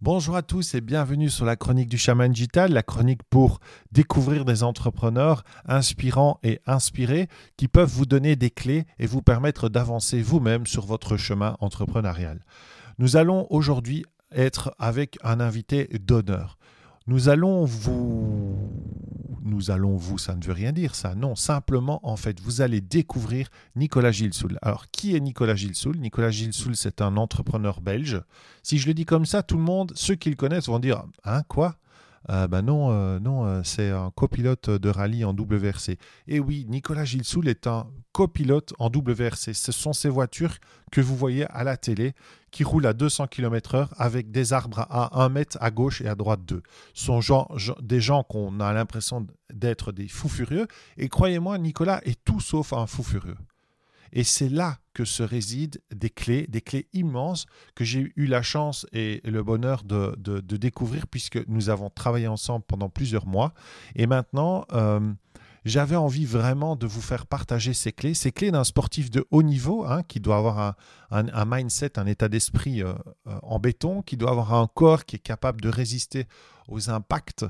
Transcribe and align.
Bonjour 0.00 0.36
à 0.36 0.42
tous 0.42 0.74
et 0.74 0.80
bienvenue 0.80 1.30
sur 1.30 1.46
la 1.46 1.56
chronique 1.56 1.88
du 1.88 1.96
chaman 1.96 2.30
digital, 2.30 2.72
la 2.72 2.82
chronique 2.82 3.22
pour 3.30 3.60
découvrir 3.92 4.44
des 4.44 4.62
entrepreneurs 4.62 5.44
inspirants 5.66 6.38
et 6.42 6.60
inspirés 6.66 7.28
qui 7.56 7.68
peuvent 7.68 7.88
vous 7.88 8.04
donner 8.04 8.36
des 8.36 8.50
clés 8.50 8.86
et 8.98 9.06
vous 9.06 9.22
permettre 9.22 9.68
d'avancer 9.68 10.20
vous-même 10.20 10.66
sur 10.66 10.84
votre 10.84 11.16
chemin 11.16 11.56
entrepreneurial. 11.60 12.44
Nous 12.98 13.16
allons 13.16 13.46
aujourd'hui 13.50 14.04
être 14.32 14.74
avec 14.78 15.16
un 15.22 15.40
invité 15.40 15.88
d'honneur. 16.00 16.58
Nous 17.06 17.28
allons 17.28 17.64
vous... 17.64 18.43
Nous 19.44 19.70
allons 19.70 19.96
vous, 19.96 20.16
ça 20.16 20.34
ne 20.34 20.42
veut 20.42 20.54
rien 20.54 20.72
dire 20.72 20.94
ça. 20.94 21.14
Non, 21.14 21.36
simplement, 21.36 22.00
en 22.02 22.16
fait, 22.16 22.40
vous 22.40 22.62
allez 22.62 22.80
découvrir 22.80 23.48
Nicolas 23.76 24.10
Gilsoul. 24.10 24.58
Alors, 24.62 24.90
qui 24.90 25.14
est 25.14 25.20
Nicolas 25.20 25.54
Gilsoul? 25.54 25.98
Nicolas 25.98 26.30
Gilsoul, 26.30 26.74
c'est 26.74 27.02
un 27.02 27.18
entrepreneur 27.18 27.82
belge. 27.82 28.22
Si 28.62 28.78
je 28.78 28.86
le 28.86 28.94
dis 28.94 29.04
comme 29.04 29.26
ça, 29.26 29.42
tout 29.42 29.58
le 29.58 29.62
monde, 29.62 29.92
ceux 29.94 30.14
qui 30.14 30.30
le 30.30 30.36
connaissent, 30.36 30.68
vont 30.68 30.78
dire 30.78 31.04
Hein, 31.24 31.42
quoi? 31.46 31.76
Ben 32.28 32.62
non, 32.62 32.90
euh, 32.90 33.20
non 33.20 33.46
euh, 33.46 33.60
c'est 33.64 33.90
un 33.90 34.10
copilote 34.14 34.70
de 34.70 34.88
rallye 34.88 35.24
en 35.24 35.34
WRC. 35.34 35.98
Et 36.26 36.40
oui, 36.40 36.64
Nicolas 36.68 37.04
Gilsoul 37.04 37.48
est 37.48 37.66
un 37.66 37.86
copilote 38.12 38.72
en 38.78 38.88
WRC. 38.88 39.52
Ce 39.52 39.72
sont 39.72 39.92
ces 39.92 40.08
voitures 40.08 40.56
que 40.90 41.00
vous 41.00 41.16
voyez 41.16 41.46
à 41.50 41.64
la 41.64 41.76
télé 41.76 42.14
qui 42.50 42.64
roulent 42.64 42.86
à 42.86 42.92
200 42.92 43.26
km/h 43.26 43.88
avec 43.98 44.30
des 44.30 44.52
arbres 44.52 44.86
à 44.88 45.22
1 45.22 45.28
mètre 45.28 45.58
à 45.60 45.70
gauche 45.70 46.00
et 46.00 46.08
à 46.08 46.14
droite 46.14 46.44
d'eux. 46.44 46.62
Ce 46.94 47.20
sont 47.20 47.48
des 47.82 48.00
gens 48.00 48.22
qu'on 48.22 48.60
a 48.60 48.72
l'impression 48.72 49.26
d'être 49.52 49.92
des 49.92 50.08
fous 50.08 50.28
furieux. 50.28 50.66
Et 50.96 51.08
croyez-moi, 51.08 51.58
Nicolas 51.58 52.00
est 52.04 52.22
tout 52.24 52.40
sauf 52.40 52.72
un 52.72 52.86
fou 52.86 53.02
furieux. 53.02 53.36
Et 54.14 54.22
c'est 54.22 54.48
là 54.48 54.78
que 54.94 55.04
se 55.04 55.24
résident 55.24 55.78
des 55.92 56.08
clés, 56.08 56.46
des 56.48 56.60
clés 56.60 56.86
immenses 56.92 57.46
que 57.74 57.84
j'ai 57.84 58.12
eu 58.14 58.26
la 58.26 58.42
chance 58.42 58.86
et 58.92 59.20
le 59.24 59.42
bonheur 59.42 59.82
de, 59.82 60.40
découvrir 60.40 61.08
puisque 61.08 61.44
nous 61.48 61.68
avons 61.68 61.90
travaillé 61.90 62.28
ensemble 62.28 62.64
pendant 62.66 62.88
plusieurs 62.88 63.26
mois. 63.26 63.52
Et 63.96 64.06
maintenant, 64.06 64.66
euh, 64.72 65.00
j'avais 65.64 65.96
envie 65.96 66.26
vraiment 66.26 66.76
de 66.76 66.86
vous 66.86 67.00
faire 67.00 67.26
partager 67.26 67.74
ces 67.74 67.90
clés, 67.90 68.14
ces 68.14 68.30
clés 68.30 68.52
d'un 68.52 68.62
sportif 68.62 69.10
de 69.10 69.26
haut 69.32 69.42
niveau 69.42 69.84
hein, 69.84 70.04
qui 70.04 70.20
doit 70.20 70.36
avoir 70.36 70.76
un, 71.10 71.44
mindset, 71.44 71.98
un 71.98 72.06
état 72.06 72.28
d'esprit 72.28 72.82
euh, 72.82 72.94
euh, 73.26 73.36
en 73.42 73.58
béton, 73.58 74.00
qui 74.02 74.16
doit 74.16 74.30
avoir 74.30 74.54
un 74.54 74.68
corps 74.68 75.06
qui 75.06 75.16
est 75.16 75.18
capable 75.18 75.60
de 75.60 75.68
résister 75.68 76.28
aux 76.68 76.88
impacts 76.88 77.44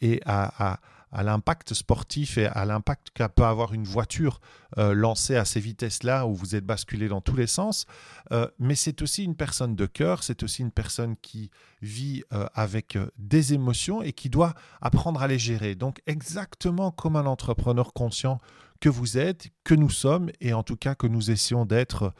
et 0.00 0.20
à 0.24 0.80
à 1.01 1.01
l'impact 1.22 1.74
sportif 1.74 2.38
et 2.38 2.46
à 2.46 2.64
l'impact 2.64 3.08
qu'a 3.12 3.28
peut 3.28 3.44
avoir 3.44 3.74
une 3.74 3.84
voiture 3.84 4.40
euh, 4.78 4.94
lancée 4.94 5.36
à 5.36 5.44
ces 5.44 5.60
vitesses-là 5.60 6.26
où 6.26 6.34
vous 6.34 6.56
êtes 6.56 6.64
basculé 6.64 7.08
dans 7.08 7.20
tous 7.20 7.36
les 7.36 7.46
sens. 7.46 7.84
Euh, 8.32 8.48
mais 8.58 8.74
c'est 8.74 9.02
aussi 9.02 9.24
une 9.24 9.36
personne 9.36 9.76
de 9.76 9.84
cœur, 9.84 10.22
c'est 10.22 10.42
aussi 10.42 10.62
une 10.62 10.70
personne 10.70 11.16
qui 11.16 11.50
vit 11.82 12.22
euh, 12.32 12.46
avec 12.54 12.98
des 13.18 13.52
émotions 13.52 14.02
et 14.02 14.12
qui 14.12 14.30
doit 14.30 14.54
apprendre 14.80 15.22
à 15.22 15.28
les 15.28 15.38
gérer. 15.38 15.74
Donc 15.74 16.00
exactement 16.06 16.90
comme 16.90 17.16
un 17.16 17.26
entrepreneur 17.26 17.92
conscient 17.92 18.40
que 18.80 18.88
vous 18.88 19.18
êtes, 19.18 19.48
que 19.64 19.74
nous 19.74 19.90
sommes 19.90 20.30
et 20.40 20.54
en 20.54 20.62
tout 20.62 20.76
cas 20.76 20.94
que 20.94 21.06
nous 21.06 21.30
essayons 21.30 21.66
d'être 21.66 22.12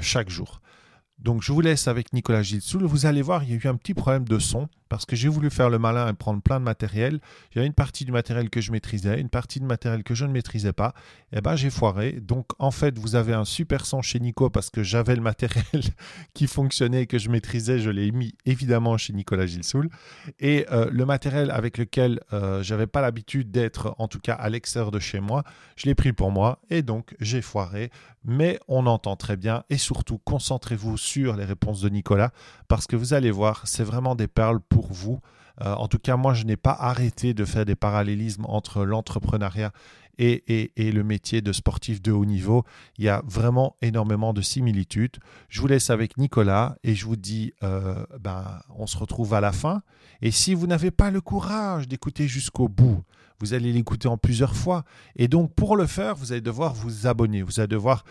chaque 0.00 0.30
jour. 0.30 0.62
Donc 1.18 1.42
je 1.42 1.52
vous 1.52 1.60
laisse 1.60 1.88
avec 1.88 2.12
Nicolas 2.12 2.42
Gilsoul. 2.42 2.84
Vous 2.84 3.06
allez 3.06 3.22
voir, 3.22 3.42
il 3.42 3.50
y 3.50 3.52
a 3.52 3.56
eu 3.56 3.68
un 3.68 3.76
petit 3.76 3.94
problème 3.94 4.24
de 4.24 4.38
son 4.38 4.68
parce 4.88 5.06
que 5.06 5.16
j'ai 5.16 5.28
voulu 5.28 5.50
faire 5.50 5.70
le 5.70 5.78
malin 5.78 6.08
et 6.08 6.12
prendre 6.12 6.40
plein 6.42 6.60
de 6.60 6.64
matériel. 6.64 7.20
Il 7.54 7.58
y 7.58 7.60
a 7.60 7.64
une 7.64 7.72
partie 7.72 8.04
du 8.04 8.12
matériel 8.12 8.50
que 8.50 8.60
je 8.60 8.72
maîtrisais, 8.72 9.20
une 9.20 9.28
partie 9.28 9.60
du 9.60 9.66
matériel 9.66 10.02
que 10.02 10.14
je 10.14 10.24
ne 10.24 10.32
maîtrisais 10.32 10.72
pas. 10.72 10.94
Et 11.32 11.38
eh 11.38 11.40
ben 11.40 11.56
j'ai 11.56 11.70
foiré. 11.70 12.12
Donc 12.12 12.46
en 12.58 12.70
fait, 12.70 12.98
vous 12.98 13.14
avez 13.16 13.32
un 13.32 13.44
super 13.44 13.86
son 13.86 14.02
chez 14.02 14.20
Nico 14.20 14.50
parce 14.50 14.70
que 14.70 14.82
j'avais 14.82 15.16
le 15.16 15.22
matériel 15.22 15.82
qui 16.34 16.46
fonctionnait 16.46 17.02
et 17.02 17.06
que 17.06 17.18
je 17.18 17.30
maîtrisais. 17.30 17.78
Je 17.78 17.90
l'ai 17.90 18.12
mis 18.12 18.34
évidemment 18.44 18.96
chez 18.96 19.12
Nicolas 19.12 19.46
Gilsoul. 19.46 19.88
Et 20.38 20.66
euh, 20.70 20.88
le 20.90 21.04
matériel 21.04 21.50
avec 21.50 21.78
lequel 21.78 22.20
euh, 22.32 22.62
j'avais 22.62 22.86
pas 22.86 23.00
l'habitude 23.00 23.50
d'être, 23.50 23.94
en 23.98 24.08
tout 24.08 24.20
cas 24.20 24.34
à 24.34 24.48
l'extérieur 24.48 24.90
de 24.90 24.98
chez 24.98 25.20
moi, 25.20 25.42
je 25.76 25.86
l'ai 25.86 25.94
pris 25.94 26.12
pour 26.12 26.30
moi 26.30 26.60
et 26.70 26.82
donc 26.82 27.14
j'ai 27.20 27.42
foiré. 27.42 27.90
Mais 28.28 28.58
on 28.66 28.86
entend 28.86 29.14
très 29.14 29.36
bien 29.36 29.62
et 29.70 29.78
surtout 29.78 30.18
concentrez-vous 30.18 30.96
sur 30.96 31.36
les 31.36 31.44
réponses 31.44 31.80
de 31.80 31.88
Nicolas 31.88 32.32
parce 32.66 32.86
que 32.86 32.96
vous 32.96 33.14
allez 33.14 33.30
voir, 33.30 33.62
c'est 33.66 33.84
vraiment 33.84 34.16
des 34.16 34.26
perles 34.26 34.60
pour 34.60 34.75
vous. 34.90 35.20
Euh, 35.62 35.74
en 35.74 35.88
tout 35.88 35.98
cas, 35.98 36.16
moi, 36.16 36.34
je 36.34 36.44
n'ai 36.44 36.56
pas 36.56 36.76
arrêté 36.78 37.34
de 37.34 37.44
faire 37.44 37.64
des 37.64 37.76
parallélismes 37.76 38.44
entre 38.46 38.84
l'entrepreneuriat 38.84 39.72
et, 40.18 40.72
le 40.76 41.02
métier 41.02 41.40
de 41.40 41.52
sportif 41.52 42.00
de 42.00 42.12
haut 42.12 42.24
niveau. 42.24 42.64
Il 42.98 43.04
y 43.04 43.08
a 43.08 43.22
vraiment 43.26 43.76
énormément 43.82 44.32
de 44.32 44.40
similitudes. 44.40 45.16
Je 45.48 45.60
vous 45.60 45.66
laisse 45.66 45.90
avec 45.90 46.16
Nicolas 46.16 46.76
et 46.82 46.94
je 46.94 47.04
vous 47.04 47.16
dis, 47.16 47.52
euh, 47.62 48.04
ben, 48.20 48.60
on 48.74 48.86
se 48.86 48.96
retrouve 48.96 49.34
à 49.34 49.40
la 49.40 49.52
fin. 49.52 49.82
Et 50.22 50.30
si 50.30 50.54
vous 50.54 50.66
n'avez 50.66 50.90
pas 50.90 51.10
le 51.10 51.20
courage 51.20 51.88
d'écouter 51.88 52.28
jusqu'au 52.28 52.68
bout, 52.68 53.02
vous 53.40 53.54
allez 53.54 53.72
l'écouter 53.72 54.08
en 54.08 54.16
plusieurs 54.16 54.56
fois. 54.56 54.84
Et 55.16 55.28
donc, 55.28 55.54
pour 55.54 55.76
le 55.76 55.86
faire, 55.86 56.14
vous 56.14 56.32
allez 56.32 56.40
devoir 56.40 56.74
vous 56.74 57.06
abonner. 57.06 57.42
Vous 57.42 57.60
allez 57.60 57.68
devoir 57.68 58.04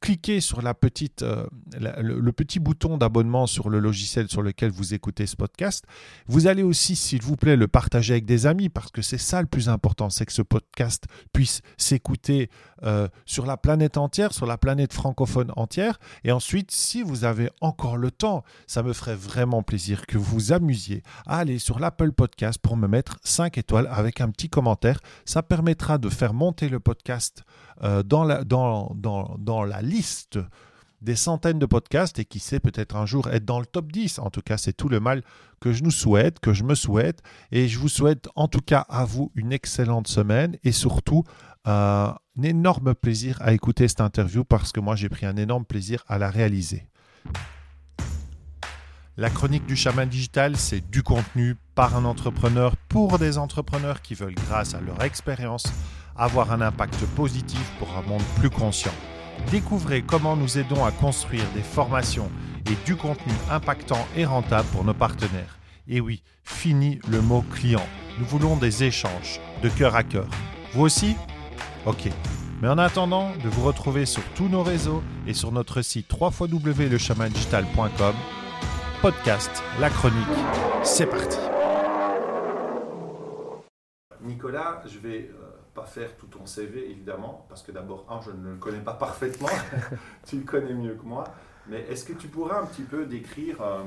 cliquer 0.00 0.40
sur 0.40 0.62
la 0.62 0.74
petite, 0.74 1.22
euh, 1.22 1.46
le, 1.78 2.32
petit 2.32 2.60
bouton 2.60 2.98
d'abonnement 2.98 3.46
sur 3.46 3.68
le 3.68 3.78
logiciel 3.78 4.28
sur 4.28 4.42
lequel 4.42 4.70
vous 4.70 4.94
écoutez 4.94 5.26
ce 5.26 5.36
podcast. 5.36 5.84
Vous 6.26 6.46
allez 6.46 6.62
aussi, 6.62 6.96
s'il 6.96 7.22
vous 7.22 7.36
plaît, 7.36 7.56
le 7.56 7.68
partager 7.68 8.14
avec 8.14 8.24
des 8.24 8.46
amis 8.46 8.68
parce 8.68 8.90
que 8.90 9.02
c'est 9.02 9.18
ça 9.18 9.40
le 9.40 9.46
plus 9.46 9.68
important, 9.68 10.10
c'est 10.10 10.24
que 10.24 10.32
ce 10.32 10.42
podcast 10.42 11.04
puisse 11.32 11.62
s'écouter 11.76 12.48
euh, 12.84 13.08
sur 13.26 13.46
la 13.46 13.56
planète 13.56 13.96
entière, 13.96 14.32
sur 14.32 14.46
la 14.46 14.58
planète 14.58 14.92
francophone 14.92 15.52
entière. 15.56 15.98
Et 16.24 16.32
ensuite, 16.32 16.70
si 16.70 17.02
vous 17.02 17.24
avez 17.24 17.50
encore 17.60 17.96
le 17.96 18.10
temps, 18.10 18.44
ça 18.66 18.82
me 18.82 18.92
ferait 18.92 19.16
vraiment 19.16 19.62
plaisir 19.62 20.06
que 20.06 20.18
vous 20.18 20.32
vous 20.32 20.52
amusiez 20.52 21.02
à 21.26 21.38
aller 21.38 21.58
sur 21.58 21.78
l'Apple 21.78 22.12
Podcast 22.12 22.58
pour 22.60 22.76
me 22.76 22.88
mettre 22.88 23.18
5 23.24 23.58
étoiles 23.58 23.88
avec 23.90 24.20
un 24.20 24.30
petit 24.30 24.48
commentaire. 24.48 24.71
Ça 25.24 25.42
permettra 25.42 25.98
de 25.98 26.08
faire 26.08 26.34
monter 26.34 26.68
le 26.68 26.80
podcast 26.80 27.44
euh, 27.82 28.02
dans 28.02 28.24
la 28.24 29.82
liste 29.82 30.38
des 31.02 31.16
centaines 31.16 31.58
de 31.58 31.66
podcasts 31.66 32.18
et 32.18 32.24
qui 32.24 32.38
sait 32.38 32.60
peut-être 32.60 32.96
un 32.96 33.06
jour 33.06 33.28
être 33.28 33.44
dans 33.44 33.58
le 33.58 33.66
top 33.66 33.90
10. 33.90 34.20
En 34.20 34.30
tout 34.30 34.40
cas, 34.40 34.56
c'est 34.56 34.72
tout 34.72 34.88
le 34.88 35.00
mal 35.00 35.22
que 35.60 35.72
je 35.72 35.82
nous 35.82 35.90
souhaite, 35.90 36.38
que 36.40 36.52
je 36.52 36.62
me 36.62 36.74
souhaite. 36.74 37.22
Et 37.50 37.68
je 37.68 37.78
vous 37.78 37.88
souhaite 37.88 38.28
en 38.36 38.48
tout 38.48 38.60
cas 38.60 38.86
à 38.88 39.04
vous 39.04 39.32
une 39.34 39.52
excellente 39.52 40.06
semaine 40.06 40.56
et 40.64 40.72
surtout 40.72 41.24
euh, 41.66 42.06
un 42.08 42.42
énorme 42.42 42.94
plaisir 42.94 43.36
à 43.42 43.52
écouter 43.52 43.88
cette 43.88 44.00
interview 44.00 44.44
parce 44.44 44.72
que 44.72 44.80
moi 44.80 44.96
j'ai 44.96 45.08
pris 45.08 45.26
un 45.26 45.36
énorme 45.36 45.64
plaisir 45.64 46.04
à 46.06 46.18
la 46.18 46.30
réaliser. 46.30 46.86
La 49.22 49.30
chronique 49.30 49.66
du 49.66 49.76
chaman 49.76 50.08
digital, 50.08 50.56
c'est 50.56 50.90
du 50.90 51.04
contenu 51.04 51.54
par 51.76 51.96
un 51.96 52.04
entrepreneur 52.04 52.74
pour 52.88 53.20
des 53.20 53.38
entrepreneurs 53.38 54.02
qui 54.02 54.16
veulent, 54.16 54.34
grâce 54.48 54.74
à 54.74 54.80
leur 54.80 55.00
expérience, 55.04 55.62
avoir 56.16 56.50
un 56.50 56.60
impact 56.60 57.06
positif 57.14 57.70
pour 57.78 57.96
un 57.96 58.02
monde 58.02 58.24
plus 58.40 58.50
conscient. 58.50 58.90
Découvrez 59.52 60.02
comment 60.02 60.34
nous 60.34 60.58
aidons 60.58 60.84
à 60.84 60.90
construire 60.90 61.44
des 61.54 61.62
formations 61.62 62.32
et 62.66 62.74
du 62.84 62.96
contenu 62.96 63.32
impactant 63.48 64.04
et 64.16 64.24
rentable 64.24 64.66
pour 64.72 64.82
nos 64.82 64.92
partenaires. 64.92 65.56
Et 65.86 66.00
oui, 66.00 66.24
fini 66.42 66.98
le 67.08 67.20
mot 67.20 67.42
client. 67.42 67.86
Nous 68.18 68.24
voulons 68.24 68.56
des 68.56 68.82
échanges 68.82 69.38
de 69.62 69.68
cœur 69.68 69.94
à 69.94 70.02
cœur. 70.02 70.26
Vous 70.72 70.82
aussi? 70.82 71.14
Ok. 71.86 72.08
Mais 72.60 72.66
en 72.66 72.78
attendant 72.78 73.30
de 73.44 73.48
vous 73.48 73.62
retrouver 73.62 74.04
sur 74.04 74.24
tous 74.34 74.48
nos 74.48 74.64
réseaux 74.64 75.00
et 75.28 75.34
sur 75.34 75.52
notre 75.52 75.80
site 75.80 76.12
www.lechamandigital.com, 76.12 78.14
podcast, 79.02 79.50
la 79.80 79.90
chronique, 79.90 80.14
c'est 80.84 81.06
parti. 81.06 81.38
Nicolas, 84.20 84.80
je 84.86 85.00
vais 85.00 85.28
euh, 85.28 85.50
pas 85.74 85.86
faire 85.86 86.16
tout 86.16 86.28
ton 86.28 86.46
CV 86.46 86.88
évidemment, 86.88 87.44
parce 87.48 87.64
que 87.64 87.72
d'abord, 87.72 88.06
un, 88.08 88.20
je 88.20 88.30
ne 88.30 88.50
le 88.50 88.56
connais 88.58 88.78
pas 88.78 88.94
parfaitement, 88.94 89.48
tu 90.24 90.36
le 90.36 90.44
connais 90.44 90.72
mieux 90.72 90.94
que 90.94 91.04
moi, 91.04 91.24
mais 91.66 91.80
est-ce 91.90 92.04
que 92.04 92.12
tu 92.12 92.28
pourrais 92.28 92.54
un 92.54 92.64
petit 92.64 92.84
peu 92.84 93.04
décrire 93.04 93.60
euh, 93.60 93.82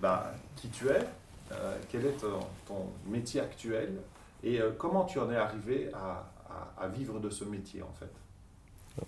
bah, 0.00 0.32
qui 0.54 0.68
tu 0.68 0.86
es, 0.86 1.04
euh, 1.50 1.76
quel 1.88 2.06
est 2.06 2.16
ton, 2.18 2.92
métier 3.06 3.40
actuel 3.40 4.02
et 4.44 4.60
comment 4.78 5.04
tu 5.04 5.18
en 5.18 5.32
es 5.32 5.36
arrivé 5.36 5.90
à, 5.94 6.86
vivre 6.88 7.18
de 7.18 7.28
ce 7.28 7.44
métier 7.44 7.82
en 7.82 7.92
fait? 7.92 8.12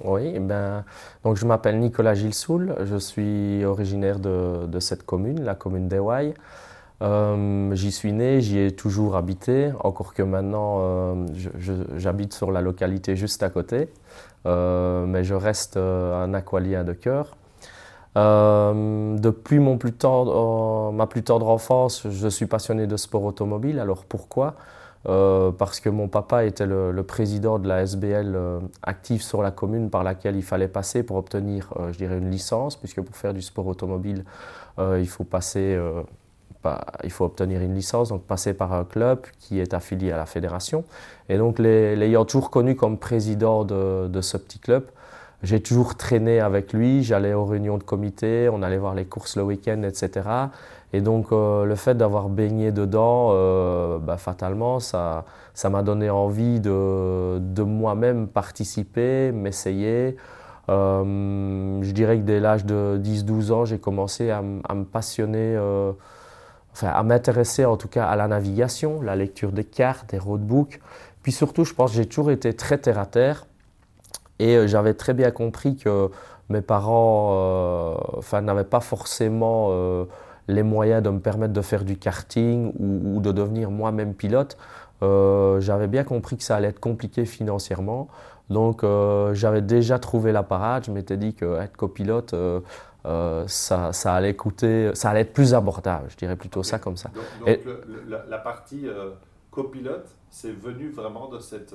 Oui, 0.03 0.33
eh 0.35 0.41
ben, 0.41 0.85
donc 1.23 1.37
je 1.37 1.47
m'appelle 1.47 1.79
Nicolas 1.79 2.15
Gilsoul, 2.15 2.75
je 2.85 2.97
suis 2.97 3.65
originaire 3.65 4.19
de, 4.19 4.81
cette 4.81 5.05
commune, 5.05 5.43
la 5.43 5.55
commune 5.55 5.89
d'Ewaï. 5.89 6.35
Euh, 7.03 7.75
j'y 7.75 7.93
suis 7.93 8.13
né, 8.13 8.41
j'y 8.41 8.59
ai 8.59 8.73
toujours 8.73 9.17
habité, 9.17 9.71
encore 9.81 10.15
que 10.15 10.23
maintenant 10.23 10.79
euh, 10.81 11.27
j'habite 11.99 12.33
sur 12.33 12.51
la 12.51 12.63
localité 12.63 13.17
juste 13.17 13.43
à 13.43 13.51
côté, 13.51 13.91
euh, 14.47 15.05
mais 15.07 15.23
je 15.23 15.35
reste 15.35 15.77
un 15.77 16.35
aqualien 16.35 16.85
de 16.85 16.93
cœur. 16.93 17.37
depuis 18.17 19.59
mon 19.59 19.73
ma 20.93 21.07
plus 21.07 21.23
tendre 21.23 21.49
enfance, 21.49 22.09
je 22.09 22.29
suis 22.29 22.47
passionné 22.47 22.87
de 22.87 22.97
sport 22.97 23.25
automobile. 23.25 23.79
Alors 23.79 24.05
pourquoi? 24.05 24.55
Parce 25.07 25.79
que 25.79 25.89
mon 25.89 26.09
papa 26.09 26.45
était 26.45 26.67
le, 26.67 27.03
président 27.03 27.59
de 27.59 27.69
la 27.69 27.83
SBL 27.83 28.37
active 28.83 29.23
sur 29.23 29.41
la 29.41 29.53
commune 29.53 29.89
par 29.89 30.03
laquelle 30.03 30.35
il 30.35 30.43
fallait 30.43 30.69
passer 30.69 31.05
pour 31.05 31.17
obtenir, 31.17 31.73
je 31.93 31.97
dirais, 31.97 32.19
une 32.19 32.31
licence, 32.31 32.77
puisque 32.77 33.01
pour 33.01 33.17
faire 33.17 33.33
du 33.33 33.43
sport 33.43 33.67
automobile, 33.69 34.25
il 34.79 35.09
faut 35.09 35.25
passer 35.25 35.79
il 37.05 37.11
faut 37.11 37.25
obtenir 37.25 37.61
une 37.61 37.75
licence, 37.75 38.09
donc 38.09 38.23
passer 38.23 38.55
par 38.55 38.73
un 38.73 38.85
club 38.85 39.21
qui 39.39 39.61
est 39.61 39.75
affilié 39.75 40.13
à 40.13 40.17
la 40.17 40.27
fédération. 40.27 40.85
Et 41.29 41.39
donc, 41.39 41.59
l'ayant 41.59 42.25
toujours 42.25 42.51
connu 42.51 42.75
comme 42.75 42.99
président 42.99 43.65
de, 43.65 44.09
de 44.09 44.21
ce 44.21 44.37
petit 44.37 44.59
club, 44.59 44.87
j'ai 45.43 45.61
toujours 45.61 45.97
traîné 45.97 46.41
avec 46.41 46.73
lui, 46.73 47.03
j'allais 47.03 47.35
aux 47.35 47.45
réunions 47.45 47.79
de 47.79 47.83
comité, 47.83 48.49
on 48.51 48.63
allait 48.63 48.79
voir 48.79 48.95
les 48.95 49.05
courses 49.05 49.37
le 49.37 49.43
week-end, 49.43 49.83
etc. 49.83 50.29
Et 50.93 51.01
donc 51.01 51.33
euh, 51.33 51.65
le 51.65 51.75
fait 51.75 51.95
d'avoir 51.95 52.29
baigné 52.29 52.73
dedans, 52.73 53.31
euh, 53.33 53.99
bah, 53.99 54.17
fatalement, 54.17 54.81
ça 54.81 55.25
m'a 55.69 55.83
donné 55.83 56.11
envie 56.11 56.61
de, 56.61 57.39
de 57.41 57.63
moi-même 57.63 58.29
participer, 58.29 59.33
m'essayer. 59.33 60.17
Euh, 60.69 61.83
je 61.83 61.91
dirais 61.93 62.19
que 62.19 62.23
dès 62.23 62.41
l'âge 62.41 62.65
de 62.65 63.01
10-12 63.03 63.53
ans, 63.53 63.65
j'ai 63.65 63.79
commencé 63.79 64.31
à, 64.31 64.43
me 64.43 64.85
passionner, 64.85 65.59
enfin 66.73 66.89
à 66.89 67.03
m'intéresser 67.03 67.65
en 67.65 67.77
tout 67.77 67.89
cas 67.89 68.07
à 68.07 68.17
la 68.17 68.29
navigation, 68.29 69.03
la 69.03 69.17
lecture 69.17 69.53
des 69.53 69.65
cartes, 69.65 70.11
des 70.11 70.19
roadbooks. 70.19 70.81
Puis 71.23 71.33
surtout, 71.33 71.65
je 71.65 71.75
pense 71.75 71.91
que 71.91 71.97
j'ai 71.97 72.07
toujours 72.07 72.31
été 72.31 72.55
très 72.55 72.79
terre 72.79 72.99
à 72.99 73.07
terre. 73.07 73.47
Et 74.39 74.69
j'avais 74.69 74.95
très 74.95 75.15
bien 75.15 75.31
compris 75.31 75.77
que 75.77 76.11
mes 76.51 76.61
parents 76.61 77.97
enfin, 78.17 78.43
n'avaient 78.43 78.65
pas 78.65 78.81
forcément 78.81 79.71
les 80.49 80.63
moyens 80.63 81.03
de 81.03 81.11
me 81.11 81.21
permettre 81.21 81.53
de 81.53 81.61
faire 81.61 81.85
du 81.85 81.97
karting 81.97 82.73
ou, 82.79 83.21
de 83.21 83.33
devenir 83.33 83.71
moi-même 83.71 84.15
pilote, 84.15 84.57
euh, 85.03 85.61
j'avais 85.61 85.89
bien 85.89 86.05
compris 86.05 86.37
que 86.37 86.43
ça 86.43 86.57
allait 86.57 86.69
être 86.69 86.81
compliqué 86.81 87.25
financièrement. 87.25 88.09
Donc 88.49 88.85
euh, 88.85 89.35
j'avais 89.35 89.63
déjà 89.63 89.99
trouvé 89.99 90.33
la 90.33 90.43
parade. 90.43 90.85
Je 90.87 90.93
m'étais 90.93 91.17
dit 91.17 91.35
qu'être 91.35 91.77
copilote, 91.77 92.35
euh, 92.35 93.45
ça, 93.47 93.93
ça, 93.93 94.15
allait 94.15 94.35
coûter, 94.35 94.95
ça 94.95 95.11
allait 95.11 95.21
être 95.21 95.33
plus 95.33 95.55
abordable. 95.55 96.07
Je 96.11 96.17
dirais 96.17 96.37
plutôt 96.37 96.63
ça 96.63 96.79
comme 96.79 96.97
ça. 96.97 97.11
Donc, 97.41 97.59
la, 98.29 98.39
partie 98.39 98.87
copilote, 99.51 100.09
c'est 100.31 100.53
venu 100.53 100.91
vraiment 100.91 101.29
de 101.29 101.39
cette 101.39 101.75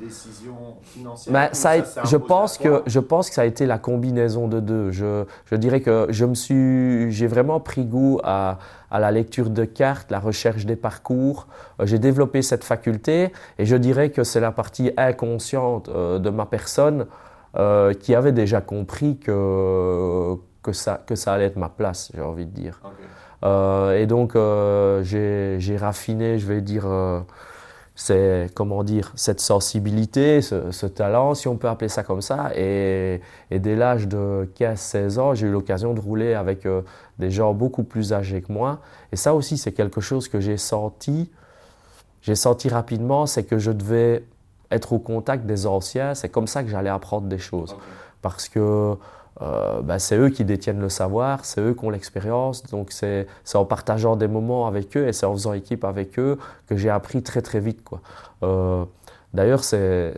décision 0.00 0.76
financière 0.82 1.32
ben, 1.32 1.48
ça, 1.52 1.74
je, 2.04 2.16
pense 2.16 2.58
que, 2.58 2.82
je 2.86 2.98
pense 2.98 3.28
que 3.28 3.34
ça 3.34 3.42
a 3.42 3.44
été 3.44 3.66
la 3.66 3.78
combinaison 3.78 4.48
de 4.48 4.60
deux. 4.60 4.90
Je, 4.90 5.24
je 5.46 5.54
dirais 5.54 5.80
que 5.80 6.06
je 6.10 6.24
me 6.24 6.34
suis, 6.34 7.12
j'ai 7.12 7.26
vraiment 7.26 7.60
pris 7.60 7.84
goût 7.84 8.20
à, 8.24 8.58
à, 8.90 9.00
la 9.00 9.10
lecture 9.10 9.50
de 9.50 9.64
cartes, 9.64 10.10
la 10.10 10.20
recherche 10.20 10.66
des 10.66 10.76
parcours. 10.76 11.46
Euh, 11.80 11.86
j'ai 11.86 11.98
développé 11.98 12.42
cette 12.42 12.64
faculté 12.64 13.32
et 13.58 13.66
je 13.66 13.76
dirais 13.76 14.10
que 14.10 14.24
c'est 14.24 14.40
la 14.40 14.52
partie 14.52 14.92
inconsciente 14.96 15.88
euh, 15.88 16.18
de 16.18 16.30
ma 16.30 16.46
personne 16.46 17.06
euh, 17.56 17.92
qui 17.92 18.14
avait 18.14 18.32
déjà 18.32 18.60
compris 18.60 19.18
que, 19.18 20.34
que, 20.62 20.72
ça, 20.72 21.00
que 21.06 21.14
ça 21.14 21.34
allait 21.34 21.46
être 21.46 21.56
ma 21.56 21.68
place, 21.68 22.10
j'ai 22.14 22.22
envie 22.22 22.46
de 22.46 22.52
dire. 22.52 22.80
et 23.44 24.06
donc 24.06 24.36
j'ai 25.02 25.76
raffiné, 25.78 26.38
je 26.38 26.46
vais 26.46 26.60
dire 26.60 26.86
c'est 28.02 28.50
comment 28.54 28.82
dire 28.82 29.12
cette 29.14 29.40
sensibilité, 29.40 30.42
ce, 30.42 30.86
talent, 30.86 31.34
si 31.34 31.46
on 31.46 31.56
peut 31.56 31.68
appeler 31.68 31.88
ça 31.88 32.02
comme 32.02 32.20
ça. 32.20 32.50
Et, 32.56 33.20
dès 33.50 33.76
l'âge 33.76 34.08
de 34.08 34.48
15-16 34.58 35.18
ans, 35.20 35.34
j'ai 35.34 35.46
eu 35.46 35.50
l'occasion 35.52 35.94
de 35.94 36.00
rouler 36.00 36.34
avec 36.34 36.66
euh, 36.66 36.82
des 37.20 37.30
gens 37.30 37.54
beaucoup 37.54 37.84
plus 37.84 38.12
âgés 38.12 38.42
que 38.42 38.52
moi. 38.52 38.80
Et 39.12 39.16
ça 39.16 39.34
aussi, 39.34 39.56
c'est 39.56 39.70
quelque 39.70 40.00
chose 40.00 40.26
que 40.26 40.40
j'ai 40.40 40.56
senti. 40.56 41.30
J'ai 42.22 42.34
senti 42.34 42.68
rapidement, 42.68 43.26
c'est 43.26 43.44
que 43.44 43.58
je 43.58 43.70
devais 43.70 44.24
être 44.72 44.92
au 44.92 44.98
contact 44.98 45.46
des 45.46 45.66
anciens. 45.66 46.14
C'est 46.14 46.28
comme 46.28 46.48
ça 46.48 46.64
que 46.64 46.70
j'allais 46.70 46.90
apprendre 46.90 47.28
des 47.28 47.38
choses, 47.38 47.76
parce 48.20 48.48
que 48.48 48.96
euh, 49.40 49.80
bah, 49.82 49.98
c'est 49.98 50.16
eux 50.16 50.28
qui 50.28 50.44
détiennent 50.44 50.80
le 50.80 50.88
savoir, 50.88 51.44
c'est 51.44 51.60
eux 51.60 51.74
qui 51.74 51.84
ont 51.84 51.90
l'expérience. 51.90 52.64
Donc 52.64 52.92
c'est 52.92 53.26
en 53.54 53.64
partageant 53.64 54.16
des 54.16 54.28
moments 54.28 54.66
avec 54.66 54.96
eux 54.96 55.08
et 55.08 55.12
c'est 55.12 55.26
en 55.26 55.32
faisant 55.32 55.52
équipe 55.52 55.84
avec 55.84 56.18
eux 56.18 56.38
que 56.66 56.76
j'ai 56.76 56.90
appris 56.90 57.22
très 57.22 57.42
très 57.42 57.60
vite. 57.60 57.80
Euh, 58.42 58.84
D'ailleurs, 59.34 59.64
c'est 59.64 60.12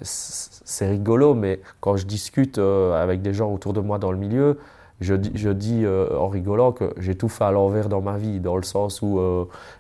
rigolo, 0.81 1.35
mais 1.35 1.61
quand 1.81 1.97
je 1.97 2.05
discute 2.05 2.59
euh, 2.59 3.01
avec 3.01 3.23
des 3.23 3.33
gens 3.33 3.49
autour 3.53 3.73
de 3.73 3.79
moi 3.79 4.01
dans 4.01 4.11
le 4.11 4.19
milieu, 4.19 4.59
je, 5.01 5.15
je 5.35 5.51
dis 5.51 5.85
en 5.87 6.27
rigolant 6.27 6.73
que 6.73 6.93
j'ai 6.99 7.15
tout 7.15 7.29
fait 7.29 7.45
à 7.45 7.53
l'envers 7.53 7.89
dans 7.89 8.01
ma 8.01 8.17
vie, 8.17 8.41
dans 8.41 8.57
le 8.57 8.65
sens 8.65 9.03
où 9.03 9.21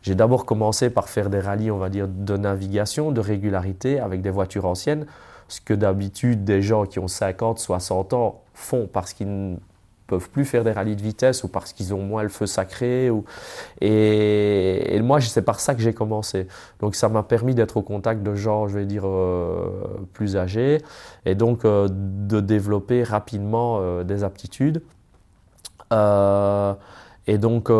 j'ai 0.02 0.14
d'abord 0.14 0.44
commencé 0.44 0.88
par 0.88 1.08
faire 1.08 1.31
des 1.31 1.40
rallyes, 1.40 1.72
on 1.72 1.78
va 1.78 1.88
dire, 1.88 2.06
de 2.06 2.36
navigation, 2.36 3.10
de 3.10 3.20
régularité 3.20 3.98
avec 3.98 4.22
des 4.22 4.31
voitures 4.31 4.66
anciennes 4.66 5.06
ce 5.48 5.60
que 5.60 5.75
d'habitude 5.75 6.44
des 6.44 6.62
gens 6.62 6.86
qui 6.86 6.98
ont 6.98 7.08
50, 7.08 7.58
60 7.58 8.12
ans 8.12 8.44
font 8.54 8.88
parce 8.90 9.12
qu'ils 9.12 9.28
ne 9.28 9.56
peuvent 10.06 10.28
plus 10.30 10.44
faire 10.44 10.64
des 10.64 10.72
rallyes 10.72 10.96
de 10.96 11.02
vitesse 11.02 11.44
ou 11.44 11.48
parce 11.48 11.72
qu'ils 11.72 11.94
ont 11.94 12.02
moins 12.02 12.22
le 12.22 12.28
feu 12.28 12.46
sacré. 12.46 13.10
Ou... 13.10 13.24
Et, 13.80 15.00
moi, 15.02 15.20
c'est 15.20 15.42
par 15.42 15.60
ça 15.60 15.74
que 15.74 15.80
j'ai 15.80 15.94
commencé. 15.94 16.46
Donc 16.80 16.94
ça 16.94 17.08
m'a 17.08 17.22
permis 17.22 17.54
d'être 17.54 17.76
au 17.76 17.82
contact 17.82 18.22
de 18.22 18.34
gens, 18.34 18.68
je 18.68 18.78
vais 18.78 18.86
dire, 18.86 19.06
euh, 19.06 19.68
plus 20.12 20.36
âgés 20.36 20.80
et 21.26 21.34
donc 21.34 21.64
euh, 21.64 21.88
de 21.90 22.40
développer 22.40 23.02
rapidement 23.02 23.78
euh, 23.80 24.04
des 24.04 24.24
aptitudes. 24.24 24.82
Et 27.26 27.38
donc, 27.38 27.70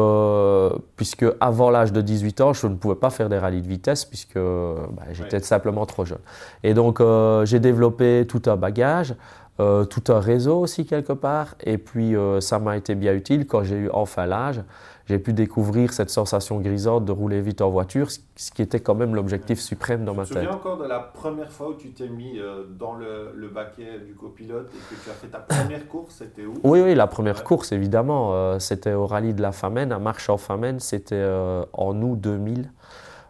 puisque 0.97 1.27
avant 1.41 1.69
l'âge 1.69 1.93
de 1.93 2.01
18 2.01 2.41
ans, 2.41 2.53
je 2.53 2.67
ne 2.67 2.77
pouvais 2.77 2.95
pas 2.95 3.11
faire 3.11 3.29
des 3.29 3.39
rallyes 3.39 3.61
de 3.61 3.67
vitesse 3.67 4.05
puisque 4.05 4.39
bah, 4.39 5.03
j'étais 5.11 5.41
simplement 5.41 5.85
trop 5.85 6.05
jeune. 6.05 6.21
Et 6.63 6.75
donc, 6.75 7.03
j'ai 7.45 7.59
développé 7.59 8.25
tout 8.29 8.43
un 8.47 8.57
bagage, 8.57 9.17
euh, 9.61 9.85
tout 9.85 10.13
un 10.13 10.21
réseau 10.21 10.61
aussi 10.61 10.87
quelque 10.87 11.13
part. 11.13 11.55
Et 11.63 11.79
puis, 11.79 12.15
ça 12.41 12.59
m'a 12.59 12.77
été 12.77 12.95
bien 12.95 13.15
utile 13.15 13.47
quand 13.47 13.63
j'ai 13.63 13.77
eu 13.77 13.91
enfin 13.91 14.27
l'âge 14.27 14.63
j'ai 15.07 15.19
pu 15.19 15.35
découvrir 15.35 15.93
cette 15.93 16.09
sensation 16.09 16.61
grisante 16.61 17.05
de 17.05 17.13
rouler 17.13 17.43
vite 17.43 17.61
en 17.61 17.69
voiture, 17.69 18.09
ce 18.11 18.51
qui 18.51 18.63
était 18.63 18.81
quand 18.81 18.95
même 18.95 19.15
l'objectif 19.15 19.61
suprême 19.61 20.05
dans 20.05 20.15
ma 20.15 20.23
tête. 20.23 20.29
Tu 20.29 20.35
te 20.35 20.39
souviens 20.41 20.57
encore 20.57 20.79
de 20.79 20.87
la 20.89 21.01
première 21.01 21.53
fois 21.53 21.69
où 21.69 21.75
tu 21.75 21.91
t'es 21.91 22.09
mis 22.09 22.39
euh, 22.39 22.65
dans 22.79 22.95
le, 22.95 23.33
le, 23.35 23.49
baquet 23.49 23.99
du 24.07 24.15
copilote 24.15 24.71
et 24.75 24.95
que 24.95 25.03
tu 25.03 25.11
as 25.11 25.13
fait 25.13 25.27
ta 25.27 25.41
première 25.41 25.87
course 25.89 26.17
C'était 26.19 26.47
où? 26.47 26.55
Oui, 26.65 26.81
oui, 26.81 26.95
la 26.95 27.07
première 27.07 27.45
course, 27.45 27.73
évidemment. 27.73 28.31
Euh, 28.33 28.59
c'était 28.59 28.95
au 28.95 29.07
rallye 29.07 29.35
de 29.35 29.43
la 29.43 29.53
Famenne, 29.53 29.93
à 29.93 29.99
marche 29.99 30.31
en 30.31 30.39
famenne 30.39 30.81
C'était 30.81 31.17
euh, 31.17 31.65
en 31.75 32.01
août 32.01 32.19
2000. 32.19 32.71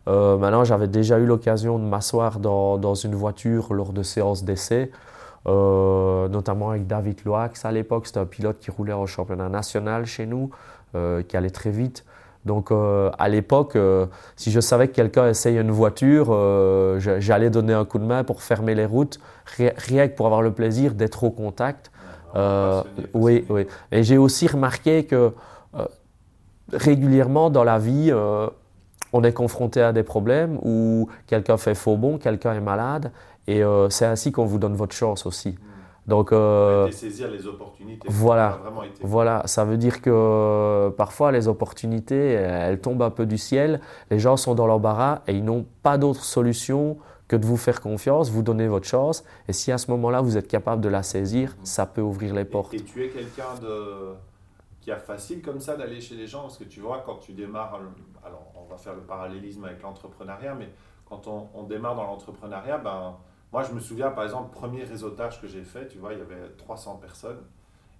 maintenant, 0.06 0.62
j'avais 0.62 0.88
déjà 0.88 1.18
eu 1.18 1.26
l'occasion 1.26 1.80
de 1.80 1.84
m'asseoir 1.84 2.38
dans, 2.38 2.78
dans, 2.78 2.94
une 2.94 3.16
voiture 3.16 3.74
lors 3.74 3.92
de 3.92 4.04
séances 4.04 4.44
d'essai. 4.44 4.92
Notamment 5.46 6.70
avec 6.70 6.86
David 6.86 7.24
Loax 7.24 7.64
à 7.64 7.72
l'époque, 7.72 8.06
c'était 8.06 8.20
un 8.20 8.26
pilote 8.26 8.58
qui 8.58 8.70
roulait 8.70 8.92
en 8.92 9.06
championnat 9.06 9.48
national 9.48 10.06
chez 10.06 10.26
nous. 10.26 10.50
Euh, 10.94 11.22
qui 11.22 11.36
allait 11.36 11.50
très 11.50 11.70
vite. 11.70 12.04
Donc 12.44 12.70
euh, 12.70 13.10
à 13.18 13.28
l'époque, 13.28 13.74
euh, 13.74 14.06
si 14.36 14.52
je 14.52 14.60
savais 14.60 14.86
que 14.86 14.92
quelqu'un 14.92 15.28
essaye 15.28 15.58
une 15.58 15.72
voiture, 15.72 16.26
j'allais 17.00 17.50
donner 17.50 17.72
un 17.72 17.84
coup 17.84 17.98
de 17.98 18.04
main 18.04 18.22
pour 18.22 18.42
fermer 18.42 18.76
les 18.76 18.86
routes, 18.86 19.18
rien 19.56 20.06
que 20.06 20.14
pour 20.14 20.26
avoir 20.26 20.40
le 20.40 20.52
plaisir 20.52 20.94
d'être 20.94 21.24
au 21.24 21.32
contact. 21.32 21.90
oui, 23.12 23.44
oui. 23.48 23.66
Et 23.90 24.04
j'ai 24.04 24.18
aussi 24.18 24.46
remarqué 24.46 25.04
que 25.04 25.32
régulièrement 26.72 27.50
dans 27.50 27.64
la 27.64 27.80
vie, 27.80 28.12
on 29.12 29.24
est 29.24 29.32
confronté 29.32 29.82
à 29.82 29.92
des 29.92 30.04
problèmes 30.04 30.60
où 30.62 31.08
quelqu'un 31.26 31.56
fait 31.56 31.74
faux 31.74 31.96
bon, 31.96 32.18
quelqu'un 32.18 32.54
est 32.54 32.60
malade, 32.60 33.10
et 33.46 33.62
c'est 33.90 34.06
ainsi 34.06 34.32
qu'on 34.32 34.46
vous 34.46 34.58
donne 34.58 34.74
votre 34.74 34.94
chance 34.94 35.26
aussi. 35.26 35.56
Donc, 36.06 36.32
euh, 36.32 36.90
saisir 36.90 37.30
les 37.30 37.46
opportunités. 37.46 38.06
Voilà, 38.10 38.60
voilà, 39.00 39.42
ça 39.46 39.64
veut 39.64 39.78
dire 39.78 40.02
que 40.02 40.10
euh, 40.12 40.90
parfois 40.90 41.32
les 41.32 41.48
opportunités, 41.48 42.32
elles 42.32 42.80
tombent 42.80 43.02
un 43.02 43.10
peu 43.10 43.24
du 43.24 43.38
ciel, 43.38 43.80
les 44.10 44.18
gens 44.18 44.36
sont 44.36 44.54
dans 44.54 44.66
l'embarras 44.66 45.22
et 45.26 45.32
ils 45.32 45.44
n'ont 45.44 45.66
pas 45.82 45.96
d'autre 45.96 46.22
solution 46.22 46.98
que 47.26 47.36
de 47.36 47.46
vous 47.46 47.56
faire 47.56 47.80
confiance, 47.80 48.30
vous 48.30 48.42
donner 48.42 48.68
votre 48.68 48.86
chance. 48.86 49.24
Et 49.48 49.54
si 49.54 49.72
à 49.72 49.78
ce 49.78 49.90
moment-là, 49.92 50.20
vous 50.20 50.36
êtes 50.36 50.46
capable 50.46 50.82
de 50.82 50.90
la 50.90 51.02
saisir, 51.02 51.56
ça 51.64 51.86
peut 51.86 52.02
ouvrir 52.02 52.34
les 52.34 52.44
portes. 52.44 52.74
Et, 52.74 52.82
tu 52.82 53.02
es 53.02 53.08
quelqu'un 53.08 53.54
de... 53.62 54.12
qui 54.82 54.92
a 54.92 54.98
facile 54.98 55.40
comme 55.40 55.58
ça 55.58 55.74
d'aller 55.74 56.02
chez 56.02 56.16
les 56.16 56.26
gens? 56.26 56.42
Parce 56.42 56.58
que 56.58 56.64
tu 56.64 56.80
vois, 56.80 57.02
quand 57.06 57.16
tu 57.16 57.32
démarres, 57.32 57.80
alors 58.22 58.52
on 58.54 58.70
va 58.70 58.76
faire 58.76 58.94
le 58.94 59.00
parallélisme 59.00 59.64
avec 59.64 59.80
l'entrepreneuriat, 59.80 60.54
mais 60.54 60.68
quand 61.08 61.26
on, 61.28 61.48
on 61.54 61.62
démarre 61.62 61.96
dans 61.96 62.04
l'entrepreneuriat, 62.04 62.76
ben 62.76 63.16
moi, 63.54 63.62
je 63.62 63.72
me 63.72 63.78
souviens, 63.78 64.10
par 64.10 64.24
exemple, 64.24 64.52
premier 64.52 64.82
réseautage 64.82 65.40
que 65.40 65.46
j'ai 65.46 65.62
fait, 65.62 65.86
tu 65.86 65.98
vois, 65.98 66.12
il 66.12 66.18
y 66.18 66.22
avait 66.22 66.48
300 66.58 66.96
personnes. 66.96 67.38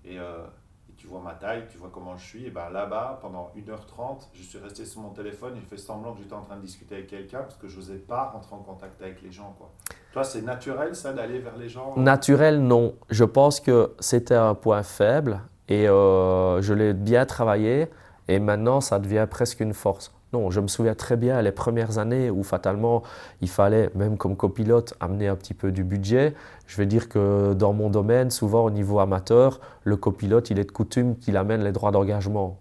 Euh, 0.04 0.44
et, 0.88 0.92
tu 0.96 1.06
vois 1.06 1.20
ma 1.20 1.34
taille, 1.34 1.62
tu 1.70 1.78
vois 1.78 1.90
comment 1.94 2.16
je 2.16 2.24
suis. 2.26 2.46
Et 2.46 2.50
ben 2.50 2.70
là-bas, 2.70 3.20
pendant 3.22 3.52
1h30, 3.56 4.30
je 4.32 4.42
suis 4.42 4.58
resté 4.58 4.84
sur 4.84 5.02
mon 5.02 5.10
téléphone. 5.10 5.52
J'ai 5.54 5.60
fait 5.60 5.76
semblant 5.76 6.12
que 6.12 6.22
j'étais 6.22 6.34
en 6.34 6.40
train 6.40 6.56
de 6.56 6.62
discuter 6.62 6.96
avec 6.96 7.06
quelqu'un 7.06 7.42
parce 7.42 7.54
que 7.54 7.68
je 7.68 7.76
n'osais 7.76 7.98
pas 7.98 8.30
rentrer 8.30 8.56
en 8.56 8.64
contact 8.64 9.00
avec 9.00 9.22
les 9.22 9.30
gens. 9.30 9.54
Quoi. 9.56 9.70
Toi, 10.12 10.24
c'est 10.24 10.42
naturel, 10.42 10.96
ça, 10.96 11.12
d'aller 11.12 11.38
vers 11.38 11.56
les 11.56 11.68
gens? 11.68 11.94
Naturel, 11.96 12.60
non. 12.60 12.96
Je 13.10 13.22
pense 13.22 13.60
que 13.60 13.94
c'était 14.00 14.34
un 14.34 14.56
point 14.56 14.82
faible 14.82 15.40
et 15.68 15.88
euh, 15.88 16.62
je 16.62 16.74
l'ai 16.74 16.94
bien 16.94 17.26
travaillé. 17.26 17.88
Et 18.28 18.38
maintenant, 18.38 18.80
ça 18.80 18.98
devient 18.98 19.26
presque 19.28 19.60
une 19.60 19.74
force. 19.74 20.12
Non, 20.32 20.50
je 20.50 20.60
me 20.60 20.66
souviens 20.66 20.96
très 20.96 21.16
bien 21.16 21.40
les 21.42 21.52
premières 21.52 21.98
années 21.98 22.28
où 22.28 22.42
fatalement 22.42 23.04
il 23.40 23.48
fallait, 23.48 23.90
même 23.94 24.16
comme 24.16 24.36
copilote, 24.36 24.94
amener 24.98 25.28
un 25.28 25.36
petit 25.36 25.54
peu 25.54 25.70
du 25.70 25.84
budget. 25.84 26.34
Je 26.66 26.76
vais 26.76 26.86
dire 26.86 27.08
que 27.08 27.52
dans 27.52 27.72
mon 27.72 27.88
domaine, 27.88 28.30
souvent 28.30 28.64
au 28.64 28.70
niveau 28.70 28.98
amateur, 28.98 29.60
le 29.84 29.96
copilote, 29.96 30.50
il 30.50 30.58
est 30.58 30.64
de 30.64 30.72
coutume 30.72 31.16
qu'il 31.18 31.36
amène 31.36 31.62
les 31.62 31.70
droits 31.70 31.92
d'engagement 31.92 32.58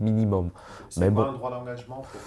minimum. 0.00 0.50
C'est 0.90 1.04
un 1.04 1.10
droit 1.10 1.50
d'engagement. 1.50 2.02
Euh, 2.14 2.18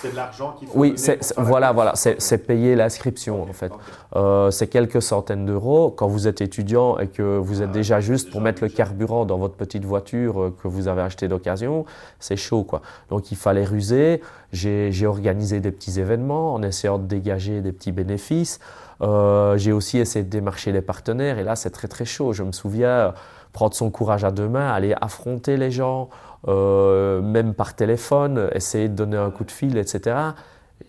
c'est 0.00 0.12
de 0.12 0.16
l'argent 0.16 0.54
qu'il 0.58 0.68
faut. 0.68 0.78
Oui, 0.78 0.94
voilà, 1.36 1.72
voilà, 1.72 1.94
c'est 1.94 2.46
payer 2.46 2.74
l'inscription 2.74 3.42
en 3.42 3.52
fait. 3.52 3.72
Euh, 4.16 4.50
c'est 4.50 4.68
quelques 4.68 5.02
centaines 5.02 5.44
d'euros. 5.46 5.90
Quand 5.90 6.06
vous 6.06 6.28
êtes 6.28 6.40
étudiant 6.40 6.98
et 6.98 7.08
que 7.08 7.38
vous 7.38 7.62
êtes 7.62 7.72
déjà 7.72 8.00
juste 8.00 8.30
pour 8.30 8.40
mettre 8.40 8.62
le 8.62 8.68
carburant 8.68 9.24
dans 9.24 9.38
votre 9.38 9.54
petite 9.54 9.84
voiture 9.84 10.40
euh, 10.40 10.56
que 10.62 10.68
vous 10.68 10.88
avez 10.88 11.02
acheté 11.02 11.28
d'occasion, 11.28 11.84
c'est 12.18 12.36
chaud 12.36 12.62
quoi. 12.64 12.82
Donc 13.10 13.32
il 13.32 13.36
fallait 13.36 13.64
ruser. 13.64 14.20
J'ai 14.52 15.06
organisé 15.06 15.60
des 15.60 15.72
petits 15.72 15.98
événements 15.98 16.54
en 16.54 16.62
essayant 16.62 16.98
de 16.98 17.06
dégager 17.06 17.62
des 17.62 17.72
petits 17.72 17.92
bénéfices. 17.92 18.60
J'ai 19.00 19.72
aussi 19.72 19.98
essayé 19.98 20.24
de 20.24 20.30
démarcher 20.30 20.72
les 20.72 20.82
partenaires 20.82 21.38
et 21.38 21.42
là 21.42 21.56
c'est 21.56 21.70
très 21.70 21.88
très 21.88 22.04
chaud. 22.04 22.32
Je 22.32 22.42
me 22.42 22.52
souviens 22.52 23.14
prendre 23.52 23.74
son 23.74 23.90
courage 23.90 24.24
à 24.24 24.30
deux 24.30 24.48
mains, 24.48 24.70
aller 24.70 24.94
affronter 25.00 25.56
les 25.56 25.70
gens, 25.70 26.08
euh, 26.48 27.20
même 27.22 27.54
par 27.54 27.74
téléphone, 27.74 28.48
essayer 28.52 28.88
de 28.88 28.94
donner 28.94 29.16
un 29.16 29.30
coup 29.30 29.44
de 29.44 29.50
fil, 29.50 29.76
etc. 29.76 30.16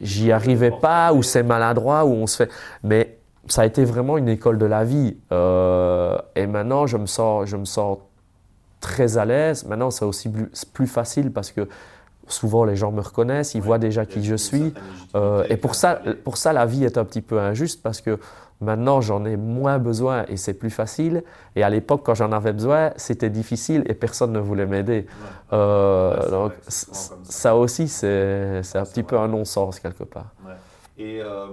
J'y 0.01 0.31
arrivais 0.31 0.71
pas, 0.71 1.13
ou 1.13 1.23
c'est 1.23 1.43
maladroit, 1.43 2.05
ou 2.05 2.13
on 2.13 2.27
se 2.27 2.37
fait. 2.37 2.49
Mais 2.83 3.17
ça 3.47 3.61
a 3.61 3.65
été 3.65 3.85
vraiment 3.85 4.17
une 4.17 4.29
école 4.29 4.57
de 4.57 4.65
la 4.65 4.83
vie. 4.83 5.17
Euh, 5.31 6.17
et 6.35 6.47
maintenant, 6.47 6.87
je 6.87 6.97
me 6.97 7.05
sens, 7.05 7.47
je 7.47 7.57
me 7.57 7.65
sens 7.65 7.97
très 8.79 9.17
à 9.17 9.25
l'aise. 9.25 9.65
Maintenant, 9.65 9.91
c'est 9.91 10.05
aussi 10.05 10.29
plus, 10.29 10.49
plus, 10.73 10.87
facile 10.87 11.31
parce 11.31 11.51
que 11.51 11.67
souvent 12.27 12.63
les 12.63 12.75
gens 12.75 12.91
me 12.91 13.01
reconnaissent, 13.01 13.53
ils 13.53 13.61
voient 13.61 13.79
déjà 13.79 14.05
qui 14.05 14.23
je 14.23 14.35
suis. 14.35 14.73
Euh, 15.15 15.45
et 15.49 15.57
pour 15.57 15.75
ça, 15.75 16.01
pour 16.23 16.37
ça, 16.37 16.53
la 16.53 16.65
vie 16.65 16.83
est 16.83 16.97
un 16.97 17.05
petit 17.05 17.21
peu 17.21 17.39
injuste 17.39 17.81
parce 17.81 18.01
que 18.01 18.19
Maintenant, 18.63 19.01
j'en 19.01 19.25
ai 19.25 19.37
moins 19.37 19.77
besoin 19.77 20.25
et 20.27 20.37
c'est 20.37 20.53
plus 20.53 20.69
facile. 20.69 21.23
Et 21.55 21.63
à 21.63 21.69
l'époque, 21.69 22.01
quand 22.05 22.15
j'en 22.15 22.31
avais 22.31 22.53
besoin, 22.53 22.91
c'était 22.95 23.29
difficile 23.29 23.83
et 23.87 23.93
personne 23.93 24.31
ne 24.31 24.39
voulait 24.39 24.65
m'aider. 24.65 25.05
Euh, 25.51 26.29
donc, 26.29 26.53
ça 26.67 27.55
aussi, 27.55 27.87
c'est 27.87 28.75
un 28.75 28.85
petit 28.85 29.03
peu 29.03 29.17
un 29.17 29.27
non-sens 29.27 29.79
quelque 29.79 30.03
part. 30.03 30.31
Et 30.97 31.21
euh, 31.21 31.47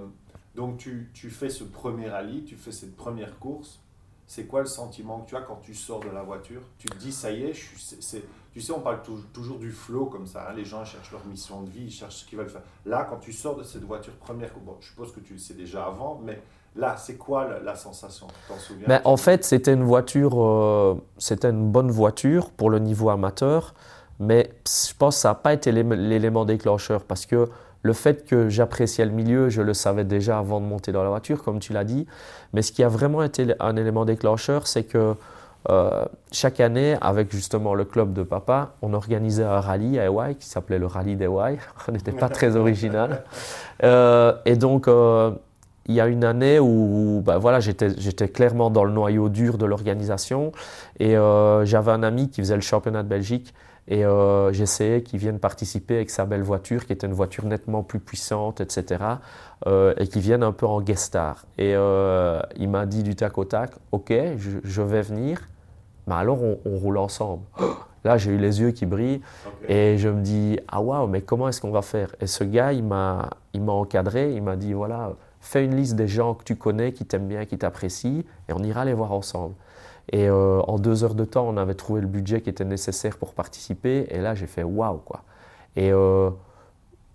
donc, 0.54 0.78
tu, 0.78 1.10
tu, 1.12 1.30
fais 1.30 1.48
ce 1.48 1.64
premier 1.64 2.08
rallye, 2.08 2.44
tu 2.44 2.56
fais 2.56 2.72
cette 2.72 2.96
première 2.96 3.38
course. 3.38 3.80
C'est 4.26 4.44
quoi 4.44 4.60
le 4.60 4.66
sentiment 4.66 5.20
que 5.20 5.30
tu 5.30 5.36
as 5.36 5.40
quand 5.40 5.58
tu 5.60 5.74
sors 5.74 5.98
de 5.98 6.10
la 6.10 6.22
voiture? 6.22 6.60
Tu 6.78 6.88
te 6.88 6.96
dis, 6.96 7.10
ça 7.10 7.32
y 7.32 7.42
est, 7.42 7.52
je 7.52 7.76
suis, 7.76 8.22
tu 8.52 8.60
sais, 8.60 8.72
on 8.72 8.80
parle 8.80 9.00
toujours 9.32 9.58
du 9.58 9.70
flow 9.70 10.06
comme 10.06 10.26
ça. 10.26 10.48
Hein. 10.48 10.54
les 10.54 10.64
gens 10.64 10.84
cherchent 10.84 11.12
leur 11.12 11.24
mission 11.26 11.62
de 11.62 11.70
vie, 11.70 11.84
ils 11.84 11.90
cherchent 11.90 12.16
ce 12.16 12.24
qu'ils 12.24 12.38
veulent 12.38 12.50
faire. 12.50 12.62
Là, 12.84 13.06
quand 13.08 13.18
tu 13.18 13.32
sors 13.32 13.56
de 13.56 13.62
cette 13.62 13.84
voiture 13.84 14.14
première, 14.14 14.50
bon, 14.58 14.76
je 14.80 14.88
suppose 14.88 15.12
que 15.12 15.20
tu 15.20 15.34
le 15.34 15.38
sais 15.38 15.54
déjà 15.54 15.84
avant, 15.84 16.20
mais 16.24 16.42
Là, 16.76 16.96
c'est 16.96 17.16
quoi 17.16 17.48
la, 17.64 17.74
sensation? 17.74 18.26
Tu 18.28 18.52
t'en 18.52 18.58
souviens? 18.58 18.86
Ben, 18.88 19.00
En 19.04 19.16
fait, 19.16 19.44
c'était 19.44 19.72
une 19.72 19.82
voiture, 19.82 20.40
euh, 20.40 20.94
c'était 21.18 21.50
une 21.50 21.70
bonne 21.70 21.90
voiture 21.90 22.50
pour 22.50 22.70
le 22.70 22.78
niveau 22.78 23.10
amateur, 23.10 23.74
mais 24.20 24.52
je 24.66 24.94
pense 24.96 25.16
que 25.16 25.22
ça 25.22 25.28
n'a 25.30 25.34
pas 25.34 25.52
été 25.52 25.72
l'élément 25.72 26.44
déclencheur 26.44 27.02
parce 27.02 27.26
que 27.26 27.48
le 27.82 27.92
fait 27.92 28.26
que 28.26 28.48
j'appréciais 28.48 29.04
le 29.04 29.10
milieu, 29.10 29.48
je 29.48 29.62
le 29.62 29.74
savais 29.74 30.04
déjà 30.04 30.38
avant 30.38 30.60
de 30.60 30.66
monter 30.66 30.92
dans 30.92 31.02
la 31.02 31.08
voiture, 31.08 31.42
comme 31.42 31.58
tu 31.60 31.72
l'as 31.72 31.84
dit. 31.84 32.06
Mais 32.52 32.62
ce 32.62 32.72
qui 32.72 32.84
a 32.84 32.88
vraiment 32.88 33.22
été 33.22 33.54
un 33.58 33.76
élément 33.76 34.04
déclencheur, 34.04 34.66
c'est 34.66 34.84
que 34.84 35.14
euh, 35.68 36.04
chaque 36.32 36.60
année, 36.60 36.96
avec 37.00 37.32
justement 37.32 37.74
le 37.74 37.84
club 37.84 38.12
de 38.12 38.22
papa, 38.22 38.74
on 38.82 38.92
organisait 38.92 39.44
un 39.44 39.60
rallye 39.60 39.98
à 39.98 40.06
Hawaii 40.06 40.36
qui 40.36 40.46
s'appelait 40.46 40.78
le 40.78 40.86
rallye 40.86 41.16
d'Hawaii. 41.16 41.58
on 41.88 41.92
n'était 41.92 42.12
pas 42.12 42.28
très 42.28 42.56
original. 42.56 43.24
Euh, 43.82 44.34
et 44.44 44.56
donc, 44.56 44.86
il 45.86 45.94
y 45.94 46.00
a 46.00 46.06
une 46.06 46.24
année 46.24 46.58
où 46.60 47.22
bah 47.24 47.38
voilà, 47.38 47.60
j'étais 47.60 48.28
clairement 48.28 48.70
dans 48.70 48.84
le 48.84 48.92
noyau 48.92 49.28
dur 49.28 49.58
de 49.58 49.66
l'organisation 49.66 50.52
et 50.98 51.16
euh, 51.16 51.64
j'avais 51.64 51.90
un 51.90 52.02
ami 52.02 52.28
qui 52.28 52.40
faisait 52.42 52.54
le 52.54 52.60
championnat 52.60 53.02
de 53.02 53.08
Belgique 53.08 53.54
et 53.88 54.04
euh, 54.04 54.52
j'essayais 54.52 55.02
qu'il 55.02 55.18
vienne 55.18 55.38
participer 55.38 55.96
avec 55.96 56.10
sa 56.10 56.26
belle 56.26 56.42
voiture 56.42 56.86
qui 56.86 56.92
était 56.92 57.06
une 57.06 57.14
voiture 57.14 57.44
nettement 57.44 57.82
plus 57.82 57.98
puissante, 57.98 58.60
etc. 58.60 59.02
Euh, 59.66 59.94
et 59.96 60.06
qu'il 60.06 60.20
vienne 60.20 60.42
un 60.42 60.52
peu 60.52 60.66
en 60.66 60.80
guest 60.80 61.04
star. 61.04 61.44
Et 61.58 61.72
il 61.72 62.68
m'a 62.68 62.86
dit 62.86 63.02
du 63.02 63.16
tac 63.16 63.38
au 63.38 63.44
tac, 63.44 63.72
ok, 63.90 64.12
je, 64.36 64.82
vais 64.82 65.02
venir, 65.02 65.48
mais 66.06 66.14
alors 66.14 66.40
on, 66.42 66.76
roule 66.76 66.98
ensemble. 66.98 67.42
Là, 68.04 68.16
j'ai 68.16 68.30
eu 68.30 68.38
les 68.38 68.62
yeux 68.62 68.70
qui 68.70 68.86
brillent 68.86 69.20
et 69.68 69.98
je 69.98 70.08
me 70.08 70.22
dis, 70.22 70.58
ah 70.68 70.80
waouh, 70.80 71.06
mais 71.06 71.20
comment 71.20 71.48
est-ce 71.48 71.60
qu'on 71.60 71.70
va 71.70 71.82
faire? 71.82 72.14
Et 72.20 72.26
ce 72.26 72.44
gars, 72.44 72.72
il 72.72 72.84
m'a 72.84 73.28
encadré, 73.54 74.32
il 74.32 74.42
m'a 74.42 74.56
dit, 74.56 74.72
voilà, 74.72 75.12
fais 75.40 75.64
une 75.64 75.76
liste 75.76 75.96
des 75.96 76.08
gens 76.08 76.34
que 76.34 76.44
tu 76.44 76.56
connais, 76.56 76.92
qui 76.92 77.04
t'aiment 77.04 77.28
bien, 77.28 77.44
qui 77.44 77.58
t'apprécient, 77.58 78.22
et 78.48 78.52
on 78.52 78.62
ira 78.62 78.84
les 78.84 78.94
voir 78.94 79.12
ensemble. 79.12 79.54
Et 80.12 80.28
euh, 80.28 80.60
en 80.62 80.78
deux 80.78 81.04
heures 81.04 81.14
de 81.14 81.24
temps, 81.24 81.48
on 81.48 81.56
avait 81.56 81.74
trouvé 81.74 82.00
le 82.00 82.06
budget 82.06 82.40
qui 82.40 82.50
était 82.50 82.64
nécessaire 82.64 83.16
pour 83.16 83.34
participer, 83.34 84.06
et 84.10 84.18
là, 84.18 84.34
j'ai 84.34 84.46
fait 84.46 84.62
waouh, 84.64 84.98
quoi. 84.98 85.22
Et 85.76 85.92
euh, 85.92 86.30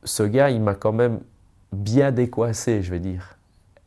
ce 0.03 0.24
gars, 0.24 0.50
il 0.50 0.62
m'a 0.62 0.75
quand 0.75 0.94
même 0.94 1.20
bien 1.74 2.12
décoincé, 2.12 2.82
je 2.82 2.91
vais 2.91 3.00
dire. 3.00 3.38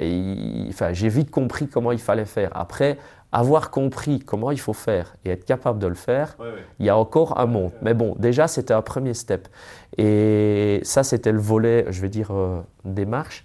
Et 0.00 0.66
enfin, 0.68 0.92
j'ai 0.92 1.08
vite 1.08 1.30
compris 1.30 1.68
comment 1.68 1.90
il 1.90 1.98
fallait 1.98 2.24
faire. 2.24 2.50
Après, 2.54 2.98
avoir 3.32 3.70
compris 3.70 4.20
comment 4.20 4.50
il 4.50 4.60
faut 4.60 4.72
faire 4.72 5.14
et 5.24 5.30
être 5.30 5.44
capable 5.44 5.78
de 5.78 5.86
le 5.86 5.94
faire, 5.94 6.36
il 6.78 6.86
y 6.86 6.88
a 6.88 6.96
encore 6.96 7.38
un 7.38 7.46
monde. 7.46 7.72
Mais 7.82 7.94
bon, 7.94 8.14
déjà, 8.18 8.48
c'était 8.48 8.74
un 8.74 8.82
premier 8.82 9.14
step. 9.14 9.48
Et 9.96 10.80
ça, 10.84 11.02
c'était 11.02 11.32
le 11.32 11.40
volet, 11.40 11.86
je 11.90 12.00
vais 12.00 12.08
dire, 12.08 12.30
euh, 12.30 12.60
démarche. 12.84 13.44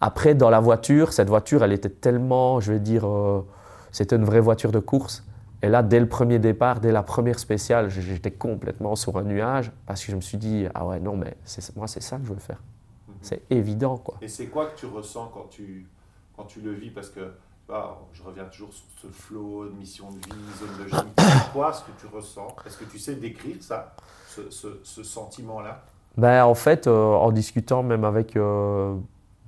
Après, 0.00 0.34
dans 0.34 0.50
la 0.50 0.60
voiture, 0.60 1.12
cette 1.12 1.28
voiture, 1.28 1.64
elle 1.64 1.72
était 1.72 1.88
tellement, 1.88 2.60
je 2.60 2.72
vais 2.72 2.80
dire, 2.80 3.06
euh, 3.06 3.44
c'était 3.90 4.16
une 4.16 4.24
vraie 4.24 4.40
voiture 4.40 4.70
de 4.70 4.78
course. 4.78 5.24
Et 5.60 5.68
là, 5.68 5.82
dès 5.82 5.98
le 5.98 6.08
premier 6.08 6.38
départ, 6.38 6.80
dès 6.80 6.92
la 6.92 7.02
première 7.02 7.38
spéciale, 7.38 7.90
j'étais 7.90 8.30
complètement 8.30 8.94
sur 8.94 9.16
un 9.18 9.24
nuage 9.24 9.72
parce 9.86 10.04
que 10.04 10.12
je 10.12 10.16
me 10.16 10.20
suis 10.20 10.38
dit, 10.38 10.66
ah 10.74 10.86
ouais, 10.86 11.00
non, 11.00 11.16
mais 11.16 11.36
moi, 11.74 11.88
c'est 11.88 12.02
ça 12.02 12.16
que 12.16 12.24
je 12.24 12.32
veux 12.32 12.38
faire. 12.38 12.62
Mhm. 13.08 13.14
C'est 13.22 13.42
évident, 13.50 13.96
quoi. 13.96 14.18
Et 14.22 14.28
c'est 14.28 14.46
quoi 14.46 14.66
que 14.66 14.78
tu 14.78 14.86
ressens 14.86 15.30
quand 15.34 15.48
tu, 15.50 15.88
quand 16.36 16.44
tu 16.44 16.60
le 16.60 16.72
vis? 16.72 16.90
Parce 16.90 17.08
que 17.08 17.32
ah, 17.70 17.98
je 18.12 18.22
reviens 18.22 18.44
toujours 18.44 18.72
sur 18.72 18.86
ce 19.02 19.08
flow 19.08 19.66
de 19.66 19.72
mission 19.72 20.10
de 20.10 20.16
vie, 20.16 20.42
zone 20.58 20.84
de 20.84 20.88
génie. 20.88 21.12
C'est 21.18 21.52
quoi 21.52 21.72
ce 21.72 21.82
que 21.82 21.90
tu 22.00 22.06
ressens? 22.06 22.56
Est-ce 22.64 22.78
que 22.78 22.84
tu 22.84 22.98
sais 22.98 23.14
décrire 23.16 23.56
ça, 23.60 23.94
ce, 24.26 24.78
ce, 24.82 25.02
sentiment-là? 25.02 25.82
Ben, 26.16 26.44
En 26.44 26.54
fait, 26.54 26.86
euh, 26.86 27.12
en 27.12 27.30
discutant 27.30 27.82
même 27.82 28.04
avec... 28.04 28.36
Euh, 28.36 28.94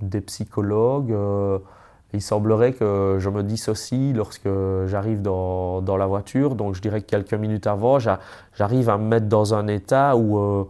des 0.01 0.21
psychologues. 0.21 1.11
Euh, 1.11 1.59
il 2.13 2.21
semblerait 2.21 2.73
que 2.73 3.17
je 3.19 3.29
me 3.29 3.41
dissocie 3.41 4.13
lorsque 4.13 4.49
j'arrive 4.87 5.21
dans, 5.21 5.81
dans, 5.81 5.95
la 5.95 6.07
voiture. 6.07 6.55
Donc 6.55 6.75
je 6.75 6.81
dirais 6.81 7.01
que 7.01 7.09
quelques 7.09 7.33
minutes 7.33 7.67
avant, 7.67 7.99
j'arrive 7.99 8.89
à 8.89 8.97
me 8.97 9.05
mettre 9.05 9.27
dans 9.27 9.53
un 9.53 9.67
état 9.67 10.17
où 10.17 10.37
euh, 10.37 10.65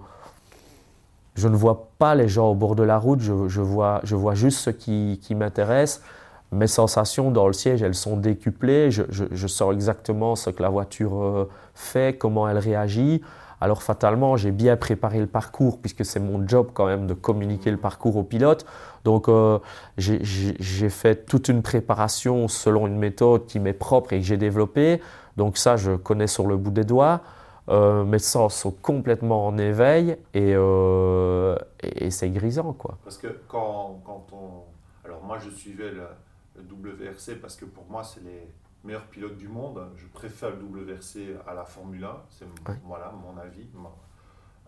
je 1.36 1.48
ne 1.48 1.56
vois 1.56 1.90
pas 1.98 2.14
les 2.14 2.28
gens 2.28 2.50
au 2.50 2.56
bord 2.56 2.76
de 2.76 2.84
la 2.84 3.00
route, 3.00 3.22
je, 3.22 3.62
vois, 3.62 4.02
je 4.04 4.16
vois 4.16 4.36
juste 4.36 4.60
ce 4.60 4.70
qui, 4.70 5.20
qui 5.22 5.34
m'intéresse. 5.34 6.04
Mes 6.52 6.68
sensations 6.68 7.32
dans 7.32 7.48
le 7.48 7.54
siège, 7.54 7.82
elles 7.82 7.96
sont 7.96 8.18
décuplées. 8.18 8.92
Je, 8.92 9.04
je, 9.10 9.24
je 9.32 9.48
sens 9.48 9.74
exactement 9.74 10.36
ce 10.36 10.50
que 10.50 10.62
la 10.62 10.70
voiture 10.70 11.24
euh, 11.24 11.50
fait, 11.74 12.18
comment 12.18 12.48
elle 12.48 12.58
réagit. 12.60 13.22
Alors 13.62 13.84
fatalement, 13.84 14.38
j'ai 14.38 14.50
bien 14.50 14.76
préparé 14.76 15.20
le 15.20 15.28
parcours 15.28 15.80
puisque 15.80 16.04
c'est 16.04 16.20
mon 16.20 16.48
job 16.48 16.72
quand 16.74 16.88
même 16.88 17.06
de 17.06 17.14
communiquer 17.14 17.70
le 17.70 17.78
parcours 17.78 18.18
au 18.18 18.24
pilote. 18.24 18.66
Donc 19.04 19.30
euh, 19.30 19.60
j'ai 19.98 20.90
fait 20.90 21.28
toute 21.28 21.48
une 21.48 21.62
préparation 21.62 22.48
selon 22.48 22.88
une 22.88 22.98
méthode 22.98 23.46
qui 23.46 23.60
m'est 23.60 23.74
propre 23.74 24.14
et 24.14 24.20
que 24.20 24.26
j'ai 24.26 24.38
développée. 24.38 25.00
Donc 25.38 25.58
ça, 25.58 25.78
je 25.78 25.96
connais 25.96 26.26
sur 26.26 26.48
le 26.48 26.58
bout 26.58 26.72
des 26.72 26.84
doigts. 26.84 27.22
Euh, 27.70 28.04
mes 28.04 28.18
sens 28.18 28.56
sont 28.56 28.72
complètement 28.72 29.46
en 29.46 29.58
éveil 29.60 30.18
et, 30.34 30.54
euh, 30.56 31.56
et, 31.84 32.10
c'est 32.10 32.32
grisant. 32.32 32.74
Quoi. 32.74 32.98
Parce 33.04 33.20
que 33.20 33.28
quand, 33.48 34.02
quand 34.04 34.26
on... 34.34 35.06
Alors 35.06 35.24
moi, 35.24 35.38
je 35.38 35.52
suivais 35.52 35.92
le, 35.92 36.08
le 36.56 36.64
WRC 36.64 37.40
parce 37.40 37.56
que 37.56 37.66
pour 37.66 37.86
moi, 37.88 38.04
c'est 38.04 38.24
les 38.24 38.50
meilleur 38.84 39.06
pilote 39.08 39.38
du 39.38 39.48
monde. 39.48 39.80
Je 39.96 40.08
préfère 40.08 40.50
le 40.52 40.58
WRC 40.58 41.38
à 41.48 41.54
la 41.54 41.66
Formule 41.66 42.04
1. 42.04 42.10
C'est 42.30 42.46
voilà, 42.86 43.12
mon 43.12 43.40
avis. 43.40 43.68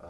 Euh, 0.03 0.08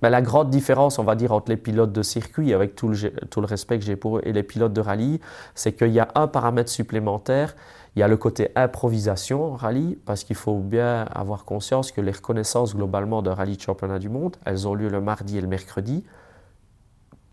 ben, 0.00 0.10
la 0.10 0.22
grande 0.22 0.50
différence, 0.50 0.98
on 0.98 1.04
va 1.04 1.16
dire, 1.16 1.32
entre 1.32 1.50
les 1.50 1.56
pilotes 1.56 1.92
de 1.92 2.02
circuit, 2.02 2.54
avec 2.54 2.74
tout 2.76 2.88
le, 2.88 3.10
tout 3.26 3.40
le 3.40 3.46
respect 3.46 3.78
que 3.78 3.84
j'ai 3.84 3.96
pour 3.96 4.18
eux, 4.18 4.22
et 4.24 4.32
les 4.32 4.42
pilotes 4.42 4.72
de 4.72 4.80
rallye, 4.80 5.20
c'est 5.54 5.72
qu'il 5.72 5.90
y 5.90 6.00
a 6.00 6.08
un 6.14 6.28
paramètre 6.28 6.70
supplémentaire. 6.70 7.56
Il 7.96 8.00
y 8.00 8.02
a 8.02 8.08
le 8.08 8.16
côté 8.16 8.50
improvisation 8.54 9.54
rallye, 9.54 9.98
parce 10.04 10.22
qu'il 10.22 10.36
faut 10.36 10.58
bien 10.58 11.02
avoir 11.12 11.44
conscience 11.44 11.90
que 11.90 12.00
les 12.00 12.12
reconnaissances 12.12 12.76
globalement 12.76 13.22
d'un 13.22 13.34
rallye 13.34 13.56
de 13.56 13.62
championnat 13.62 13.98
du 13.98 14.08
monde, 14.08 14.36
elles 14.44 14.68
ont 14.68 14.74
lieu 14.74 14.88
le 14.88 15.00
mardi 15.00 15.38
et 15.38 15.40
le 15.40 15.48
mercredi. 15.48 16.04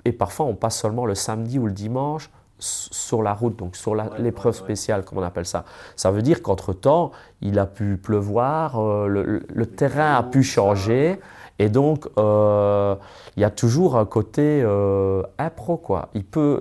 Et 0.05 0.11
parfois, 0.11 0.45
on 0.47 0.55
passe 0.55 0.79
seulement 0.79 1.05
le 1.05 1.15
samedi 1.15 1.59
ou 1.59 1.67
le 1.67 1.73
dimanche 1.73 2.31
sur 2.65 3.21
la 3.21 3.33
route, 3.33 3.57
donc 3.57 3.75
sur 3.75 3.95
l'épreuve 4.17 4.55
spéciale, 4.55 5.03
comme 5.03 5.19
on 5.19 5.23
appelle 5.23 5.45
ça. 5.45 5.65
Ça 5.95 6.11
veut 6.11 6.21
dire 6.21 6.41
qu'entre-temps, 6.41 7.11
il 7.41 7.59
a 7.59 7.65
pu 7.65 7.97
pleuvoir, 7.97 8.79
euh, 8.79 9.07
le, 9.07 9.65
terrain 9.65 10.15
a 10.15 10.23
pu 10.23 10.43
changer, 10.43 11.19
Et 11.57 11.69
donc, 11.69 12.07
euh, 12.17 12.95
il 13.37 13.41
y 13.41 13.43
a 13.45 13.49
toujours 13.49 13.97
un 13.97 14.05
côté 14.05 14.61
euh, 14.63 15.23
impro, 15.37 15.77
quoi. 15.77 16.09
Il 16.13 16.25
peut, 16.25 16.59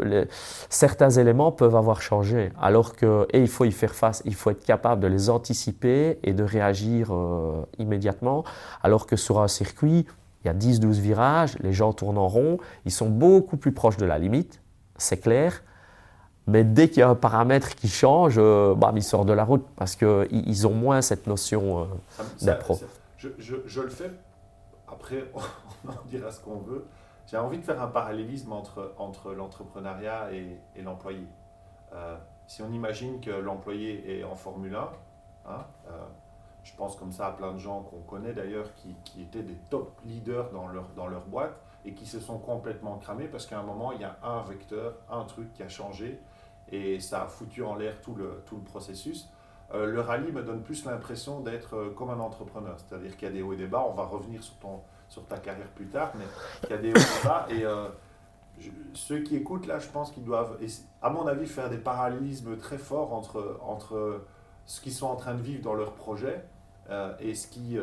certains 0.68 1.10
éléments 1.10 1.50
peuvent 1.50 1.74
avoir 1.74 2.00
changé, 2.00 2.52
alors 2.60 2.94
que, 2.94 3.26
et 3.32 3.40
il 3.40 3.48
faut 3.48 3.64
y 3.64 3.72
faire 3.72 3.94
face, 3.94 4.22
il 4.24 4.34
faut 4.34 4.50
être 4.50 4.64
capable 4.64 5.02
de 5.02 5.08
les 5.08 5.30
anticiper 5.30 6.18
et 6.22 6.32
de 6.32 6.44
réagir 6.44 7.08
euh, 7.12 7.64
immédiatement, 7.78 8.44
alors 8.82 9.06
que 9.06 9.16
sur 9.16 9.40
un 9.40 9.48
circuit, 9.48 10.06
il 10.44 10.46
y 10.46 10.50
a 10.50 10.54
10-12 10.54 11.00
virages, 11.00 11.56
les 11.60 11.72
gens 11.72 11.92
tournent 11.92 12.18
en 12.18 12.28
rond, 12.28 12.58
ils 12.84 12.92
sont 12.92 13.08
beaucoup 13.08 13.56
plus 13.56 13.72
proches 13.72 13.96
de 13.96 14.06
la 14.06 14.18
limite, 14.18 14.60
c'est 14.96 15.18
clair. 15.18 15.62
Mais 16.46 16.62
dès 16.62 16.88
qu'il 16.88 16.98
y 16.98 17.02
a 17.02 17.08
un 17.08 17.14
paramètre 17.14 17.74
qui 17.74 17.88
change, 17.88 18.34
euh, 18.36 18.74
ils 18.94 19.02
sortent 19.02 19.28
de 19.28 19.32
la 19.32 19.44
route 19.44 19.66
parce 19.76 19.96
qu'ils 19.96 20.26
ils 20.30 20.66
ont 20.66 20.74
moins 20.74 21.00
cette 21.00 21.26
notion 21.26 21.88
d'impro. 22.42 22.78
Je, 23.16 23.28
je, 23.38 23.56
je, 23.64 23.80
le 23.80 23.88
fais 23.88 24.10
après, 24.88 25.24
on 25.34 25.88
en 25.90 26.04
dira 26.06 26.30
ce 26.30 26.40
qu'on 26.40 26.58
veut. 26.58 26.86
J'ai 27.26 27.38
envie 27.38 27.58
de 27.58 27.64
faire 27.64 27.80
un 27.82 27.88
parallélisme 27.88 28.52
entre, 28.52 28.94
entre 28.98 29.32
l'entrepreneuriat 29.32 30.32
et, 30.32 30.58
et 30.76 30.82
l'employé. 30.82 31.26
Euh, 31.94 32.16
si 32.46 32.62
on 32.62 32.70
imagine 32.72 33.20
que 33.20 33.30
l'employé 33.30 34.18
est 34.18 34.24
en 34.24 34.34
Formule 34.34 34.74
1, 34.74 34.90
hein, 35.46 35.66
euh, 35.88 35.90
je 36.62 36.72
pense 36.74 36.96
comme 36.96 37.12
ça 37.12 37.28
à 37.28 37.32
plein 37.32 37.52
de 37.52 37.58
gens 37.58 37.82
qu'on 37.82 38.00
connaît 38.00 38.32
d'ailleurs 38.32 38.72
qui, 38.74 38.94
qui, 39.04 39.22
étaient 39.22 39.42
des 39.42 39.56
top 39.70 39.98
leaders 40.04 40.50
dans 40.50 40.68
leur, 40.68 40.88
dans 40.96 41.06
leur 41.06 41.26
boîte 41.26 41.54
et 41.84 41.92
qui 41.92 42.06
se 42.06 42.20
sont 42.20 42.38
complètement 42.38 42.96
cramés 42.98 43.28
parce 43.28 43.46
qu'à 43.46 43.58
un 43.58 43.62
moment, 43.62 43.92
il 43.92 44.00
y 44.00 44.04
a 44.04 44.18
un 44.22 44.42
vecteur, 44.42 44.94
un 45.10 45.24
truc 45.24 45.52
qui 45.54 45.62
a 45.62 45.68
changé 45.68 46.20
et 46.74 47.00
ça 47.00 47.22
a 47.22 47.26
foutu 47.26 47.62
en 47.62 47.76
l'air 47.76 48.00
tout 48.00 48.14
le, 48.14 48.42
tout 48.46 48.56
le 48.56 48.62
processus. 48.62 49.28
Euh, 49.72 49.86
le 49.86 50.00
rallye 50.00 50.30
me 50.32 50.42
donne 50.42 50.62
plus 50.62 50.84
l'impression 50.84 51.40
d'être 51.40 51.74
euh, 51.74 51.90
comme 51.90 52.10
un 52.10 52.20
entrepreneur, 52.20 52.76
c'est-à-dire 52.78 53.16
qu'il 53.16 53.28
y 53.28 53.30
a 53.30 53.34
des 53.34 53.42
hauts 53.42 53.52
et 53.52 53.56
des 53.56 53.66
bas. 53.66 53.84
On 53.88 53.94
va 53.94 54.04
revenir 54.04 54.42
sur, 54.42 54.54
ton, 54.56 54.80
sur 55.08 55.24
ta 55.26 55.38
carrière 55.38 55.68
plus 55.68 55.86
tard, 55.86 56.12
mais 56.16 56.24
il 56.64 56.70
y 56.70 56.72
a 56.74 56.78
des 56.78 56.90
hauts 56.92 56.96
et 56.96 57.22
des 57.22 57.28
bas. 57.28 57.46
Et 57.50 57.64
euh, 57.64 57.88
ceux 58.92 59.20
qui 59.20 59.36
écoutent 59.36 59.66
là, 59.66 59.78
je 59.78 59.88
pense 59.88 60.10
qu'ils 60.12 60.24
doivent, 60.24 60.58
à 61.02 61.10
mon 61.10 61.26
avis, 61.26 61.46
faire 61.46 61.70
des 61.70 61.78
parallélismes 61.78 62.56
très 62.56 62.78
forts 62.78 63.12
entre, 63.12 63.58
entre 63.62 64.24
ce 64.66 64.80
qu'ils 64.80 64.92
sont 64.92 65.08
en 65.08 65.16
train 65.16 65.34
de 65.34 65.42
vivre 65.42 65.62
dans 65.62 65.74
leur 65.74 65.92
projet 65.94 66.44
et 67.18 67.34
ce 67.34 67.48
qu'ils 67.48 67.82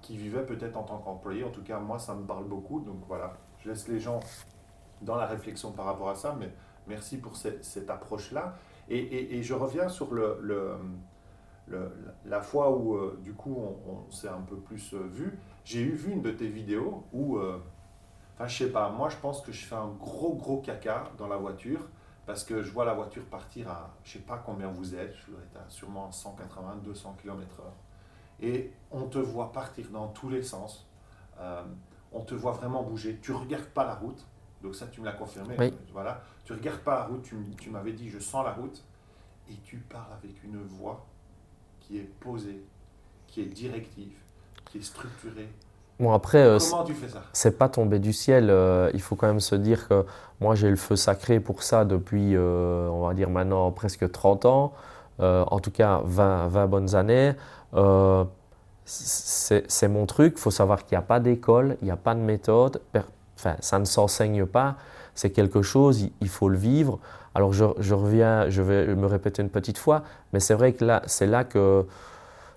qui 0.00 0.16
vivaient 0.16 0.44
peut-être 0.44 0.76
en 0.76 0.82
tant 0.82 0.98
qu'employé. 0.98 1.44
En 1.44 1.50
tout 1.50 1.62
cas, 1.62 1.78
moi, 1.78 1.98
ça 1.98 2.14
me 2.14 2.24
parle 2.24 2.44
beaucoup. 2.44 2.80
Donc 2.80 2.96
voilà, 3.06 3.34
je 3.58 3.68
laisse 3.70 3.88
les 3.88 4.00
gens 4.00 4.20
dans 5.02 5.16
la 5.16 5.26
réflexion 5.26 5.72
par 5.72 5.86
rapport 5.86 6.10
à 6.10 6.14
ça, 6.14 6.36
mais 6.38 6.50
merci 6.86 7.18
pour 7.18 7.36
cette, 7.36 7.90
approche-là. 7.90 8.56
Et, 8.88 9.42
je 9.42 9.54
reviens 9.54 9.88
sur 9.88 10.12
la 12.24 12.42
fois 12.42 12.70
où, 12.70 12.96
euh, 12.96 13.18
du 13.22 13.32
coup, 13.34 13.56
on, 13.86 14.10
s'est 14.10 14.28
un 14.28 14.40
peu 14.40 14.56
plus 14.56 14.94
euh, 14.94 15.06
vu. 15.06 15.38
J'ai 15.64 15.80
eu 15.80 15.92
vu 15.92 16.12
une 16.12 16.22
de 16.22 16.30
tes 16.30 16.48
vidéos 16.48 17.04
où, 17.12 17.38
euh, 17.38 17.62
enfin, 18.34 18.48
je 18.48 18.64
sais 18.64 18.70
pas, 18.70 18.90
moi, 18.90 19.08
je 19.08 19.16
pense 19.16 19.40
que 19.40 19.52
je 19.52 19.64
fais 19.64 19.76
un 19.76 19.88
gros, 19.88 20.34
gros 20.34 20.58
caca 20.58 21.10
dans 21.18 21.28
la 21.28 21.36
voiture 21.36 21.88
parce 22.26 22.44
que 22.44 22.62
je 22.62 22.70
vois 22.70 22.84
la 22.84 22.94
voiture 22.94 23.24
partir 23.24 23.70
à, 23.70 23.90
je 24.04 24.12
sais 24.12 24.18
pas 24.20 24.40
combien 24.44 24.68
vous 24.68 24.94
êtes, 24.94 25.14
je 25.16 25.32
dois 25.32 25.40
être 25.40 25.66
à 25.66 25.68
sûrement 25.68 26.12
180, 26.12 26.80
200 26.84 27.16
km/h. 27.20 27.62
Et 28.44 28.72
on 28.90 29.06
te 29.06 29.18
voit 29.18 29.52
partir 29.52 29.88
dans 29.90 30.08
tous 30.08 30.28
les 30.28 30.42
sens. 30.42 30.88
on 32.12 32.20
te 32.20 32.34
voit 32.34 32.52
vraiment 32.52 32.82
bouger. 32.82 33.18
Tu 33.20 33.32
regardes 33.32 33.64
pas 33.66 33.84
la 33.84 33.94
route. 33.94 34.24
Donc 34.62 34.74
ça, 34.74 34.86
tu 34.86 35.00
me 35.00 35.06
l'as 35.06 35.12
confirmé. 35.12 35.72
Voilà. 35.92 36.22
Tu 36.44 36.52
regardes 36.52 36.80
pas 36.80 36.96
la 36.96 37.04
route, 37.04 37.22
tu, 37.22 37.36
tu 37.58 37.70
m'avais 37.70 37.92
dit, 37.92 38.08
je 38.08 38.18
sens 38.18 38.44
la 38.44 38.52
route, 38.52 38.82
et 39.50 39.54
tu 39.64 39.78
parles 39.78 40.12
avec 40.22 40.42
une 40.44 40.60
voix 40.62 41.06
qui 41.80 41.98
est 41.98 42.10
posée, 42.20 42.62
qui 43.26 43.42
est 43.42 43.46
directive, 43.46 44.16
qui 44.64 44.78
est 44.78 44.82
structurée. 44.82 45.48
Bon 45.98 46.12
après, 46.12 46.38
euh, 46.38 46.58
comment 46.58 46.84
tu 46.84 46.94
fais 46.94 47.08
ça? 47.08 47.22
C'est 47.32 47.58
pas 47.58 47.68
tombé 47.68 47.98
du 47.98 48.14
ciel. 48.14 48.48
Euh, 48.48 48.90
il 48.94 49.02
faut 49.02 49.16
quand 49.16 49.26
même 49.26 49.40
se 49.40 49.54
dire 49.54 49.86
que 49.86 50.06
moi 50.40 50.54
j'ai 50.54 50.70
le 50.70 50.76
feu 50.76 50.96
sacré 50.96 51.40
pour 51.40 51.62
ça 51.62 51.84
depuis, 51.84 52.34
euh, 52.34 52.88
on 52.88 53.06
va 53.06 53.12
dire 53.12 53.28
maintenant 53.28 53.70
presque 53.70 54.10
30 54.10 54.46
ans, 54.46 54.72
en 55.18 55.60
tout 55.60 55.70
cas 55.70 56.00
20, 56.04 56.48
20 56.48 56.66
bonnes 56.68 56.94
années. 56.94 57.34
c'est 58.84 59.88
mon 59.88 60.06
truc. 60.06 60.34
Il 60.36 60.40
faut 60.40 60.50
savoir 60.50 60.84
qu'il 60.84 60.96
n'y 60.96 61.02
a 61.02 61.06
pas 61.06 61.20
d'école, 61.20 61.76
il 61.82 61.84
n'y 61.84 61.90
a 61.90 61.96
pas 61.96 62.14
de 62.14 62.20
méthode 62.20 62.80
enfin, 63.40 63.56
ça 63.60 63.78
ne 63.78 63.84
s'enseigne 63.84 64.44
pas, 64.44 64.76
c'est 65.14 65.30
quelque 65.30 65.62
chose, 65.62 66.08
il, 66.20 66.28
faut 66.28 66.48
le 66.48 66.58
vivre. 66.58 66.98
Alors 67.34 67.52
je, 67.52 67.94
reviens, 67.94 68.48
je 68.48 68.62
vais 68.62 68.94
me 68.94 69.06
répéter 69.06 69.42
une 69.42 69.50
petite 69.50 69.78
fois, 69.78 70.02
mais 70.32 70.40
c'est 70.40 70.54
vrai 70.54 70.72
que 70.72 70.84
là, 70.84 71.02
c'est 71.06 71.26
là 71.26 71.44
que 71.44 71.86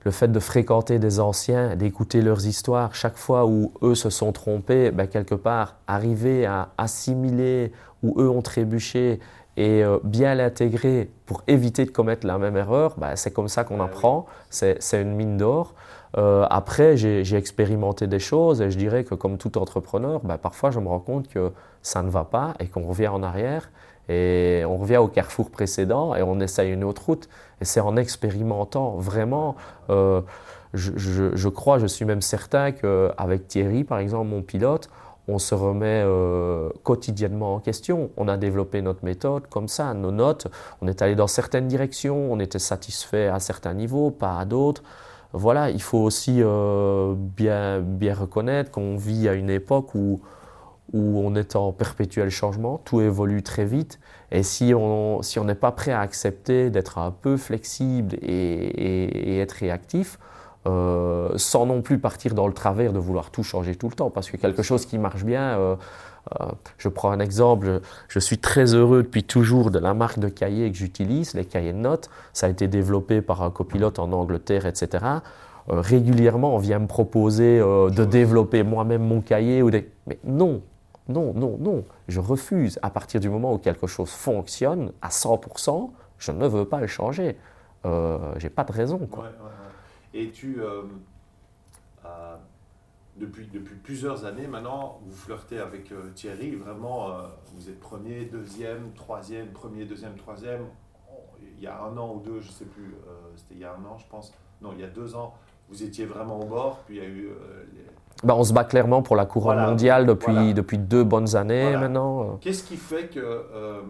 le 0.04 0.12
fait 0.12 0.30
de 0.32 0.40
fréquenter 0.40 1.00
des 1.00 1.20
anciens, 1.20 1.76
d'écouter 1.76 2.22
leurs 2.22 2.46
histoires, 2.46 2.94
chaque 2.94 3.18
fois 3.18 3.46
où 3.46 3.72
eux 3.82 3.96
se 3.96 4.10
sont 4.10 4.34
trompés, 4.34 4.92
ben 4.92 5.08
quelque 5.08 5.36
part, 5.36 5.76
arriver 5.88 6.46
à 6.46 6.70
assimiler 6.78 7.72
où 8.02 8.20
eux 8.22 8.30
ont 8.30 8.42
trébuché 8.42 9.20
et 9.56 9.84
euh, 9.84 10.00
bien 10.04 10.36
l'intégrer 10.36 11.10
pour 11.26 11.44
éviter 11.48 11.86
de 11.86 11.92
commettre 11.92 12.26
la 12.26 12.38
même 12.38 12.58
erreur, 12.58 12.96
ben 12.98 13.16
c'est 13.16 13.32
comme 13.32 13.48
ça 13.48 13.64
qu'on 13.64 13.80
ah 13.80 13.86
apprend, 13.86 14.26
c'est 14.50 14.80
une 14.94 15.16
mine 15.16 15.38
d'or. 15.38 15.74
Euh, 16.18 16.46
après, 16.50 16.96
j'ai 16.96 17.36
expérimenté 17.36 18.08
des 18.08 18.20
choses 18.20 18.62
et 18.62 18.70
je 18.70 18.78
dirais 18.78 19.04
que 19.04 19.16
comme 19.16 19.38
tout 19.38 19.58
entrepreneur, 19.58 20.20
bah, 20.24 20.38
parfois 20.38 20.70
je 20.70 20.80
me 20.80 20.88
rends 20.88 21.00
compte 21.00 21.28
que 21.28 21.52
ça 21.82 22.04
ne 22.04 22.10
va 22.10 22.24
pas 22.24 22.54
et 22.60 22.68
qu'on 22.68 22.84
revient 22.84 23.08
en 23.08 23.24
arrière 23.24 23.72
et 24.10 24.64
on 24.68 24.78
revient 24.78 24.98
au 24.98 25.08
carrefour 25.08 25.50
précédent 25.50 26.14
et 26.16 26.22
on 26.22 26.40
essaye 26.40 26.72
une 26.72 26.84
autre 26.84 27.06
route. 27.06 27.30
Et 27.62 27.66
c'est 27.66 27.80
en 27.80 27.96
expérimentant 27.98 28.98
vraiment. 28.98 29.56
Euh, 29.90 30.22
je, 30.74 30.92
je, 30.96 31.36
je, 31.36 31.50
crois, 31.50 31.80
je 31.80 31.86
suis 31.86 32.06
même 32.06 32.22
certain 32.22 32.72
qu'avec 32.72 33.48
Thierry, 33.48 33.84
par 33.84 34.00
exemple, 34.00 34.30
mon 34.30 34.42
pilote, 34.42 34.90
on 35.28 35.40
se 35.40 35.56
remet 35.56 36.04
euh, 36.04 36.70
quotidiennement 36.84 37.56
en 37.56 37.60
question. 37.60 38.10
On 38.18 38.28
a 38.28 38.38
développé 38.38 38.82
notre 38.82 39.06
méthode 39.06 39.48
comme 39.48 39.68
ça, 39.68 39.94
nos 39.94 40.12
notes. 40.12 40.48
On 40.82 40.88
est 40.88 41.02
allé 41.02 41.16
dans 41.16 41.28
certaines 41.28 41.68
directions, 41.68 42.32
on 42.32 42.40
était 42.40 42.60
satisfait 42.60 43.28
à 43.28 43.40
certains 43.40 43.74
niveaux, 43.74 44.12
pas 44.12 44.38
à 44.38 44.46
d'autres 44.46 44.84
voilà, 45.34 45.72
il 45.72 45.82
faut 45.82 45.98
aussi 45.98 46.38
euh, 46.40 47.16
bien, 47.18 47.80
bien 47.80 48.14
reconnaître 48.14 48.70
qu'on 48.70 48.96
vit 48.98 49.28
à 49.28 49.34
une 49.34 49.50
époque 49.50 49.96
où, 49.96 50.22
où 50.94 51.20
on 51.20 51.34
est 51.36 51.56
en 51.56 51.72
perpétuel 51.72 52.30
changement, 52.30 52.80
tout 52.86 53.02
évolue 53.02 53.42
très 53.42 53.66
vite. 53.66 54.00
Et 54.32 54.44
si 54.44 54.74
on 54.76 55.22
si 55.24 55.40
n'est 55.42 55.56
pas 55.56 55.72
prêt 55.72 55.92
à 55.92 56.02
accepter 56.02 56.70
d'être 56.70 57.00
un 57.00 57.12
peu 57.12 57.36
flexible 57.38 58.16
et, 58.22 59.40
être 59.40 59.54
réactif, 59.54 60.20
euh, 60.68 61.30
sans 61.36 61.66
non 61.66 61.82
plus 61.82 61.98
partir 61.98 62.36
dans 62.36 62.48
le 62.48 62.54
travers 62.54 62.94
de 62.94 63.00
vouloir 63.00 63.32
tout 63.32 63.44
changer 63.44 63.76
tout 63.76 63.90
le 63.90 63.96
temps, 63.96 64.12
parce 64.12 64.30
que 64.30 64.38
quelque 64.38 64.62
chose 64.62 64.86
qui 64.86 65.00
marche 65.00 65.26
bien, 65.26 65.58
euh, 65.58 65.76
je 66.78 66.90
prends 66.90 67.12
un 67.12 67.20
exemple, 67.20 67.82
je, 68.08 68.20
suis 68.20 68.38
très 68.38 68.74
heureux 68.74 69.04
depuis 69.04 69.24
toujours 69.24 69.72
de 69.72 69.80
la 69.80 69.94
marque 69.94 70.20
de 70.20 70.30
cahiers 70.30 70.72
que 70.72 70.78
j'utilise, 70.78 71.34
les 71.34 71.46
cahiers 71.46 71.74
de 71.74 71.78
notes. 71.78 72.10
Ça 72.32 72.48
a 72.48 72.50
été 72.50 72.68
développé 72.68 73.22
par 73.22 73.42
un 73.42 73.52
copilote 73.52 74.00
en 74.00 74.12
Angleterre, 74.12 74.66
etc. 74.66 75.06
Euh, 75.70 75.80
régulièrement, 75.82 76.56
on 76.56 76.58
vient 76.58 76.80
me 76.80 76.88
proposer 76.88 77.60
euh, 77.60 77.90
de 77.90 78.04
développer 78.06 78.64
moi-même 78.64 79.04
mon 79.04 79.22
cahier. 79.22 79.62
Ou 79.62 79.72
des... 79.72 79.90
Mais 80.08 80.20
non, 80.24 80.62
non, 81.08 81.34
non, 81.34 81.58
non. 81.60 81.84
Je 82.08 82.20
refuse. 82.20 82.80
À 82.82 82.90
partir 82.90 83.20
du 83.20 83.30
moment 83.30 83.54
où 83.54 83.58
quelque 83.58 83.88
chose 83.88 84.10
fonctionne 84.10 84.92
à 85.02 85.10
100%, 85.10 85.92
je 86.18 86.32
ne 86.32 86.48
veux 86.48 86.66
pas 86.66 86.80
le 86.80 86.88
changer. 86.88 87.38
Euh, 87.86 88.18
J'ai 88.38 88.50
pas 88.50 88.64
de 88.64 88.72
raison. 88.72 89.00
Quoi. 89.10 89.26
Et 90.14 90.30
tu 90.30 90.58
depuis, 93.18 93.48
depuis 93.48 93.76
plusieurs 93.76 94.26
années 94.26 94.48
maintenant, 94.48 95.00
vous 95.06 95.16
flirtez 95.16 95.60
avec 95.60 95.92
euh, 95.92 96.12
Thierry. 96.16 96.56
Vraiment, 96.56 97.10
euh, 97.10 97.22
vous 97.54 97.70
êtes 97.70 97.80
premier, 97.80 98.26
deuxième, 98.26 98.92
troisième, 98.94 99.52
premier, 99.52 99.86
deuxième, 99.86 100.16
troisième. 100.16 100.66
Il 101.58 101.64
y 101.64 101.68
a 101.68 101.82
un 101.82 101.96
an 101.98 102.16
ou 102.16 102.20
deux, 102.20 102.42
je 102.42 102.48
ne 102.48 102.54
sais 102.54 102.66
plus, 102.66 102.96
euh, 103.08 103.14
c'était 103.36 103.56
il 103.56 103.62
y 103.62 103.66
a 103.66 103.72
un 103.72 103.86
an, 103.86 103.98
je 103.98 104.06
pense. 104.10 104.34
Non, 104.62 104.72
il 104.74 104.82
y 104.82 104.84
a 104.84 104.88
deux 104.88 105.16
ans, 105.16 105.34
vous 105.70 105.84
étiez 105.84 106.06
vraiment 106.06 106.40
au 106.40 106.46
bord. 106.46 106.80
Puis 106.86 106.98
il 106.98 107.04
y 107.04 107.06
a 107.06 107.10
eu. 107.10 107.30
Ben, 108.24 108.34
on 108.34 108.44
se 108.44 108.54
bat 108.54 108.64
clairement 108.64 109.02
pour 109.02 109.16
la 109.16 109.26
couronne 109.26 109.60
mondiale 109.60 110.06
depuis, 110.06 110.54
depuis 110.54 110.78
deux 110.78 111.04
bonnes 111.04 111.36
années 111.36 111.76
maintenant. 111.76 112.38
Qu'est-ce 112.38 112.64
qui 112.64 112.78
fait 112.78 113.08
que. 113.10 113.84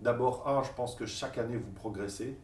D'abord, 0.00 0.46
un, 0.46 0.62
je 0.62 0.70
pense 0.76 0.94
que 0.94 1.06
chaque 1.06 1.38
année 1.38 1.56
vous 1.56 1.72
progressez 1.72 2.38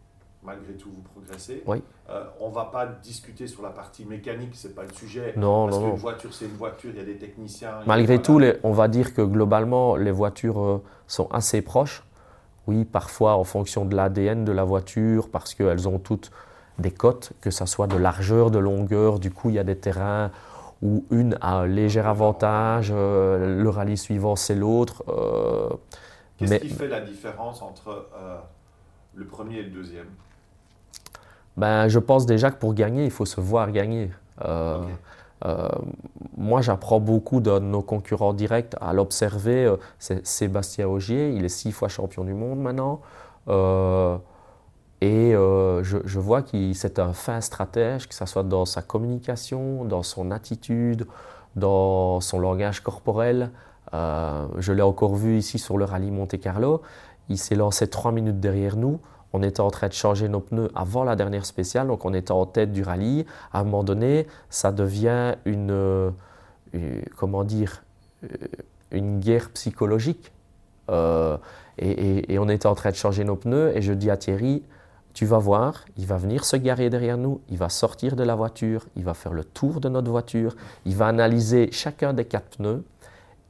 malgré 0.44 0.74
tout, 0.74 0.90
vous 0.90 1.02
progressez. 1.02 1.62
Oui. 1.66 1.82
Euh, 2.10 2.24
on 2.40 2.48
ne 2.50 2.54
va 2.54 2.64
pas 2.66 2.86
discuter 2.86 3.46
sur 3.46 3.62
la 3.62 3.70
partie 3.70 4.04
mécanique, 4.04 4.54
ce 4.54 4.68
n'est 4.68 4.74
pas 4.74 4.82
le 4.82 4.92
sujet. 4.92 5.34
Non, 5.36 5.66
parce 5.66 5.78
non, 5.78 5.90
qu'une 5.90 5.98
voiture, 5.98 6.34
c'est 6.34 6.44
une 6.46 6.56
voiture, 6.56 6.90
il 6.92 6.98
y 6.98 7.00
a 7.00 7.04
des 7.04 7.16
techniciens. 7.16 7.80
Malgré 7.86 8.20
tout, 8.20 8.40
on 8.62 8.72
va 8.72 8.88
dire 8.88 9.14
que 9.14 9.22
globalement, 9.22 9.96
les 9.96 10.10
voitures 10.10 10.60
euh, 10.60 10.82
sont 11.06 11.28
assez 11.30 11.62
proches. 11.62 12.04
Oui, 12.66 12.84
parfois 12.84 13.36
en 13.36 13.44
fonction 13.44 13.84
de 13.84 13.96
l'ADN 13.96 14.44
de 14.44 14.52
la 14.52 14.64
voiture, 14.64 15.30
parce 15.30 15.54
qu'elles 15.54 15.88
ont 15.88 15.98
toutes 15.98 16.30
des 16.78 16.92
cotes, 16.92 17.32
que 17.40 17.50
ce 17.50 17.66
soit 17.66 17.86
de 17.86 17.96
largeur, 17.96 18.50
de 18.50 18.58
longueur. 18.58 19.18
Du 19.18 19.30
coup, 19.30 19.50
il 19.50 19.56
y 19.56 19.58
a 19.58 19.64
des 19.64 19.76
terrains 19.76 20.30
où 20.80 21.04
une 21.10 21.38
a 21.40 21.58
un 21.58 21.66
léger 21.66 22.00
avantage, 22.00 22.92
euh, 22.94 23.62
le 23.62 23.68
rallye 23.68 23.96
suivant, 23.96 24.36
c'est 24.36 24.54
l'autre. 24.54 25.04
Qu'est-ce 26.36 26.54
qui 26.56 26.70
fait 26.70 26.88
la 26.88 27.00
différence 27.00 27.62
entre 27.62 28.08
le 29.14 29.26
premier 29.26 29.58
et 29.58 29.62
le 29.62 29.70
deuxième? 29.70 30.08
Ben, 31.56 31.88
Je 31.88 31.98
pense 31.98 32.26
déjà 32.26 32.50
que 32.50 32.58
pour 32.58 32.74
gagner, 32.74 33.04
il 33.04 33.10
faut 33.10 33.26
se 33.26 33.40
voir 33.40 33.70
gagner. 33.72 34.10
Euh, 34.44 34.78
moi, 36.36 36.60
j'apprends 36.60 37.00
beaucoup 37.00 37.40
de 37.40 37.58
nos 37.58 37.82
concurrents 37.82 38.32
directs 38.32 38.74
à 38.80 38.92
l'observer. 38.92 39.74
C'est 39.98 40.26
Sébastien 40.26 40.86
Augier, 40.86 41.30
il 41.30 41.44
est 41.44 41.48
six 41.48 41.72
fois 41.72 41.88
champion 41.88 42.24
du 42.24 42.34
monde 42.34 42.60
maintenant. 42.60 43.00
Et 45.02 45.34
euh, 45.34 45.82
je, 45.82 46.20
vois 46.20 46.42
que 46.42 46.72
c'est 46.74 47.00
un 47.00 47.12
fin 47.12 47.40
stratège, 47.40 48.08
que 48.08 48.14
ce 48.14 48.24
soit 48.24 48.44
dans 48.44 48.64
sa 48.64 48.82
communication, 48.82 49.84
dans 49.84 50.04
son 50.04 50.30
attitude, 50.30 51.08
dans 51.56 52.20
son 52.20 52.38
langage 52.38 52.84
corporel. 52.84 53.50
Euh, 53.94 54.46
je 54.58 54.72
l'ai 54.72 54.82
encore 54.82 55.16
vu 55.16 55.38
ici 55.38 55.58
sur 55.58 55.76
le 55.76 55.86
rallye 55.86 56.12
Monte 56.12 56.38
Carlo. 56.38 56.82
Il 57.28 57.36
s'est 57.36 57.56
lancé 57.56 57.88
trois 57.88 58.12
minutes 58.12 58.38
derrière 58.38 58.76
nous. 58.76 59.00
On 59.32 59.42
était 59.42 59.60
en 59.60 59.70
train 59.70 59.88
de 59.88 59.92
changer 59.92 60.28
nos 60.28 60.40
pneus 60.40 60.70
avant 60.74 61.04
la 61.04 61.16
dernière 61.16 61.46
spéciale, 61.46 61.86
donc 61.86 62.04
on 62.04 62.14
était 62.14 62.32
en 62.32 62.46
tête 62.46 62.72
du 62.72 62.82
rallye. 62.82 63.26
À 63.52 63.60
un 63.60 63.64
moment 63.64 63.84
donné, 63.84 64.26
ça 64.50 64.72
devient 64.72 65.34
une, 65.44 65.70
euh, 65.70 66.10
comment 67.16 67.44
dire, 67.44 67.82
une 68.90 69.20
guerre 69.20 69.50
psychologique. 69.50 70.32
et, 71.78 72.38
on 72.38 72.48
était 72.48 72.66
en 72.66 72.74
train 72.74 72.90
de 72.90 72.96
changer 72.96 73.24
nos 73.24 73.36
pneus 73.36 73.74
et 73.74 73.82
je 73.82 73.92
dis 73.92 74.10
à 74.10 74.16
Thierry, 74.16 74.62
tu 75.14 75.26
vas 75.26 75.38
voir, 75.38 75.84
il 75.96 76.06
va 76.06 76.16
venir 76.16 76.44
se 76.44 76.56
garer 76.56 76.88
derrière 76.90 77.18
nous, 77.18 77.40
il 77.50 77.58
va 77.58 77.68
sortir 77.68 78.16
de 78.16 78.22
la 78.22 78.34
voiture, 78.34 78.86
il 78.96 79.04
va 79.04 79.14
faire 79.14 79.32
le 79.32 79.44
tour 79.44 79.80
de 79.80 79.88
notre 79.88 80.10
voiture, 80.10 80.56
il 80.86 80.96
va 80.96 81.06
analyser 81.06 81.68
chacun 81.70 82.12
des 82.12 82.24
quatre 82.24 82.56
pneus 82.56 82.82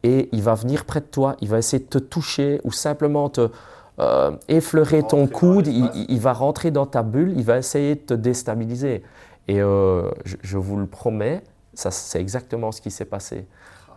et 0.02 0.28
il 0.32 0.42
va 0.42 0.54
venir 0.54 0.84
près 0.84 1.00
de 1.00 1.06
toi, 1.06 1.36
il 1.40 1.48
va 1.48 1.58
essayer 1.58 1.82
de 1.82 1.88
te 1.88 1.98
toucher 1.98 2.60
ou 2.64 2.72
simplement 2.72 3.28
te 3.28 3.50
euh, 3.98 4.30
effleurer 4.48 5.02
ton 5.02 5.26
coude, 5.26 5.66
il, 5.66 6.20
va 6.20 6.32
rentrer 6.32 6.70
dans 6.70 6.86
ta 6.86 7.02
bulle, 7.02 7.34
il 7.36 7.44
va 7.44 7.58
essayer 7.58 7.94
de 7.94 8.00
te 8.00 8.14
déstabiliser. 8.14 9.02
Et 9.48 9.60
euh, 9.60 10.10
je, 10.24 10.56
vous 10.56 10.76
le 10.76 10.86
promets, 10.86 11.42
ça 11.74 11.90
c'est 11.90 12.20
exactement 12.20 12.72
ce 12.72 12.80
qui 12.80 12.90
s'est 12.90 13.04
passé. 13.04 13.44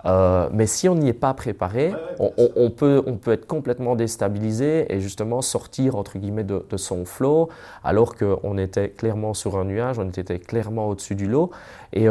Euh, 0.06 0.50
mais 0.52 0.68
si 0.68 0.90
on 0.90 0.96
n'y 0.96 1.08
est 1.08 1.14
pas 1.14 1.34
préparé, 1.34 1.94
on, 2.20 2.70
peut, 2.70 3.02
on 3.08 3.16
peut 3.16 3.32
être 3.32 3.48
complètement 3.48 3.96
déstabilisé 3.96 4.86
et 4.94 5.00
justement 5.00 5.42
sortir 5.42 5.96
entre 5.96 6.20
guillemets 6.20 6.44
de, 6.44 6.78
son 6.78 7.06
flow, 7.06 7.50
alors 7.84 8.16
qu'on 8.16 8.58
était 8.58 8.90
clairement 8.90 9.34
sur 9.34 9.58
un 9.58 9.64
nuage, 9.64 9.98
on 9.98 10.10
était 10.10 10.40
clairement 10.40 10.90
au-dessus 10.90 11.16
du 11.16 11.28
lot. 11.28 11.52
Et 11.94 12.08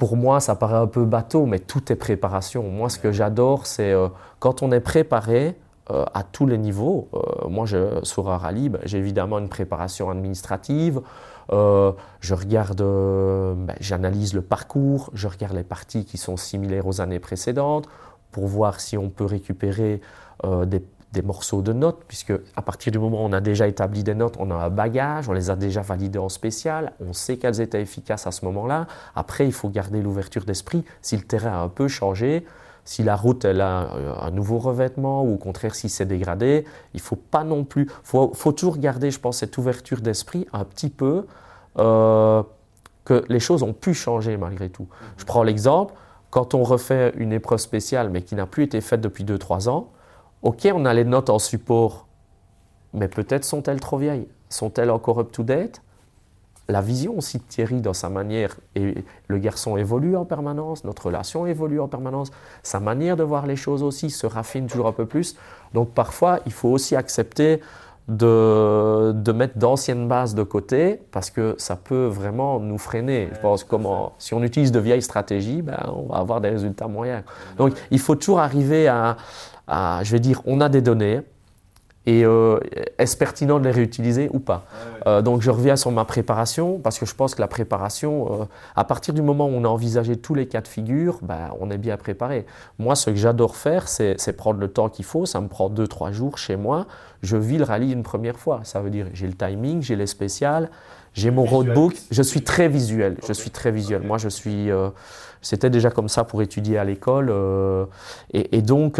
pour 0.00 0.16
moi, 0.16 0.40
ça 0.40 0.56
paraît 0.56 0.78
un 0.78 0.88
peu 0.88 1.04
bateau, 1.04 1.46
mais 1.46 1.60
tout 1.60 1.92
est 1.92 1.96
préparation. 1.96 2.64
Moi, 2.64 2.88
ce 2.88 2.98
que 2.98 3.12
j'adore, 3.12 3.66
c'est 3.66 3.92
euh, 3.92 4.08
quand 4.40 4.64
on 4.64 4.72
est 4.72 4.80
préparé, 4.80 5.56
à 6.14 6.22
tous 6.22 6.46
les 6.46 6.56
niveaux. 6.56 7.08
moi, 7.48 7.66
je, 7.66 7.98
sur 8.04 8.30
un 8.30 8.36
rallye, 8.36 8.68
ben, 8.68 8.80
j'ai 8.84 8.98
évidemment 8.98 9.40
une 9.40 9.48
préparation 9.48 10.08
administrative. 10.08 11.00
Euh, 11.52 11.92
je 12.20 12.34
regarde, 12.34 12.80
euh, 12.80 13.54
ben, 13.56 13.74
j'analyse 13.80 14.34
le 14.34 14.42
parcours, 14.42 15.10
je 15.14 15.26
regarde 15.26 15.54
les 15.54 15.64
parties 15.64 16.04
qui 16.04 16.16
sont 16.16 16.36
similaires 16.36 16.86
aux 16.86 17.00
années 17.00 17.18
précédentes 17.18 17.88
pour 18.30 18.46
voir 18.46 18.80
si 18.80 18.96
on 18.96 19.10
peut 19.10 19.24
récupérer 19.24 20.00
euh, 20.44 20.64
des, 21.12 21.22
morceaux 21.22 21.62
de 21.62 21.72
notes, 21.72 22.02
puisque 22.06 22.32
à 22.56 22.62
partir 22.62 22.92
du 22.92 22.98
moment 22.98 23.22
où 23.22 23.26
on 23.26 23.32
a 23.32 23.40
déjà 23.40 23.66
établi 23.66 24.02
des 24.02 24.14
notes, 24.14 24.36
on 24.38 24.50
a 24.50 24.54
un 24.54 24.70
bagage, 24.70 25.28
on 25.28 25.32
les 25.32 25.50
a 25.50 25.56
déjà 25.56 25.82
validées 25.82 26.18
en 26.18 26.28
spécial, 26.28 26.92
on 27.00 27.12
sait 27.12 27.36
qu'elles 27.36 27.60
étaient 27.60 27.82
efficaces 27.82 28.26
à 28.26 28.32
ce 28.32 28.44
moment-là. 28.44 28.86
Après, 29.14 29.46
il 29.46 29.52
faut 29.52 29.68
garder 29.68 30.02
l'ouverture 30.02 30.44
d'esprit. 30.44 30.84
Si 31.02 31.16
le 31.16 31.22
terrain 31.22 31.52
a 31.52 31.58
un 31.58 31.68
peu 31.68 31.88
changé, 31.88 32.44
si 32.84 33.02
la 33.02 33.16
route 33.16 33.44
elle 33.44 33.60
a 33.60 33.92
un 34.20 34.30
nouveau 34.30 34.58
revêtement 34.58 35.22
ou 35.22 35.34
au 35.34 35.36
contraire 35.36 35.74
si 35.74 35.88
c'est 35.88 36.06
dégradé, 36.06 36.64
il 36.94 37.00
faut 37.00 37.16
pas 37.16 37.44
non 37.44 37.64
plus, 37.64 37.88
faut, 38.02 38.32
faut 38.34 38.52
toujours 38.52 38.78
garder, 38.78 39.10
je 39.10 39.20
pense, 39.20 39.38
cette 39.38 39.56
ouverture 39.58 40.00
d'esprit 40.00 40.46
un 40.52 40.64
petit 40.64 40.90
peu 40.90 41.26
euh, 41.78 42.42
que 43.04 43.24
les 43.28 43.40
choses 43.40 43.62
ont 43.62 43.72
pu 43.72 43.94
changer 43.94 44.36
malgré 44.36 44.70
tout. 44.70 44.88
Je 45.18 45.24
prends 45.24 45.42
l'exemple, 45.42 45.94
quand 46.30 46.54
on 46.54 46.62
refait 46.62 47.12
une 47.16 47.32
épreuve 47.32 47.58
spéciale 47.58 48.10
mais 48.10 48.22
qui 48.22 48.34
n'a 48.34 48.46
plus 48.46 48.64
été 48.64 48.80
faite 48.80 49.00
depuis 49.00 49.24
2-3 49.24 49.68
ans, 49.68 49.90
ok, 50.42 50.68
on 50.74 50.84
a 50.84 50.94
les 50.94 51.04
notes 51.04 51.30
en 51.30 51.38
support, 51.38 52.06
mais 52.92 53.08
peut-être 53.08 53.44
sont-elles 53.44 53.80
trop 53.80 53.98
vieilles? 53.98 54.28
Sont-elles 54.48 54.90
encore 54.90 55.20
up-to-date 55.20 55.82
la 56.70 56.80
vision 56.80 57.18
aussi 57.18 57.38
de 57.38 57.42
Thierry 57.42 57.80
dans 57.80 57.92
sa 57.92 58.08
manière, 58.08 58.56
et 58.74 58.94
le 59.26 59.38
garçon 59.38 59.76
évolue 59.76 60.16
en 60.16 60.24
permanence, 60.24 60.84
notre 60.84 61.06
relation 61.06 61.46
évolue 61.46 61.80
en 61.80 61.88
permanence, 61.88 62.30
sa 62.62 62.80
manière 62.80 63.16
de 63.16 63.22
voir 63.22 63.46
les 63.46 63.56
choses 63.56 63.82
aussi 63.82 64.08
se 64.08 64.26
raffine 64.26 64.66
toujours 64.66 64.86
un 64.86 64.92
peu 64.92 65.06
plus. 65.06 65.36
Donc 65.74 65.90
parfois, 65.90 66.38
il 66.46 66.52
faut 66.52 66.68
aussi 66.68 66.96
accepter 66.96 67.60
de, 68.08 69.32
mettre 69.32 69.58
d'anciennes 69.58 70.08
bases 70.08 70.34
de 70.34 70.42
côté 70.42 71.00
parce 71.12 71.30
que 71.30 71.54
ça 71.58 71.76
peut 71.76 72.06
vraiment 72.06 72.58
nous 72.58 72.78
freiner. 72.78 73.28
Je 73.32 73.40
pense 73.40 73.62
comment, 73.62 74.12
si 74.18 74.34
on 74.34 74.42
utilise 74.42 74.72
de 74.72 74.80
vieilles 74.80 75.02
stratégies, 75.02 75.62
ben, 75.62 75.78
on 75.94 76.12
va 76.12 76.16
avoir 76.16 76.40
des 76.40 76.50
résultats 76.50 76.88
moyens. 76.88 77.22
Donc 77.56 77.72
il 77.90 77.98
faut 77.98 78.16
toujours 78.16 78.40
arriver 78.40 78.88
à, 78.88 79.16
à 79.70 80.00
je 80.04 80.12
vais 80.12 80.20
dire, 80.20 80.42
on 80.44 80.60
a 80.60 80.68
des 80.68 80.82
données, 80.82 81.22
et 82.06 82.24
euh, 82.24 82.58
est-ce 82.98 83.16
pertinent 83.16 83.58
de 83.58 83.64
les 83.64 83.70
réutiliser 83.70 84.30
ou 84.32 84.38
pas 84.38 84.64
euh, 85.06 85.20
Donc 85.20 85.42
je 85.42 85.50
reviens 85.50 85.76
sur 85.76 85.90
ma 85.90 86.06
préparation 86.06 86.78
parce 86.78 86.98
que 86.98 87.04
je 87.04 87.14
pense 87.14 87.34
que 87.34 87.42
la 87.42 87.46
préparation, 87.46 88.42
euh, 88.42 88.44
à 88.74 88.84
partir 88.84 89.12
du 89.12 89.20
moment 89.20 89.46
où 89.46 89.50
on 89.50 89.64
a 89.64 89.68
envisagé 89.68 90.16
tous 90.16 90.34
les 90.34 90.46
cas 90.46 90.62
de 90.62 90.68
figure, 90.68 91.18
ben, 91.20 91.50
on 91.60 91.70
est 91.70 91.78
bien 91.78 91.98
préparé. 91.98 92.46
Moi, 92.78 92.94
ce 92.96 93.10
que 93.10 93.16
j'adore 93.16 93.54
faire, 93.54 93.86
c'est 93.88 94.36
prendre 94.36 94.60
le 94.60 94.68
temps 94.68 94.88
qu'il 94.88 95.04
faut. 95.04 95.26
Ça 95.26 95.42
me 95.42 95.48
prend 95.48 95.68
2-3 95.68 96.12
jours 96.12 96.38
chez 96.38 96.56
moi. 96.56 96.86
Je 97.22 97.36
vis 97.36 97.58
le 97.58 97.64
rallye 97.64 97.92
une 97.92 98.02
première 98.02 98.38
fois. 98.38 98.60
Ça 98.64 98.80
veut 98.80 98.90
dire 98.90 99.06
j'ai 99.12 99.26
le 99.26 99.34
timing, 99.34 99.82
j'ai 99.82 99.96
les 99.96 100.06
spéciales, 100.06 100.70
j'ai 101.12 101.30
mon 101.30 101.44
roadbook. 101.44 101.94
Je 102.10 102.22
suis 102.22 102.42
très 102.42 102.68
visuel. 102.68 103.18
Je 103.28 103.34
suis 103.34 103.50
très 103.50 103.70
visuel. 103.70 104.02
Moi, 104.02 104.16
je 104.16 104.30
suis. 104.30 104.70
C'était 105.42 105.70
déjà 105.70 105.90
comme 105.90 106.08
ça 106.08 106.24
pour 106.24 106.40
étudier 106.40 106.78
à 106.78 106.84
l'école. 106.84 107.32
Et, 108.32 108.56
et, 108.56 108.62
donc 108.62 108.98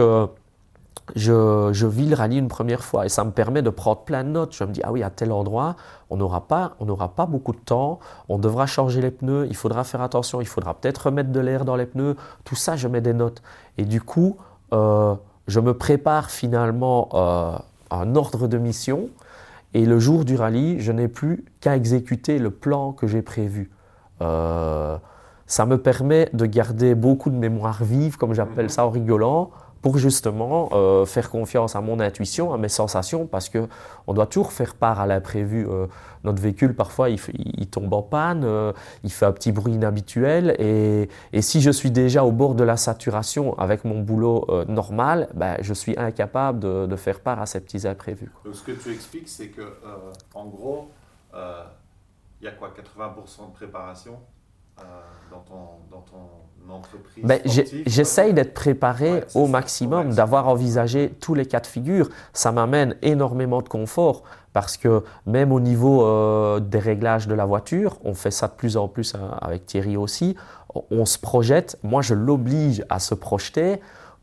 je, 1.16 1.86
vis 1.86 2.06
le 2.06 2.14
rallye 2.14 2.38
une 2.38 2.48
première 2.48 2.82
fois 2.82 3.06
et 3.06 3.08
ça 3.08 3.24
me 3.24 3.30
permet 3.30 3.62
de 3.62 3.70
prendre 3.70 4.00
plein 4.00 4.24
de 4.24 4.28
notes. 4.28 4.54
Je 4.54 4.64
me 4.64 4.72
dis, 4.72 4.80
ah 4.84 4.92
oui, 4.92 5.02
à 5.02 5.10
tel 5.10 5.32
endroit, 5.32 5.76
on 6.10 6.16
n'aura 6.16 6.46
pas, 6.46 6.76
pas 7.16 7.26
beaucoup 7.26 7.52
de 7.52 7.58
temps, 7.58 7.98
on 8.28 8.38
devra 8.38 8.66
changer 8.66 9.00
les 9.00 9.10
pneus, 9.10 9.46
il 9.48 9.56
faudra 9.56 9.84
faire 9.84 10.02
attention, 10.02 10.40
il 10.40 10.46
faudra 10.46 10.74
peut-être 10.74 11.06
remettre 11.06 11.30
de 11.30 11.40
l'air 11.40 11.64
dans 11.64 11.76
les 11.76 11.86
pneus. 11.86 12.16
Tout 12.44 12.56
ça, 12.56 12.76
je 12.76 12.88
mets 12.88 13.00
des 13.00 13.14
notes. 13.14 13.42
Et 13.78 13.84
du 13.84 14.00
coup, 14.00 14.36
euh, 14.72 15.14
je 15.46 15.60
me 15.60 15.74
prépare 15.74 16.30
finalement 16.30 17.08
euh, 17.14 17.56
un 17.90 18.14
ordre 18.16 18.48
de 18.48 18.58
mission 18.58 19.08
et 19.74 19.86
le 19.86 19.98
jour 19.98 20.24
du 20.24 20.36
rallye, 20.36 20.80
je 20.80 20.92
n'ai 20.92 21.08
plus 21.08 21.44
qu'à 21.60 21.76
exécuter 21.76 22.38
le 22.38 22.50
plan 22.50 22.92
que 22.92 23.06
j'ai 23.06 23.22
prévu. 23.22 23.70
Euh, 24.20 24.96
ça 25.46 25.66
me 25.66 25.78
permet 25.78 26.28
de 26.32 26.46
garder 26.46 26.94
beaucoup 26.94 27.30
de 27.30 27.36
mémoire 27.36 27.82
vive, 27.82 28.16
comme 28.16 28.34
j'appelle 28.34 28.70
ça 28.70 28.86
en 28.86 28.90
rigolant, 28.90 29.50
pour 29.82 29.98
justement 29.98 30.68
euh, 30.72 31.06
faire 31.06 31.30
confiance 31.30 31.74
à 31.76 31.80
mon 31.80 32.00
intuition, 32.00 32.52
à 32.52 32.58
mes 32.58 32.68
sensations, 32.68 33.26
parce 33.26 33.48
que 33.48 33.66
on 34.06 34.12
doit 34.12 34.26
toujours 34.26 34.52
faire 34.52 34.74
part 34.74 35.00
à 35.00 35.06
l'imprévu. 35.06 35.66
Euh, 35.68 35.86
notre 36.22 36.42
véhicule, 36.42 36.74
parfois, 36.74 37.08
il, 37.08 37.66
tombe 37.70 37.94
en 37.94 38.02
panne, 38.02 38.42
euh, 38.44 38.74
il 39.04 39.10
fait 39.10 39.24
un 39.24 39.32
petit 39.32 39.52
bruit 39.52 39.72
inhabituel, 39.72 40.54
et, 40.58 41.08
si 41.40 41.62
je 41.62 41.70
suis 41.70 41.90
déjà 41.90 42.24
au 42.24 42.32
bord 42.32 42.54
de 42.54 42.62
la 42.62 42.76
saturation 42.76 43.58
avec 43.58 43.84
mon 43.84 44.00
boulot 44.00 44.46
normal, 44.68 45.28
ben, 45.32 45.56
je 45.60 45.72
suis 45.72 45.98
incapable 45.98 46.60
de, 46.60 46.96
faire 46.96 47.20
part 47.20 47.40
à 47.40 47.46
ces 47.46 47.60
petits 47.60 47.88
imprévus. 47.88 48.30
Ce 48.52 48.62
que 48.62 48.72
tu 48.72 48.92
expliques, 48.92 49.28
c'est 49.28 49.48
que, 49.48 49.62
en 50.34 50.44
gros, 50.44 50.90
il 51.32 52.44
y 52.44 52.48
a 52.48 52.52
quoi, 52.52 52.68
80% 52.68 53.48
de 53.48 53.54
préparation? 53.54 54.18
Dans 55.30 55.40
ton, 55.40 55.56
dans 55.90 56.00
ton 56.00 56.72
entreprise 56.72 57.24
ben, 57.24 57.40
J'essaye 57.86 58.32
d'être 58.34 58.54
préparé 58.54 59.24
au 59.34 59.46
maximum, 59.46 60.14
d'avoir 60.14 60.48
envisagé 60.48 61.10
tous 61.20 61.34
les 61.34 61.46
cas 61.46 61.60
de 61.60 61.66
figure. 61.66 62.08
Ça 62.32 62.52
m'amène 62.52 62.96
énormément 63.02 63.62
de 63.62 63.68
confort 63.68 64.22
parce 64.52 64.76
que 64.76 65.04
même 65.26 65.52
au 65.52 65.60
niveau 65.60 66.04
euh, 66.04 66.60
des 66.60 66.78
réglages 66.78 67.28
de 67.28 67.34
la 67.34 67.44
voiture, 67.44 67.98
on 68.04 68.14
fait 68.14 68.30
ça 68.32 68.48
de 68.48 68.52
plus 68.52 68.76
en 68.76 68.88
plus 68.88 69.14
hein, 69.14 69.36
avec 69.40 69.66
Thierry 69.66 69.96
aussi, 69.96 70.36
on 70.90 71.04
se 71.04 71.18
projette, 71.18 71.78
moi 71.82 72.02
je 72.02 72.14
l'oblige 72.14 72.84
à 72.88 72.98
se 72.98 73.14
projeter 73.14 73.80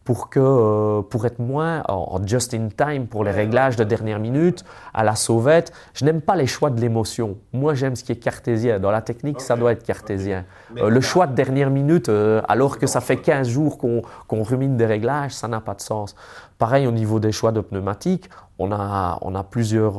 pour, 0.07 0.29
que, 0.29 0.39
euh, 0.39 1.01
pour 1.01 1.25
être 1.25 1.39
moins 1.39 1.83
en, 1.89 2.25
just 2.25 2.53
in 2.53 2.69
time 2.69 3.07
pour 3.07 3.25
les 3.25 3.31
réglages 3.31 3.75
de 3.75 3.83
dernière 3.83 4.19
minute, 4.19 4.63
à 4.93 5.03
la 5.03 5.15
sauvette. 5.15 5.73
Je 5.93 6.05
n'aime 6.05 6.21
pas 6.21 6.37
les 6.37 6.47
choix 6.47 6.69
de 6.69 6.79
l'émotion. 6.79 7.35
Moi, 7.51 7.73
j'aime 7.73 7.97
ce 7.97 8.05
qui 8.05 8.13
est 8.13 8.15
cartésien. 8.15 8.79
Dans 8.79 8.89
la 8.89 9.01
technique, 9.01 9.41
ça 9.41 9.57
doit 9.57 9.73
être 9.73 9.83
cartésien. 9.83 10.45
Euh, 10.77 10.87
le 10.87 11.01
choix 11.01 11.27
de 11.27 11.35
dernière 11.35 11.69
minute, 11.69 12.07
euh, 12.07 12.41
alors 12.47 12.77
que 12.77 12.87
ça 12.87 13.01
fait 13.01 13.17
15 13.17 13.49
jours 13.49 13.77
qu'on 13.77 14.43
rumine 14.43 14.77
des 14.77 14.85
réglages, 14.85 15.33
ça 15.33 15.49
n'a 15.49 15.59
pas 15.59 15.73
de 15.73 15.81
sens. 15.81 16.15
Pareil 16.57 16.87
au 16.87 16.91
niveau 16.91 17.19
des 17.19 17.33
choix 17.33 17.51
de 17.51 17.59
pneumatiques, 17.59 18.29
on 18.59 18.71
a, 18.71 19.19
on 19.21 19.35
a 19.35 19.43
plusieurs 19.43 19.95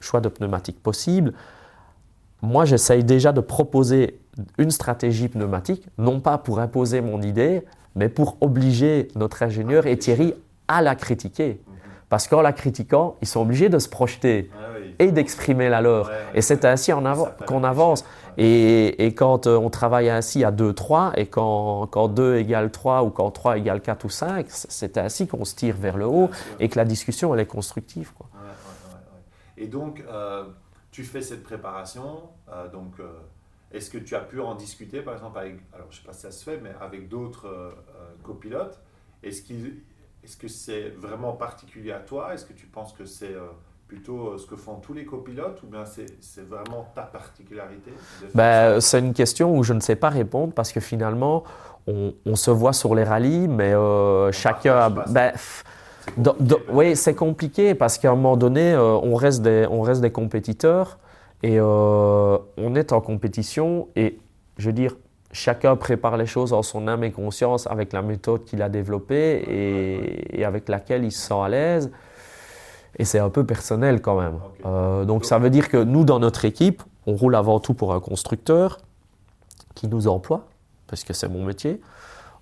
choix 0.00 0.22
de 0.22 0.30
pneumatiques 0.30 0.82
possibles. 0.82 1.34
Moi, 2.40 2.64
j'essaye 2.64 3.04
déjà 3.04 3.32
de 3.32 3.42
proposer 3.42 4.18
une 4.56 4.70
stratégie 4.70 5.28
pneumatique, 5.28 5.86
non 5.98 6.20
pas 6.20 6.38
pour 6.38 6.58
imposer 6.58 7.02
mon 7.02 7.20
idée, 7.20 7.64
mais 7.94 8.08
pour 8.08 8.36
obliger 8.40 9.08
notre 9.14 9.42
ingénieur 9.42 9.86
et 9.86 9.98
Thierry 9.98 10.34
à 10.68 10.82
la 10.82 10.94
critiquer. 10.94 11.60
Parce 12.08 12.28
qu'en 12.28 12.42
la 12.42 12.52
critiquant, 12.52 13.16
ils 13.22 13.28
sont 13.28 13.40
obligés 13.40 13.68
de 13.68 13.78
se 13.78 13.88
projeter 13.88 14.50
et 14.98 15.10
d'exprimer 15.10 15.68
la 15.68 15.80
leur. 15.80 16.10
et 16.34 16.42
c'est 16.42 16.64
ainsi 16.64 16.92
qu'on 17.46 17.64
avance. 17.64 18.04
Et, 18.36 19.06
et, 19.06 19.14
quand 19.14 19.46
on 19.46 19.70
travaille 19.70 20.10
ainsi 20.10 20.44
à 20.44 20.50
2, 20.50 20.72
3, 20.72 21.12
et 21.16 21.26
quand, 21.26 21.86
quand 21.86 22.08
2 22.08 22.36
égale 22.36 22.70
3 22.70 23.04
ou 23.04 23.10
quand 23.10 23.30
3 23.30 23.58
égale 23.58 23.80
4 23.80 24.04
ou 24.04 24.10
5, 24.10 24.46
c'est 24.48 24.98
ainsi 24.98 25.26
qu'on 25.26 25.44
se 25.44 25.54
tire 25.54 25.76
vers 25.76 25.96
le 25.96 26.06
haut 26.06 26.30
et 26.58 26.68
que 26.68 26.76
la 26.76 26.84
discussion, 26.84 27.32
elle 27.34 27.40
est 27.40 27.46
constructive. 27.46 28.12
Quoi. 28.16 28.28
et 29.56 29.66
donc, 29.66 30.04
tu 30.90 31.04
fais 31.04 31.22
cette 31.22 31.42
préparation, 31.42 32.22
donc 32.72 32.94
est-ce 33.74 33.90
que 33.90 33.98
tu 33.98 34.14
as 34.14 34.20
pu 34.20 34.40
en 34.40 34.54
discuter, 34.54 35.00
par 35.00 35.14
exemple, 35.14 35.38
avec, 35.38 35.56
alors 35.74 35.88
je 35.90 35.96
ne 35.96 36.00
sais 36.00 36.06
pas 36.06 36.12
si 36.12 36.20
ça 36.20 36.30
se 36.30 36.44
fait, 36.44 36.60
mais 36.62 36.70
avec 36.80 37.08
d'autres 37.08 37.46
euh, 37.46 37.70
euh, 37.70 38.10
copilotes? 38.22 38.80
Est-ce 39.22 39.42
est 39.52 40.38
que 40.38 40.48
c'est 40.48 40.90
vraiment 40.90 41.32
particulier 41.32 41.90
à 41.90 41.98
toi? 41.98 42.34
Est-ce 42.34 42.44
que 42.44 42.52
tu 42.52 42.66
penses 42.66 42.92
que 42.92 43.04
c'est 43.04 43.34
euh, 43.34 43.48
plutôt 43.88 44.38
ce 44.38 44.46
que 44.46 44.54
font 44.54 44.76
tous 44.76 44.94
les 44.94 45.04
copilotes 45.04 45.62
ou 45.64 45.66
bien 45.66 45.84
c'est 45.84 46.48
vraiment 46.48 46.88
ta 46.94 47.02
particularité 47.02 47.92
ben, 48.34 48.80
C'est 48.80 49.00
une 49.00 49.12
question 49.12 49.56
où 49.56 49.64
je 49.64 49.72
ne 49.72 49.80
sais 49.80 49.96
pas 49.96 50.08
répondre 50.08 50.52
parce 50.52 50.72
que 50.72 50.80
finalement, 50.80 51.42
on, 51.86 52.36
se 52.36 52.50
voit 52.50 52.72
sur 52.72 52.94
les 52.94 53.04
rallyes, 53.04 53.48
mais 53.48 53.74
chacun... 54.32 54.90
Ben, 54.90 55.32
oui, 56.70 56.96
c'est 56.96 57.14
compliqué 57.14 57.74
parce 57.74 57.98
qu'à 57.98 58.10
un 58.10 58.14
moment 58.14 58.36
donné, 58.36 58.76
on, 58.76 59.14
reste 59.16 59.42
des, 59.42 59.66
on 59.70 59.82
reste 59.82 60.00
des 60.00 60.12
compétiteurs. 60.12 60.98
Et 61.42 61.58
euh, 61.58 62.38
on 62.56 62.74
est 62.74 62.92
en 62.92 63.00
compétition 63.00 63.88
et 63.96 64.18
je 64.56 64.66
veux 64.66 64.72
dire, 64.72 64.96
chacun 65.32 65.76
prépare 65.76 66.16
les 66.16 66.26
choses 66.26 66.52
en 66.52 66.62
son 66.62 66.88
âme 66.88 67.04
et 67.04 67.10
conscience 67.10 67.66
avec 67.66 67.92
la 67.92 68.02
méthode 68.02 68.44
qu'il 68.44 68.62
a 68.62 68.68
développée 68.68 70.28
et, 70.32 70.44
avec 70.44 70.68
laquelle 70.68 71.04
il 71.04 71.12
se 71.12 71.28
sent 71.28 71.34
à 71.34 71.48
l'aise. 71.48 71.90
Et 72.98 73.04
c'est 73.04 73.18
un 73.18 73.28
peu 73.28 73.44
personnel 73.44 74.00
quand 74.00 74.20
même. 74.20 74.38
Euh, 74.64 75.04
donc 75.04 75.24
ça 75.24 75.38
veut 75.38 75.50
dire 75.50 75.68
que 75.68 75.76
nous, 75.76 76.04
dans 76.04 76.20
notre 76.20 76.44
équipe, 76.44 76.82
on 77.06 77.14
roule 77.14 77.34
avant 77.34 77.58
tout 77.58 77.74
pour 77.74 77.92
un 77.92 78.00
constructeur 78.00 78.78
qui 79.74 79.88
nous 79.88 80.06
emploie, 80.06 80.46
parce 80.86 81.02
que 81.02 81.12
c'est 81.12 81.28
mon 81.28 81.44
métier. 81.44 81.80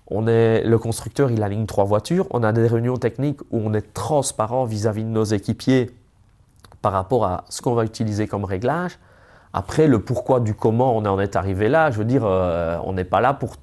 On 0.07 0.27
est, 0.27 0.63
le 0.63 0.77
constructeur, 0.77 1.31
il 1.31 1.41
aligne 1.41 1.65
trois 1.65 1.85
voitures. 1.85 2.27
On 2.29 2.43
a 2.43 2.51
des 2.51 2.67
réunions 2.67 2.97
techniques 2.97 3.41
où 3.49 3.59
on 3.65 3.73
est 3.73 3.93
transparent 3.93 4.65
vis-à-vis 4.65 5.01
-vis 5.01 5.05
de 5.05 5.09
nos 5.09 5.23
équipiers 5.23 5.89
par 6.83 6.91
rapport 6.91 7.25
à 7.25 7.45
ce 7.49 7.63
qu'on 7.63 7.73
va 7.73 7.85
utiliser 7.85 8.27
comme 8.27 8.43
réglage. 8.43 8.99
Après, 9.53 9.87
le 9.87 9.99
pourquoi 9.99 10.41
du 10.41 10.53
comment 10.53 10.95
on 10.95 11.05
en 11.05 11.19
est 11.19 11.35
arrivé 11.35 11.69
là, 11.69 11.89
je 11.89 11.97
veux 11.97 12.05
dire, 12.05 12.23
euh, 12.25 12.77
on 12.83 12.93
n'est 12.93 13.05
pas 13.05 13.21
là 13.21 13.33
pour 13.33 13.55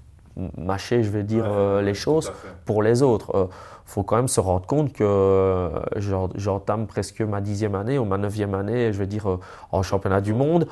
mâcher, 0.56 1.02
je 1.02 1.11
vais 1.11 1.22
dire, 1.22 1.44
euh, 1.46 1.83
les 1.83 1.92
choses 1.92 2.33
pour 2.64 2.83
les 2.83 3.02
autres. 3.02 3.30
Il 3.35 3.40
euh, 3.40 3.46
faut 3.85 4.04
quand 4.04 4.16
même 4.16 4.28
se 4.28 4.40
rendre 4.40 4.66
compte 4.66 4.94
que 4.94 5.70
j'entame 6.37 6.87
presque 6.87 7.20
ma 7.20 7.42
dixième 7.42 7.74
année 7.74 7.98
ou 7.98 8.06
ma 8.06 8.16
neuvième 8.16 8.54
année, 8.54 8.92
je 8.92 8.98
vais 8.98 9.09
dire, 9.09 9.38
en 9.70 9.83
championnat 9.83 10.22
du 10.22 10.33
monde. 10.33 10.66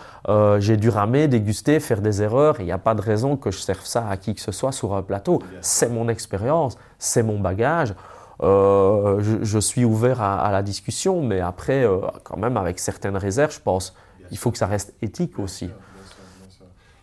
J'ai 0.61 0.77
dû 0.77 0.89
ramer, 0.89 1.29
déguster, 1.29 1.81
faire 1.81 2.01
des 2.01 2.23
erreurs. 2.23 2.61
Il 2.61 2.67
n'y 2.67 2.73
a 2.73 2.79
pas 2.79 2.95
de 2.95 3.03
raison 3.03 3.37
que 3.37 3.51
je 3.51 3.59
serve 3.59 3.85
ça 3.85 4.09
à 4.09 4.17
qui 4.17 4.37
que 4.37 4.41
ce 4.41 4.53
soit 4.53 4.73
sur 4.73 4.95
un 4.95 5.03
plateau. 5.03 5.43
C'est 5.61 5.91
mon 5.91 6.09
expérience, 6.09 6.79
c'est 6.99 7.25
mon 7.25 7.41
bagage. 7.41 7.93
Euh, 8.41 9.21
je, 9.43 9.59
suis 9.59 9.85
ouvert 9.85 10.23
à, 10.23 10.51
la 10.53 10.63
discussion, 10.63 11.23
mais 11.23 11.41
après, 11.41 11.85
euh, 11.85 12.01
quand 12.23 12.37
même, 12.37 12.57
avec 12.57 12.79
certaines 12.79 13.17
réserves, 13.17 13.53
je 13.53 13.61
pense, 13.61 13.97
il 14.31 14.39
faut 14.39 14.53
que 14.53 14.59
ça 14.59 14.67
reste 14.67 14.95
éthique 15.03 15.39
aussi. 15.39 15.71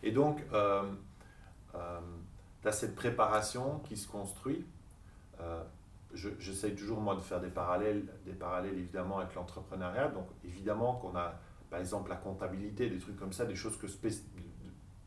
Et 0.02 0.12
donc, 0.12 0.42
euh, 0.54 0.84
tu 2.62 2.68
as 2.68 2.72
cette 2.72 2.96
préparation 2.96 3.80
qui 3.86 3.98
se 3.98 4.08
construit. 4.08 4.66
J'essaie 6.14 6.72
toujours, 6.72 7.02
moi, 7.02 7.16
de 7.16 7.22
faire 7.22 7.42
des 7.42 7.50
parallèles, 7.50 8.06
des 8.26 8.34
parallèles 8.34 8.78
évidemment 8.78 9.20
avec 9.20 9.36
l'entrepreneuriat. 9.36 10.08
Donc, 10.10 10.28
évidemment 10.46 10.94
qu'on 10.96 11.18
a, 11.18 11.34
par 11.70 11.80
exemple, 11.80 12.10
la 12.10 12.16
comptabilité, 12.16 12.90
des 12.90 13.00
trucs 13.00 13.18
comme 13.18 13.34
ça, 13.34 13.46
des 13.46 13.56
choses 13.56 13.78
que 13.78 13.88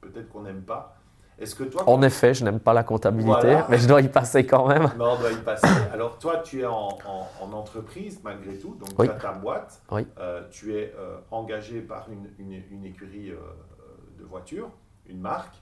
peut-être 0.01 0.29
qu'on 0.29 0.43
n'aime 0.43 0.63
pas. 0.63 0.98
Que 1.39 1.63
toi, 1.63 1.89
en 1.89 2.03
effet, 2.03 2.35
je 2.35 2.45
n'aime 2.45 2.59
pas 2.59 2.73
la 2.73 2.83
comptabilité, 2.83 3.61
mais 3.69 3.79
je 3.79 3.87
dois 3.87 4.01
y 4.01 4.09
passer 4.09 4.45
quand 4.45 4.67
même. 4.67 4.91
on 4.95 5.17
doit 5.17 5.31
y 5.31 5.37
passer. 5.37 5.69
Alors 5.93 6.19
toi, 6.19 6.39
tu 6.39 6.63
es 6.63 6.67
en, 6.67 6.99
entreprise 7.41 8.21
malgré 8.25 8.57
tout, 8.59 8.75
donc 8.75 8.97
tu 8.97 9.09
as 9.09 9.15
ta 9.15 9.33
boîte, 9.33 9.81
euh, 10.19 10.43
tu 10.51 10.77
es 10.77 10.93
euh, 10.99 11.19
engagé 11.31 11.81
par 11.81 12.09
une, 12.11 12.29
une, 12.41 12.85
écurie 12.85 13.31
euh, 13.31 13.37
de 14.19 14.25
voitures, 14.25 14.71
une 15.07 15.21
marque, 15.21 15.55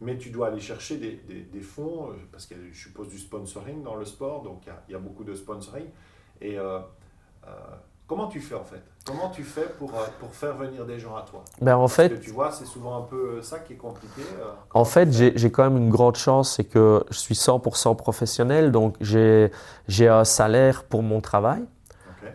mais 0.00 0.18
tu 0.18 0.30
dois 0.30 0.48
aller 0.48 0.60
chercher 0.60 0.96
des, 0.96 1.44
des, 1.44 1.60
fonds, 1.60 2.08
parce 2.32 2.46
qu'il 2.46 2.56
y 2.56 2.60
a, 2.60 2.64
je 2.72 2.76
suppose, 2.76 3.08
du 3.08 3.18
sponsoring 3.18 3.84
dans 3.84 3.94
le 3.94 4.04
sport, 4.04 4.42
donc 4.42 4.62
il 4.66 4.90
y 4.90 4.92
y 4.92 4.96
a 4.96 4.98
beaucoup 4.98 5.24
de 5.24 5.34
sponsoring. 5.34 5.86
Et 6.40 6.58
Comment 8.06 8.26
tu 8.26 8.40
fais 8.40 8.54
en 8.54 8.64
fait? 8.64 8.82
Comment 9.06 9.30
tu 9.30 9.44
fais 9.44 9.66
pour, 9.78 9.90
euh, 9.90 10.04
pour 10.18 10.34
faire 10.34 10.54
venir 10.56 10.84
des 10.84 10.98
gens 10.98 11.16
à 11.16 11.22
toi? 11.22 11.42
Ben, 11.60 11.76
en 11.76 11.80
Parce 11.80 11.94
fait, 11.94 12.08
que 12.10 12.14
tu 12.22 12.30
vois, 12.30 12.50
c'est 12.52 12.66
souvent 12.66 12.98
un 12.98 13.02
peu 13.02 13.36
euh, 13.38 13.42
ça 13.42 13.58
qui 13.58 13.74
est 13.74 13.76
compliqué. 13.76 14.22
Euh, 14.40 14.44
en 14.74 14.84
fait, 14.84 15.10
j'ai 15.12 15.50
quand 15.50 15.64
même 15.64 15.76
une 15.76 15.90
grande 15.90 16.16
chance, 16.16 16.54
c'est 16.56 16.64
que 16.64 17.04
je 17.10 17.18
suis 17.18 17.34
100% 17.34 17.96
professionnel, 17.96 18.72
donc 18.72 18.96
j'ai 19.00 19.50
un 20.08 20.24
salaire 20.24 20.84
pour 20.84 21.02
mon 21.02 21.20
travail. 21.20 21.64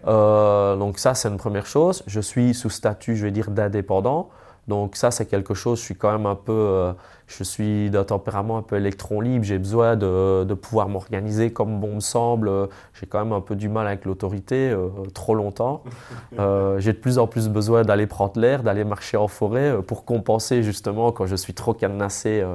donc 0.06 1.00
ça, 1.00 1.14
c'est 1.14 1.28
une 1.28 1.38
première 1.38 1.66
chose. 1.66 2.04
Je 2.08 2.20
suis 2.20 2.54
sous 2.54 2.70
statut, 2.70 3.16
je 3.16 3.26
vais 3.26 3.32
dire, 3.32 3.52
d'indépendant. 3.52 4.30
Donc 4.70 4.96
ça, 4.96 5.10
c'est 5.10 5.26
quelque 5.26 5.56
chose, 5.56 5.80
je 5.80 5.84
suis 5.84 5.96
quand 5.96 6.12
même 6.12 6.28
un 6.28 6.36
peu, 6.36 6.54
euh, 6.54 6.94
je 7.26 7.44
suis 7.44 7.90
d'un 7.90 8.04
tempérament 8.04 8.60
un 8.60 8.62
peu 8.62 8.76
électron 8.76 9.20
libre, 9.20 9.44
j'ai 9.44 9.58
besoin 9.58 9.96
de, 9.96 10.44
de 10.44 10.54
pouvoir 10.54 10.88
m'organiser 10.90 11.52
comme 11.52 11.80
bon 11.80 11.96
me 11.96 12.00
semble. 12.00 12.52
J'ai 12.94 13.08
quand 13.08 13.18
même 13.18 13.34
un 13.34 13.42
peu 13.42 13.56
du 13.56 13.68
mal 13.68 13.88
avec 13.88 14.06
l'autorité, 14.06 14.70
euh, 14.70 14.90
trop 15.14 15.36
longtemps. 15.36 15.84
Euh, 16.38 16.80
j'ai 16.80 16.94
de 16.94 16.98
plus 16.98 17.18
en 17.18 17.28
plus 17.28 17.50
besoin 17.50 17.82
d'aller 17.82 18.06
prendre 18.06 18.40
l'air, 18.40 18.62
d'aller 18.62 18.84
marcher 18.84 19.18
en 19.18 19.28
forêt 19.28 19.82
pour 19.82 20.06
compenser 20.06 20.62
justement 20.64 21.12
quand 21.12 21.26
je 21.26 21.36
suis 21.36 21.54
trop 21.54 21.74
cadenassé 21.74 22.46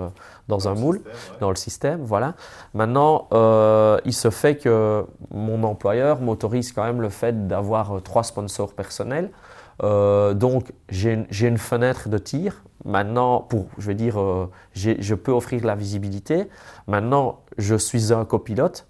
dans, 0.48 0.68
un 0.68 0.74
moule, 0.74 1.02
dans 1.40 1.50
le 1.50 1.56
système. 1.56 2.00
Voilà. 2.02 2.34
Maintenant, 2.72 3.28
il 4.04 4.12
se 4.12 4.30
fait 4.30 4.56
que 4.56 5.04
mon 5.32 5.64
employeur 5.64 6.20
m'autorise 6.20 6.72
quand 6.72 6.84
même 6.84 7.00
le 7.00 7.10
fait 7.10 7.46
d'avoir 7.48 8.00
trois 8.02 8.22
sponsors 8.22 8.72
personnels. 8.74 9.30
Euh, 9.82 10.34
donc, 10.34 10.72
j'ai 10.88 11.26
une 11.40 11.58
fenêtre 11.58 12.08
de 12.08 12.18
tir. 12.18 12.62
Maintenant, 12.84 13.40
pour, 13.40 13.66
je 13.78 13.88
veux 13.88 13.94
dire, 13.94 14.20
euh, 14.20 14.50
je 14.74 15.14
peux 15.14 15.32
offrir 15.32 15.64
la 15.64 15.74
visibilité. 15.74 16.48
Maintenant, 16.86 17.40
je 17.58 17.74
suis 17.74 18.12
un 18.12 18.24
copilote. 18.24 18.86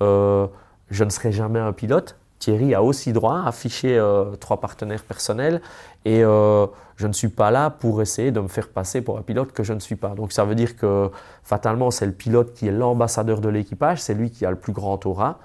Euh, 0.00 0.46
je 0.90 1.04
ne 1.04 1.10
serai 1.10 1.32
jamais 1.32 1.60
un 1.60 1.72
pilote. 1.72 2.16
Thierry 2.38 2.74
a 2.74 2.82
aussi 2.82 3.12
droit 3.12 3.42
à 3.44 3.48
afficher 3.48 4.00
trois 4.40 4.60
partenaires 4.60 5.04
personnels 5.04 5.60
et 6.04 6.22
je 6.22 7.06
ne 7.06 7.12
suis 7.12 7.28
pas 7.28 7.52
là 7.52 7.70
pour 7.70 8.02
essayer 8.02 8.32
de 8.32 8.40
me 8.40 8.48
faire 8.48 8.68
passer 8.68 9.00
pour 9.00 9.16
un 9.16 9.22
pilote 9.22 9.52
que 9.52 9.62
je 9.62 9.72
ne 9.72 9.78
suis 9.78 9.94
pas. 9.94 10.08
Donc 10.16 10.32
ça 10.32 10.44
veut 10.44 10.56
dire 10.56 10.74
que 10.74 11.08
fatalement 11.44 11.92
c'est 11.92 12.04
le 12.04 12.10
pilote 12.10 12.52
qui 12.52 12.66
est 12.66 12.72
l'ambassadeur 12.72 13.40
de 13.40 13.48
l'équipage, 13.48 14.02
c'est 14.02 14.14
lui 14.14 14.32
qui 14.32 14.44
a 14.44 14.50
le 14.50 14.56
plus 14.56 14.72
grand 14.72 15.06
aura. 15.06 15.38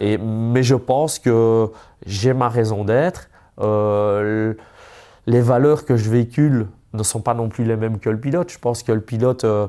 Et, 0.00 0.18
mais 0.18 0.62
je 0.62 0.76
pense 0.76 1.18
que 1.18 1.68
j'ai 2.06 2.32
ma 2.32 2.48
raison 2.48 2.84
d'être 2.84 3.28
les 3.58 5.40
valeurs 5.40 5.84
que 5.84 5.96
je 5.96 6.10
véhicule 6.10 6.68
ne 6.92 7.02
sont 7.02 7.20
pas 7.20 7.34
non 7.34 7.48
plus 7.48 7.64
les 7.64 7.76
mêmes 7.76 7.98
que 7.98 8.10
le 8.10 8.18
pilote. 8.18 8.50
Je 8.50 8.58
pense 8.58 8.82
que 8.82 8.92
le 8.92 9.00
pilote, 9.00 9.44
euh, 9.44 9.66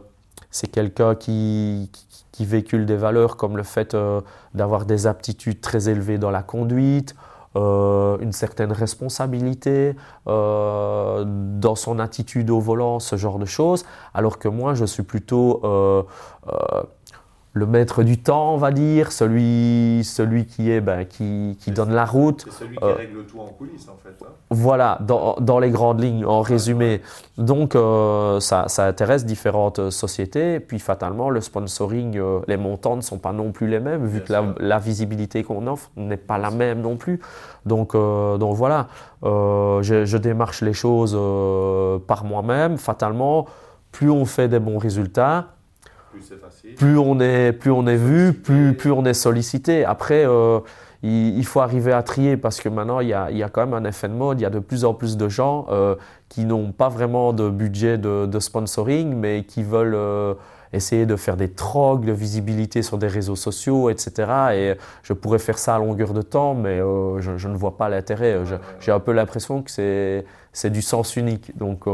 c'est 0.52 0.68
quelqu'un 0.68 1.16
qui, 1.16 1.92
qui, 2.32 2.46
véhicule 2.46 2.86
des 2.86 2.96
valeurs 2.96 3.38
comme 3.38 3.58
le 3.58 3.64
fait 3.64 3.94
euh, 3.94 4.22
d'avoir 4.54 4.86
des 4.86 5.08
aptitudes 5.08 5.60
très 5.60 5.90
élevées 5.90 6.18
dans 6.18 6.32
la 6.32 6.44
conduite, 6.44 7.16
une 7.56 8.34
certaine 8.34 8.72
responsabilité 8.72 9.96
dans 10.28 11.76
son 11.76 11.98
attitude 11.98 12.52
au 12.52 12.60
volant, 12.60 13.00
ce 13.00 13.16
genre 13.16 13.40
de 13.40 13.46
choses. 13.46 13.84
Alors 14.14 14.38
que 14.38 14.48
moi, 14.48 14.76
je 14.76 14.86
suis 14.86 15.02
plutôt 15.02 15.64
le 17.58 17.66
maître 17.66 18.04
du 18.04 18.18
temps, 18.18 18.54
on 18.54 18.58
va 18.58 18.72
dire, 18.72 19.12
celui, 19.12 20.04
celui 20.04 20.46
qui 20.46 20.72
est, 20.72 20.80
ben, 20.80 21.06
qui, 21.06 21.58
qui 21.60 21.72
donne 21.72 21.92
la 21.92 22.06
route. 22.06 22.46
C'est 22.46 22.64
celui 22.64 22.78
qui 22.78 22.84
euh, 22.84 22.94
règle 22.94 23.26
tout 23.26 23.40
en 23.40 23.48
coulisses, 23.48 23.90
en 23.90 23.98
fait. 24.02 24.16
Hein. 24.24 24.30
Voilà, 24.50 25.00
dans, 25.02 25.36
dans, 25.40 25.60
les 25.60 25.72
grandes 25.72 26.02
lignes, 26.02 26.26
en 26.26 26.42
résumé. 26.42 27.02
Donc, 27.38 27.76
euh, 27.76 28.40
ça, 28.40 28.68
ça, 28.68 28.86
intéresse 28.86 29.26
différentes 29.26 29.90
sociétés. 29.90 30.60
Puis, 30.60 30.80
fatalement, 30.80 31.30
le 31.30 31.42
sponsoring, 31.42 32.18
euh, 32.18 32.40
les 32.48 32.58
montants 32.58 32.96
ne 32.96 33.02
sont 33.02 33.18
pas 33.18 33.34
non 33.34 33.52
plus 33.52 33.68
les 33.68 33.80
mêmes, 33.80 34.06
vu 34.06 34.22
que 34.22 34.32
la, 34.32 34.54
la, 34.60 34.80
visibilité 34.80 35.44
qu'on 35.44 35.66
offre 35.68 35.90
n'est 35.98 36.18
pas 36.18 36.38
la 36.38 36.52
même 36.52 36.82
non 36.82 36.96
plus. 36.96 37.20
Donc, 37.66 37.94
donc 37.94 38.56
voilà, 38.56 38.88
je, 39.24 40.04
je, 40.06 40.18
démarche 40.18 40.62
les 40.62 40.74
choses 40.74 41.18
par 42.08 42.24
moi-même. 42.24 42.78
Fatalement, 42.78 43.46
plus 43.92 44.10
on 44.10 44.26
fait 44.26 44.48
des 44.48 44.60
bons 44.60 44.78
résultats, 44.78 45.48
plus 46.76 46.98
on 46.98 47.20
est, 47.20 47.52
plus 47.52 47.72
on 47.72 47.88
est 47.88 47.98
vu, 47.98 48.34
plus, 48.34 48.74
plus 48.76 48.92
on 48.92 49.06
est 49.06 49.14
sollicité. 49.14 49.86
Après, 49.86 50.26
euh, 50.26 50.60
il, 51.04 51.46
faut 51.46 51.60
arriver 51.60 51.94
à 51.94 52.04
trier 52.04 52.38
parce 52.38 52.60
que 52.60 52.70
maintenant, 52.70 53.00
il 53.00 53.10
y 53.10 53.14
a, 53.14 53.32
il 53.32 53.38
y 53.38 53.44
a 53.44 53.50
quand 53.50 53.66
même 53.66 53.74
un 53.74 53.88
effet 53.88 54.08
de 54.08 54.14
mode. 54.14 54.40
Il 54.40 54.44
y 54.44 54.46
a 54.46 54.50
de 54.50 54.60
plus 54.60 54.86
en 54.86 54.94
plus 54.94 55.18
de 55.18 55.30
gens 55.30 55.68
euh, 55.70 55.96
qui 56.30 56.46
n'ont 56.46 56.72
pas 56.72 56.90
vraiment 56.90 57.34
de 57.34 57.50
budget 57.50 57.98
de, 57.98 58.26
de, 58.26 58.40
sponsoring, 58.40 59.16
mais 59.16 59.44
qui 59.44 59.64
veulent 59.64 59.96
euh, 59.96 60.34
essayer 60.74 61.06
de 61.06 61.16
faire 61.16 61.38
des 61.38 61.50
trocs 61.50 62.04
de 62.04 62.12
visibilité 62.12 62.82
sur 62.82 62.98
des 62.98 63.08
réseaux 63.08 63.36
sociaux, 63.36 63.90
etc. 63.90 64.12
Et 64.54 64.74
je 65.04 65.14
pourrais 65.14 65.40
faire 65.40 65.58
ça 65.58 65.76
à 65.76 65.80
longueur 65.80 66.14
de 66.14 66.22
temps, 66.22 66.54
mais 66.54 66.78
je, 66.78 67.48
ne 67.48 67.56
vois 67.56 67.78
pas 67.78 67.90
l'intérêt. 67.90 68.40
J'ai 68.80 68.92
un 68.92 69.00
peu 69.00 69.14
l'impression 69.14 69.62
que 69.62 69.72
c'est 69.72 70.70
du 70.70 70.82
sens 70.82 71.16
unique. 71.16 71.58
Donc, 71.58 71.86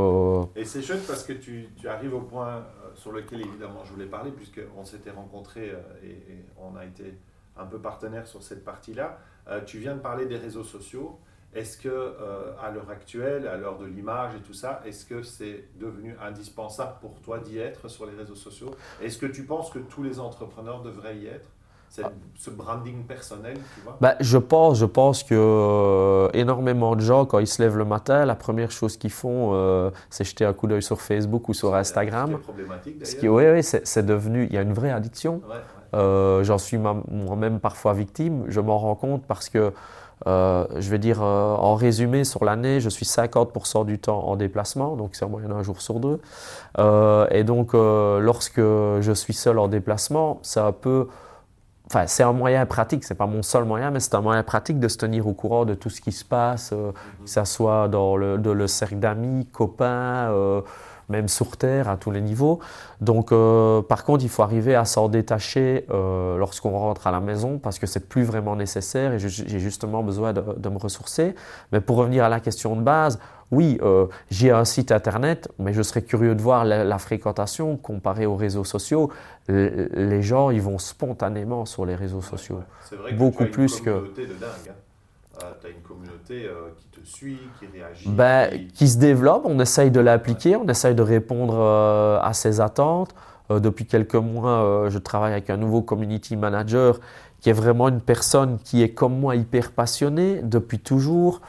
Et 0.56 0.66
c'est 0.66 0.82
chouette 0.82 1.06
parce 1.08 1.24
que 1.24 1.34
tu, 1.34 1.68
tu, 1.80 1.88
arrives 1.88 2.16
au 2.16 2.22
point 2.22 2.64
sur 2.96 3.12
lequel 3.12 3.42
évidemment 3.42 3.84
je 3.86 3.92
voulais 3.92 4.06
parler, 4.06 4.32
puisqu'on 4.32 4.86
s'était 4.86 5.12
rencontrés 5.12 5.74
et, 6.04 6.10
et, 6.10 6.46
on 6.58 6.76
a 6.76 6.86
été 6.86 7.18
un 7.58 7.66
peu 7.66 7.80
partenaires 7.80 8.28
sur 8.28 8.42
cette 8.42 8.64
partie-là. 8.64 9.20
tu 9.66 9.78
viens 9.78 9.96
de 9.96 10.02
parler 10.02 10.26
des 10.26 10.38
réseaux 10.38 10.64
sociaux. 10.64 11.20
Est-ce 11.56 11.78
que 11.78 11.90
euh, 11.90 12.56
à 12.60 12.72
l'heure 12.72 12.90
actuelle, 12.90 13.48
à 13.48 13.58
l'heure 13.58 13.78
de 13.78 13.86
l'image 13.86 14.34
et 14.36 14.42
tout 14.42 14.54
ça, 14.54 14.82
est-ce 14.86 15.06
que 15.06 15.22
c'est 15.22 15.66
devenu 15.76 16.16
indispensable 16.20 16.96
pour 17.00 17.22
toi 17.22 17.40
d'y 17.40 17.60
être 17.60 17.90
sur 17.90 18.08
les 18.08 18.16
réseaux 18.16 18.36
sociaux? 18.36 18.72
Est-ce 19.02 19.20
que 19.20 19.28
tu 19.28 19.46
penses 19.46 19.70
que 19.70 19.80
tous 19.80 20.02
les 20.02 20.20
entrepreneurs 20.20 20.82
devraient 20.82 21.18
y 21.18 21.28
être? 21.28 21.50
Ce 22.36 22.50
branding 22.50 23.04
personnel, 23.04 23.56
tu 23.76 23.82
vois? 23.84 23.98
Ben, 24.02 24.16
Je 24.20 24.38
pense, 24.38 24.78
je 24.78 24.86
pense 24.86 25.24
que 25.24 25.36
euh, 25.36 26.30
énormément 26.34 26.96
de 26.96 27.02
gens, 27.02 27.26
quand 27.26 27.40
ils 27.40 27.48
se 27.48 27.62
lèvent 27.62 27.78
le 27.78 27.86
matin, 27.86 28.26
la 28.26 28.36
première 28.36 28.72
chose 28.72 28.98
qu'ils 28.98 29.12
font, 29.12 29.52
euh, 29.54 29.92
c'est 30.10 30.24
jeter 30.24 30.46
un 30.46 30.54
coup 30.54 30.68
d'œil 30.68 30.82
sur 30.82 31.02
Facebook 31.02 31.50
ou 31.50 31.54
sur 31.54 31.76
Instagram. 31.76 32.32
C'est 32.32 32.38
problématique 32.42 33.00
d'ailleurs. 33.00 33.20
Qui, 33.20 33.30
oui, 33.30 33.44
oui, 33.52 33.64
c'est 33.64 34.06
devenu, 34.06 34.46
il 34.46 34.54
y 34.54 34.58
a 34.58 34.62
une 34.62 34.74
vraie 34.74 34.92
addiction. 34.92 35.42
J'en 35.94 36.58
suis 36.58 36.78
moi-même 36.78 37.60
parfois 37.60 37.94
victime. 37.94 38.46
Je 38.48 38.60
m'en 38.60 38.80
rends 38.80 38.96
compte 38.96 39.24
parce 39.28 39.50
que 39.50 39.72
euh, 40.28 40.66
je 40.78 40.90
vais 40.90 41.00
dire 41.00 41.22
euh, 41.22 41.56
en 41.56 41.76
résumé 41.76 42.24
sur 42.24 42.46
l'année, 42.46 42.80
je 42.80 42.90
suis 42.90 43.06
50% 43.06 43.86
du 43.86 44.00
temps 44.00 44.26
en 44.28 44.36
déplacement, 44.36 44.96
donc 44.96 45.12
c'est 45.14 45.26
en 45.26 45.30
moyenne 45.30 45.52
un 45.52 45.64
jour 45.64 45.82
sur 45.82 46.00
deux. 46.00 46.20
Euh, 46.80 47.28
et 47.32 47.44
donc 47.44 47.74
lorsque 47.74 48.60
je 48.60 49.12
suis 49.14 49.34
seul 49.34 49.60
en 49.60 49.68
déplacement, 49.68 50.40
c'est 50.42 50.60
un 50.60 50.72
peu, 50.72 51.08
enfin 51.88 52.08
c'est 52.08 52.24
un 52.24 52.34
moyen 52.34 52.65
pratique, 52.65 53.04
c'est 53.04 53.15
pas 53.15 53.28
mon 53.28 53.43
seul 53.43 53.65
moyen, 53.65 53.91
mais 53.91 54.00
c'est 54.00 54.15
un 54.15 54.22
moyen 54.22 54.43
pratique 54.43 54.80
de 54.80 54.88
se 54.88 54.98
tenir 54.98 55.28
au 55.28 55.34
courant 55.34 55.65
de 55.65 55.74
tout 55.74 55.89
ce 55.89 56.02
qui 56.02 56.12
se 56.12 56.26
passe, 56.26 56.69
que 56.69 57.30
ce 57.30 57.43
soit 57.46 57.88
dans 57.88 58.15
le, 58.15 58.38
le 58.38 58.67
cercle 58.67 59.00
d'amis, 59.00 59.46
copains 59.52 60.32
même 61.10 61.28
sur 61.28 61.58
Terre, 61.58 61.89
à 61.89 61.98
tous 61.98 62.12
les 62.12 62.22
niveaux. 62.22 62.60
Donc, 63.02 63.32
euh, 63.32 63.82
par 63.82 64.04
contre, 64.04 64.24
il 64.24 64.30
faut 64.30 64.44
arriver 64.44 64.76
à 64.76 64.86
s'en 64.86 65.10
détacher 65.10 65.86
euh, 65.92 66.38
lorsqu'on 66.38 66.72
rentre 66.72 67.08
à 67.08 67.12
la 67.12 67.20
maison 67.20 67.60
parce 67.60 67.80
que 67.80 67.88
c'est 67.88 68.08
plus 68.08 68.24
vraiment 68.24 68.56
nécessaire 68.56 69.13
et 69.13 69.20
j'ai 69.20 69.60
justement 69.60 70.04
besoin 70.04 70.34
de, 70.34 70.70
me 70.70 70.78
ressourcer. 70.78 71.36
Mais 71.72 71.82
pour 71.82 71.98
revenir 71.98 72.24
à 72.24 72.30
la 72.30 72.39
question 72.39 72.76
de 72.76 72.82
base, 72.82 73.20
oui, 73.52 73.78
euh, 73.84 74.08
j'ai 74.32 74.52
un 74.52 74.66
site 74.66 74.92
internet, 74.92 75.50
mais 75.60 75.74
je 75.74 75.82
serais 75.82 76.02
curieux 76.02 76.34
de 76.34 76.42
voir 76.42 76.66
la, 76.66 76.98
fréquentation 76.98 77.78
comparée 77.78 78.26
aux 78.26 78.36
réseaux 78.36 78.63
sociaux. 78.63 79.12
les 79.48 80.22
gens, 80.22 80.50
ils 80.50 80.62
vont 80.62 80.80
spontanément 80.80 81.66
sur 81.66 81.86
les 81.86 81.96
réseaux 81.96 82.22
sociaux. 82.22 82.62
Beaucoup 83.18 83.46
plus 83.46 83.82
que. 83.82 83.89
De 83.89 84.26
dingue, 84.26 84.70
hein. 84.70 84.74
Tu 85.62 85.68
as 85.68 85.70
une 85.70 85.82
communauté 85.82 86.46
euh, 86.46 86.70
qui 86.78 86.88
te 86.88 87.08
suit, 87.08 87.40
qui 87.60 87.66
réagit 87.68 88.10
ben, 88.10 88.68
qui... 88.74 88.88
se 88.88 88.98
développe, 88.98 89.44
on 89.46 89.60
essaye 89.60 89.92
de 89.92 90.00
l'appliquer, 90.00 90.56
on 90.56 90.68
essaye 90.68 90.96
de 90.96 91.02
répondre 91.02 91.56
euh, 91.58 92.20
à 92.22 92.34
ses 92.34 92.62
attentes. 92.62 93.14
Euh, 93.52 93.60
depuis 93.60 93.86
quelques 93.86 94.16
mois, 94.16 94.88
je 94.90 94.98
travaille 94.98 95.34
avec 95.34 95.50
un 95.50 95.58
nouveau 95.58 95.82
community 95.82 96.36
manager 96.36 97.00
qui 97.42 97.50
est 97.50 97.54
vraiment 97.54 97.90
une 97.90 98.00
personne 98.00 98.58
qui 98.64 98.82
est 98.82 98.90
comme 98.90 99.20
moi 99.20 99.36
hyper 99.36 99.72
passionnée 99.72 100.42
depuis 100.44 100.80
toujours, 100.80 101.42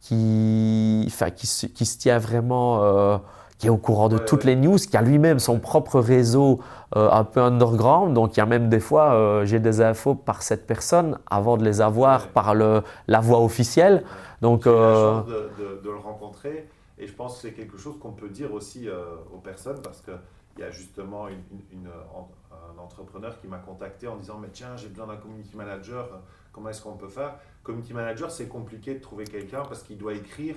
qui, 0.00 1.08
qui, 1.36 1.70
qui, 1.72 1.86
se 1.86 1.98
tient 1.98 2.18
vraiment 2.18 3.20
qui 3.58 3.68
est 3.68 3.70
au 3.70 3.76
courant 3.76 4.08
de 4.08 4.18
toutes 4.18 4.42
les 4.42 4.56
news, 4.56 4.76
qui 4.76 4.96
a 4.96 5.02
lui-même 5.02 5.38
son 5.38 5.60
propre 5.60 6.00
réseau 6.00 6.58
euh, 6.96 7.10
un 7.10 7.24
peu 7.24 7.40
underground. 7.40 8.12
Donc 8.12 8.36
il 8.36 8.40
y 8.40 8.42
a 8.42 8.46
même 8.46 8.68
des 8.68 8.80
fois, 8.80 9.14
euh, 9.14 9.46
j'ai 9.46 9.60
des 9.60 9.80
infos 9.80 10.14
par 10.14 10.42
cette 10.42 10.66
personne 10.66 11.18
avant 11.30 11.56
de 11.56 11.64
les 11.64 11.80
avoir 11.80 12.28
par 12.28 12.54
le, 12.54 12.82
la 13.08 13.20
voie 13.20 13.40
officielle. 13.40 14.04
Donc, 14.42 14.66
euh... 14.66 14.72
la 14.72 14.94
chance 14.94 15.26
de, 15.26 15.80
de, 15.82 15.90
le 15.90 15.96
rencontrer 15.96 16.68
et 16.98 17.06
je 17.06 17.12
pense 17.14 17.36
que 17.36 17.48
c'est 17.48 17.52
quelque 17.54 17.78
chose 17.78 17.98
qu'on 17.98 18.12
peut 18.12 18.28
dire 18.28 18.52
aussi 18.52 18.88
euh, 18.88 19.04
aux 19.32 19.38
personnes 19.38 19.80
parce 19.82 20.02
qu'il 20.02 20.14
y 20.58 20.62
a 20.62 20.70
justement 20.70 21.28
une, 21.28 21.42
une, 21.72 21.88
un 21.88 22.78
entrepreneur 22.78 23.40
qui 23.40 23.46
m'a 23.46 23.58
contacté 23.58 24.06
en 24.08 24.16
disant 24.16 24.38
mais 24.40 24.48
tiens 24.52 24.76
j'ai 24.76 24.88
besoin 24.88 25.06
d'un 25.06 25.16
community 25.16 25.56
manager, 25.56 26.08
comment 26.52 26.68
est-ce 26.68 26.82
qu'on 26.82 26.96
peut 26.96 27.08
faire? 27.08 27.36
Community 27.62 27.94
manager 27.94 28.30
c'est 28.30 28.48
compliqué 28.48 28.94
de 28.94 29.00
trouver 29.00 29.24
quelqu'un 29.24 29.62
parce 29.62 29.82
qu'il 29.82 29.96
doit 29.96 30.12
écrire 30.12 30.56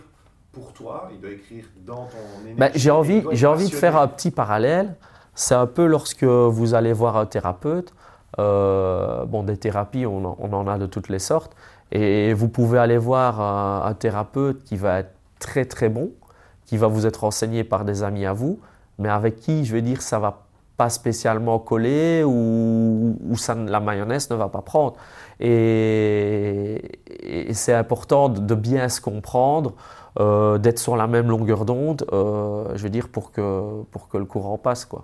pour 0.56 0.72
toi, 0.74 1.10
il 1.12 1.20
doit 1.20 1.32
écrire 1.32 1.66
dans 1.86 2.08
ton 2.08 2.42
énergie. 2.42 2.58
Ben, 2.58 2.72
j'ai 2.76 2.92
envie, 2.92 3.24
j'ai 3.32 3.46
envie 3.46 3.70
de 3.70 3.76
faire 3.76 3.98
un 3.98 4.08
petit 4.08 4.32
parallèle. 4.32 4.96
C'est 5.36 5.56
un 5.56 5.68
peu 5.68 5.86
lorsque 5.86 6.24
vous 6.24 6.74
allez 6.74 6.94
voir 6.94 7.18
un 7.18 7.26
thérapeute. 7.26 7.94
Euh, 8.40 9.26
bon, 9.26 9.44
des 9.44 9.58
thérapies, 9.58 10.06
on 10.06 10.26
en, 10.26 10.68
a 10.68 10.78
de 10.78 10.86
toutes 10.86 11.10
les 11.10 11.20
sortes. 11.20 11.54
Et 11.92 12.34
vous 12.34 12.48
pouvez 12.48 12.80
aller 12.80 12.98
voir 12.98 13.40
un, 13.42 13.94
thérapeute 13.94 14.64
qui 14.64 14.78
va 14.78 15.00
être 15.00 15.14
très 15.40 15.66
très 15.66 15.90
bon, 15.90 16.12
qui 16.66 16.78
va 16.78 16.88
vous 16.88 17.06
être 17.06 17.26
enseigné 17.26 17.64
par 17.64 17.86
des 17.86 18.02
amis 18.02 18.26
à 18.26 18.34
vous, 18.34 18.60
mais 18.98 19.10
avec 19.10 19.36
qui, 19.38 19.66
je 19.66 19.74
vais 19.74 19.82
dire, 19.82 20.02
ça 20.02 20.20
va 20.20 20.46
pas 20.78 20.90
spécialement 20.90 21.60
coller 21.60 22.24
ou, 22.26 23.18
la 23.68 23.80
mayonnaise 23.80 24.30
ne 24.30 24.36
va 24.36 24.50
pas 24.50 24.62
prendre. 24.62 24.96
Et, 25.40 26.82
et 27.20 27.54
c'est 27.54 27.74
important 27.74 28.30
de 28.30 28.56
bien 28.56 28.90
se 28.90 29.02
comprendre. 29.02 29.74
Euh, 30.18 30.58
d'être 30.58 30.80
sur 30.80 30.96
la 30.96 31.08
même 31.08 31.28
longueur 31.28 31.66
d'onde, 31.66 32.06
euh, 32.14 32.72
je 32.76 32.84
veux 32.84 32.90
dire, 32.90 33.10
pour 33.10 33.34
que, 33.34 33.84
pour 33.92 34.08
que 34.08 34.18
le 34.18 34.24
courant 34.24 34.58
passe, 34.58 34.86
quoi. 34.86 35.04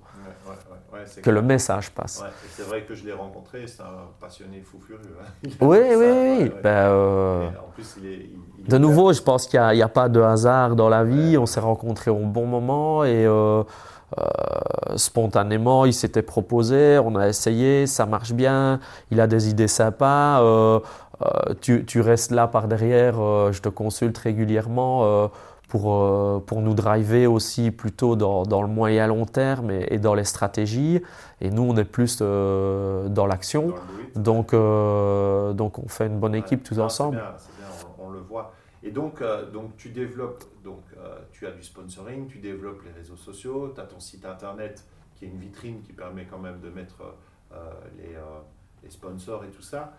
Que 1.22 1.30
le 1.30 1.42
message 1.42 1.92
passe. 1.92 2.24
c'est 2.50 2.64
vrai 2.64 2.84
que 2.84 2.96
je 2.96 3.06
l'ai 3.06 3.14
rencontré, 3.14 3.66
c'est 3.68 3.82
un 3.82 4.10
passionné 4.20 4.62
fou 4.62 4.80
furieux. 4.80 5.18
Hein. 5.22 5.50
Oui, 5.62 5.78
oui, 5.80 5.96
oui. 6.42 6.52
Ben, 6.64 6.70
euh, 6.70 7.48
en 7.48 7.72
plus, 7.74 7.96
il 8.02 8.08
est, 8.08 8.30
de 8.68 8.78
nouveau, 8.78 9.12
je 9.12 9.22
pense 9.22 9.48
qu'il 9.48 9.60
n'y 9.60 9.82
a, 9.82 9.86
a, 9.86 9.90
pas 9.90 10.08
de 10.08 10.22
hasard 10.22 10.76
dans 10.76 10.90
la 10.90 11.04
vie. 11.04 11.36
On 11.38 11.48
s'est 11.48 11.60
rencontrés 11.60 12.12
au 12.12 12.20
bon 12.20 12.46
moment 12.46 13.04
et 13.04 13.28
spontanément, 14.98 15.86
il 15.86 15.94
s'était 15.94 16.22
proposé, 16.22 17.00
on 17.04 17.16
a 17.16 17.28
essayé, 17.28 17.88
ça 17.88 18.06
marche 18.06 18.34
bien, 18.34 18.80
il 19.10 19.20
a 19.20 19.28
des 19.28 19.50
idées 19.50 19.68
sympas. 19.68 20.42
Euh, 21.22 21.54
tu, 21.62 22.02
restes 22.02 22.32
là 22.32 22.48
par 22.48 22.68
derrière, 22.68 23.20
euh, 23.20 23.52
je 23.52 23.62
te 23.62 23.70
consulte 23.70 24.18
régulièrement 24.18 25.04
euh, 25.04 25.28
pour, 25.68 26.44
pour 26.46 26.62
nous 26.62 26.74
driver 26.74 27.28
aussi 27.28 27.72
plutôt 27.72 28.16
dans, 28.16 28.44
dans 28.44 28.62
le 28.62 28.68
moyen 28.68 29.08
long 29.08 29.26
terme 29.26 29.72
et, 29.72 30.00
dans 30.00 30.16
les 30.16 30.26
stratégies. 30.26 31.02
Et 31.40 31.50
nous, 31.50 31.64
on 31.64 31.78
est 31.78 31.86
plus 31.86 32.22
dans 32.22 33.26
l'action. 33.26 33.74
Donc, 34.16 34.54
donc, 34.54 35.80
on 35.80 35.88
fait 35.88 36.08
une 36.08 36.20
bonne 36.20 36.36
équipe 36.36 36.64
tous 36.64 36.80
ensemble. 36.80 37.24
C'est 37.38 37.56
bien, 37.56 37.70
on, 38.00 38.10
le 38.10 38.20
voit. 38.20 38.54
Et 38.84 38.92
donc, 38.92 39.24
donc 39.54 39.78
tu 39.78 39.90
développes, 39.90 40.44
donc, 40.62 40.84
tu 41.32 41.48
as 41.48 41.52
du 41.52 41.64
sponsoring, 41.64 42.28
tu 42.28 42.40
développes 42.40 42.82
les 42.84 42.92
réseaux 42.92 43.16
sociaux, 43.16 43.72
tu 43.74 43.80
as 43.80 43.86
ton 43.86 44.02
site 44.02 44.26
internet 44.26 44.84
qui 45.16 45.24
est 45.24 45.30
une 45.30 45.40
vitrine 45.40 45.82
qui 45.84 45.94
permet 45.94 46.26
quand 46.26 46.40
même 46.40 46.60
de 46.60 46.70
mettre 46.70 47.16
les, 47.98 48.18
les, 48.84 48.90
sponsors 48.90 49.46
et 49.46 49.52
tout 49.52 49.62
ça. 49.62 49.94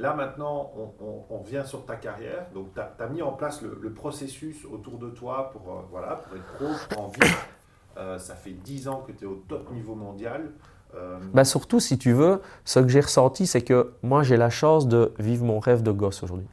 Là 0.00 0.14
maintenant, 0.14 0.72
on, 0.78 1.24
on, 1.28 1.42
vient 1.42 1.62
sur 1.62 1.84
ta 1.84 1.94
carrière. 1.94 2.46
Donc, 2.54 2.68
tu 2.74 2.80
as, 2.80 3.08
mis 3.08 3.20
en 3.20 3.32
place 3.32 3.60
le, 3.60 3.92
processus 3.92 4.64
autour 4.64 4.96
de 4.96 5.10
toi 5.10 5.50
pour, 5.52 5.70
euh, 5.70 5.82
voilà, 5.90 6.16
pour 6.16 6.36
être 6.36 6.46
pro, 6.54 7.02
en 7.02 7.08
vivre. 7.08 7.36
Euh, 7.98 8.18
ça 8.18 8.34
fait 8.34 8.52
10 8.52 8.88
ans 8.88 9.04
que 9.06 9.12
tu 9.12 9.24
es 9.24 9.26
au 9.26 9.42
top 9.46 9.70
niveau 9.72 9.94
mondial. 9.94 10.52
Euh, 10.94 11.18
bah 11.34 11.44
surtout, 11.44 11.80
si 11.80 11.98
tu 11.98 12.12
veux, 12.12 12.40
ce 12.64 12.80
que 12.80 12.88
j'ai 12.88 13.00
ressenti, 13.00 13.46
c'est 13.46 13.60
que 13.60 13.92
moi, 14.02 14.22
j'ai 14.22 14.38
la 14.38 14.48
chance 14.48 14.88
de 14.88 15.12
vivre 15.18 15.44
mon 15.44 15.58
rêve 15.58 15.82
de 15.82 15.90
gosse 15.90 16.22
aujourd'hui. 16.22 16.48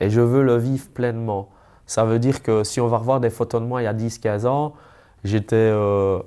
Et 0.00 0.10
je 0.10 0.20
veux 0.20 0.42
le 0.42 0.56
vivre 0.56 0.88
pleinement. 0.88 1.50
Ça 1.86 2.04
veut 2.04 2.18
dire 2.18 2.42
que 2.42 2.64
si 2.64 2.80
on 2.80 2.88
va 2.88 2.98
revoir 2.98 3.20
des 3.20 3.30
photos 3.30 3.60
de 3.60 3.66
moi 3.66 3.80
il 3.80 3.84
y 3.84 3.88
a 3.88 3.94
10-15 3.94 4.46
ans, 4.46 4.74
j'étais 5.22 5.72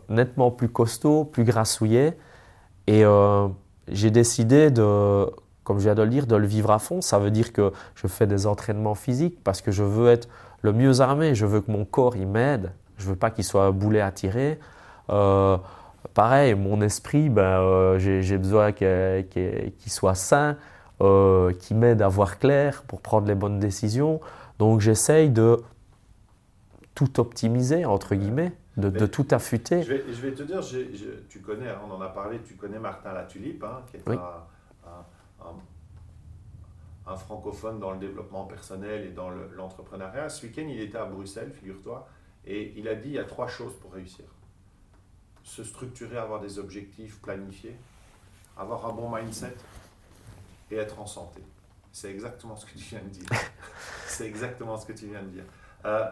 nettement 0.08 0.52
plus 0.52 0.70
costaud, 0.70 1.26
plus 1.26 1.44
grassouillet. 1.44 2.18
Et 2.88 3.04
j'ai 3.90 4.10
décidé 4.10 4.72
de 4.72 5.28
comme 5.64 5.78
je 5.78 5.84
viens 5.84 5.96
de 5.96 6.02
le 6.02 6.10
dire, 6.10 6.28
de 6.28 6.36
le 6.36 6.48
vivre 6.48 6.72
à 6.72 6.80
fond. 6.80 7.02
Ça 7.02 7.20
veut 7.20 7.32
dire 7.32 7.54
que 7.54 7.72
je 7.96 8.08
fais 8.08 8.28
des 8.28 8.48
entraînements 8.48 8.96
physiques 8.96 9.44
parce 9.44 9.62
que 9.62 9.72
je 9.72 9.84
veux 9.84 10.10
être 10.10 10.28
le 10.62 10.74
mieux 10.74 11.02
armé. 11.02 11.36
Je 11.36 11.46
veux 11.46 11.62
que 11.62 11.72
mon 11.72 11.86
corps 11.86 12.16
il 12.16 12.28
m'aide. 12.28 12.72
Je 12.98 13.08
veux 13.08 13.16
pas 13.16 13.32
qu'il 13.32 13.44
soit 13.44 13.72
boulet 13.72 14.02
à 14.02 14.12
tirer. 14.12 14.60
Euh, 15.10 15.58
pareil, 16.14 16.56
mon 16.56 16.82
esprit, 16.82 17.30
ben, 17.30 17.62
euh, 17.62 18.00
j'ai 18.00 18.38
besoin 18.38 18.72
qu'il 18.72 19.74
soit 19.88 20.16
sain, 20.16 20.58
euh, 21.02 21.54
qu'il 21.54 21.78
m'aide 21.78 22.02
à 22.02 22.08
voir 22.08 22.40
clair 22.40 22.84
pour 22.84 23.02
prendre 23.02 23.28
les 23.28 23.36
bonnes 23.36 23.60
décisions. 23.60 24.20
Donc 24.60 24.82
j'essaye 24.82 25.30
de 25.30 25.62
tout 26.94 27.20
optimiser, 27.20 27.86
entre 27.86 28.16
guillemets, 28.16 28.54
de, 28.78 28.90
de 28.90 29.06
tout 29.06 29.28
affûter. 29.32 29.84
Je 29.84 29.94
vais, 29.94 30.04
je 30.12 30.22
vais 30.22 30.34
te 30.34 30.44
dire, 30.44 30.62
tu 31.30 31.40
connais, 31.40 31.70
hein, 31.70 31.80
on 31.90 31.94
en 31.94 32.02
a 32.02 32.10
parlé, 32.10 32.40
tu 32.46 32.56
connais 32.56 32.80
Martin 32.80 33.14
Latulipe, 33.14 33.64
hein, 33.64 33.82
qui 33.90 33.98
est 33.98 34.10
un 34.10 34.44
un, 37.06 37.16
francophone 37.16 37.80
dans 37.80 37.92
le 37.92 38.00
développement 38.00 38.46
personnel 38.46 39.06
et 39.06 39.12
dans 39.12 39.30
l'entrepreneuriat. 39.30 40.30
Ce 40.30 40.46
week-end, 40.46 40.66
il 40.70 40.80
était 40.80 40.98
à 40.98 41.06
Bruxelles, 41.06 41.52
figure-toi, 41.52 42.08
et 42.46 42.74
il 42.78 42.88
a 42.88 42.96
dit 42.96 43.10
il 43.10 43.16
y 43.16 43.20
a 43.20 43.26
trois 43.26 43.48
choses 43.48 43.76
pour 43.82 43.94
réussir. 43.94 44.26
se 45.44 45.64
structurer, 45.64 46.18
avoir 46.18 46.40
des 46.40 46.60
objectifs 46.60 47.20
planifiés, 47.20 47.76
avoir 48.58 48.86
un 48.86 48.94
bon 48.94 49.14
mindset 49.14 49.56
et 50.70 50.76
être 50.76 51.00
en 51.00 51.06
santé. 51.06 51.42
C'est 51.92 52.12
exactement 52.12 52.56
ce 52.56 52.66
que 52.66 52.78
tu 52.78 52.86
viens 52.86 53.02
de 53.02 53.10
dire. 53.10 53.28
C'est 54.08 54.28
exactement 54.28 54.78
ce 54.78 54.86
que 54.86 54.94
tu 54.94 55.08
viens 55.08 55.24
de 55.24 55.30
dire. 55.30 55.44
Euh, 55.86 56.10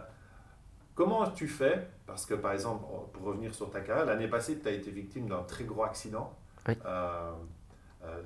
comment 0.95 1.29
tu 1.31 1.47
fais 1.47 1.87
Parce 2.05 2.25
que 2.25 2.33
par 2.33 2.51
exemple, 2.53 2.83
pour 3.13 3.23
revenir 3.23 3.53
sur 3.53 3.69
ta 3.69 3.81
carrière, 3.81 4.05
l'année 4.05 4.27
passée, 4.27 4.59
tu 4.59 4.67
as 4.67 4.71
été 4.71 4.91
victime 4.91 5.29
d'un 5.29 5.43
très 5.43 5.63
gros 5.63 5.83
accident. 5.83 6.35
Oui. 6.67 6.73
Euh, 6.85 7.31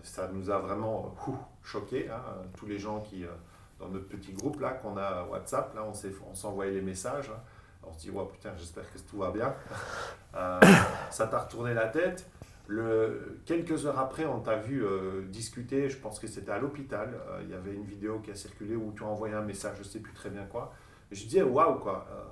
ça 0.04 0.30
nous 0.32 0.50
a 0.50 0.60
vraiment 0.60 1.16
choqué, 1.64 2.10
hein, 2.10 2.22
tous 2.56 2.66
les 2.66 2.80
gens 2.80 3.02
qui, 3.02 3.26
dans 3.80 3.90
notre 3.90 4.08
petit 4.08 4.34
groupe 4.34 4.60
là 4.60 4.72
qu'on 4.72 4.98
a 4.98 5.26
WhatsApp, 5.26 5.74
là 5.76 5.84
on 5.86 6.36
s'envoyait 6.36 6.74
les 6.74 6.82
messages. 6.82 7.30
Hein. 7.30 7.40
on 7.84 7.94
se 7.94 8.00
dit, 8.00 8.12
oh, 8.16 8.26
putain, 8.26 8.52
j'espère 8.58 8.92
que 8.92 9.00
tout 9.00 9.18
va 9.18 9.32
bien. 9.32 9.54
ça 11.10 11.28
t'a 11.28 11.40
retourné 11.40 11.74
la 11.74 11.88
tête. 11.88 12.30
Le, 12.68 13.42
quelques 13.46 13.86
heures 13.86 14.00
après, 14.00 14.26
on 14.26 14.40
t'a 14.40 14.56
vu 14.56 14.86
euh, 14.86 15.24
discuter, 15.28 15.90
je 15.90 15.98
pense 15.98 16.18
que 16.18 16.28
c'était 16.28 16.52
à 16.52 16.60
l'hôpital, 16.60 17.14
euh, 17.14 17.42
il 17.44 17.50
y 17.50 17.54
avait 17.54 17.74
une 17.74 17.84
vidéo 17.84 18.20
qui 18.20 18.32
a 18.32 18.36
circulé 18.36 18.76
où 18.76 18.94
tu 18.96 19.04
as 19.04 19.08
envoyé 19.08 19.36
un 19.36 19.42
message, 19.42 19.76
je 19.76 19.84
ne 19.84 19.88
sais 19.88 20.00
plus 20.00 20.14
très 20.14 20.30
bien 20.30 20.46
quoi. 20.46 20.74
je 21.12 21.24
disais, 21.24 21.42
waouh, 21.42 21.80
quoi. 21.80 22.08
Euh, 22.12 22.24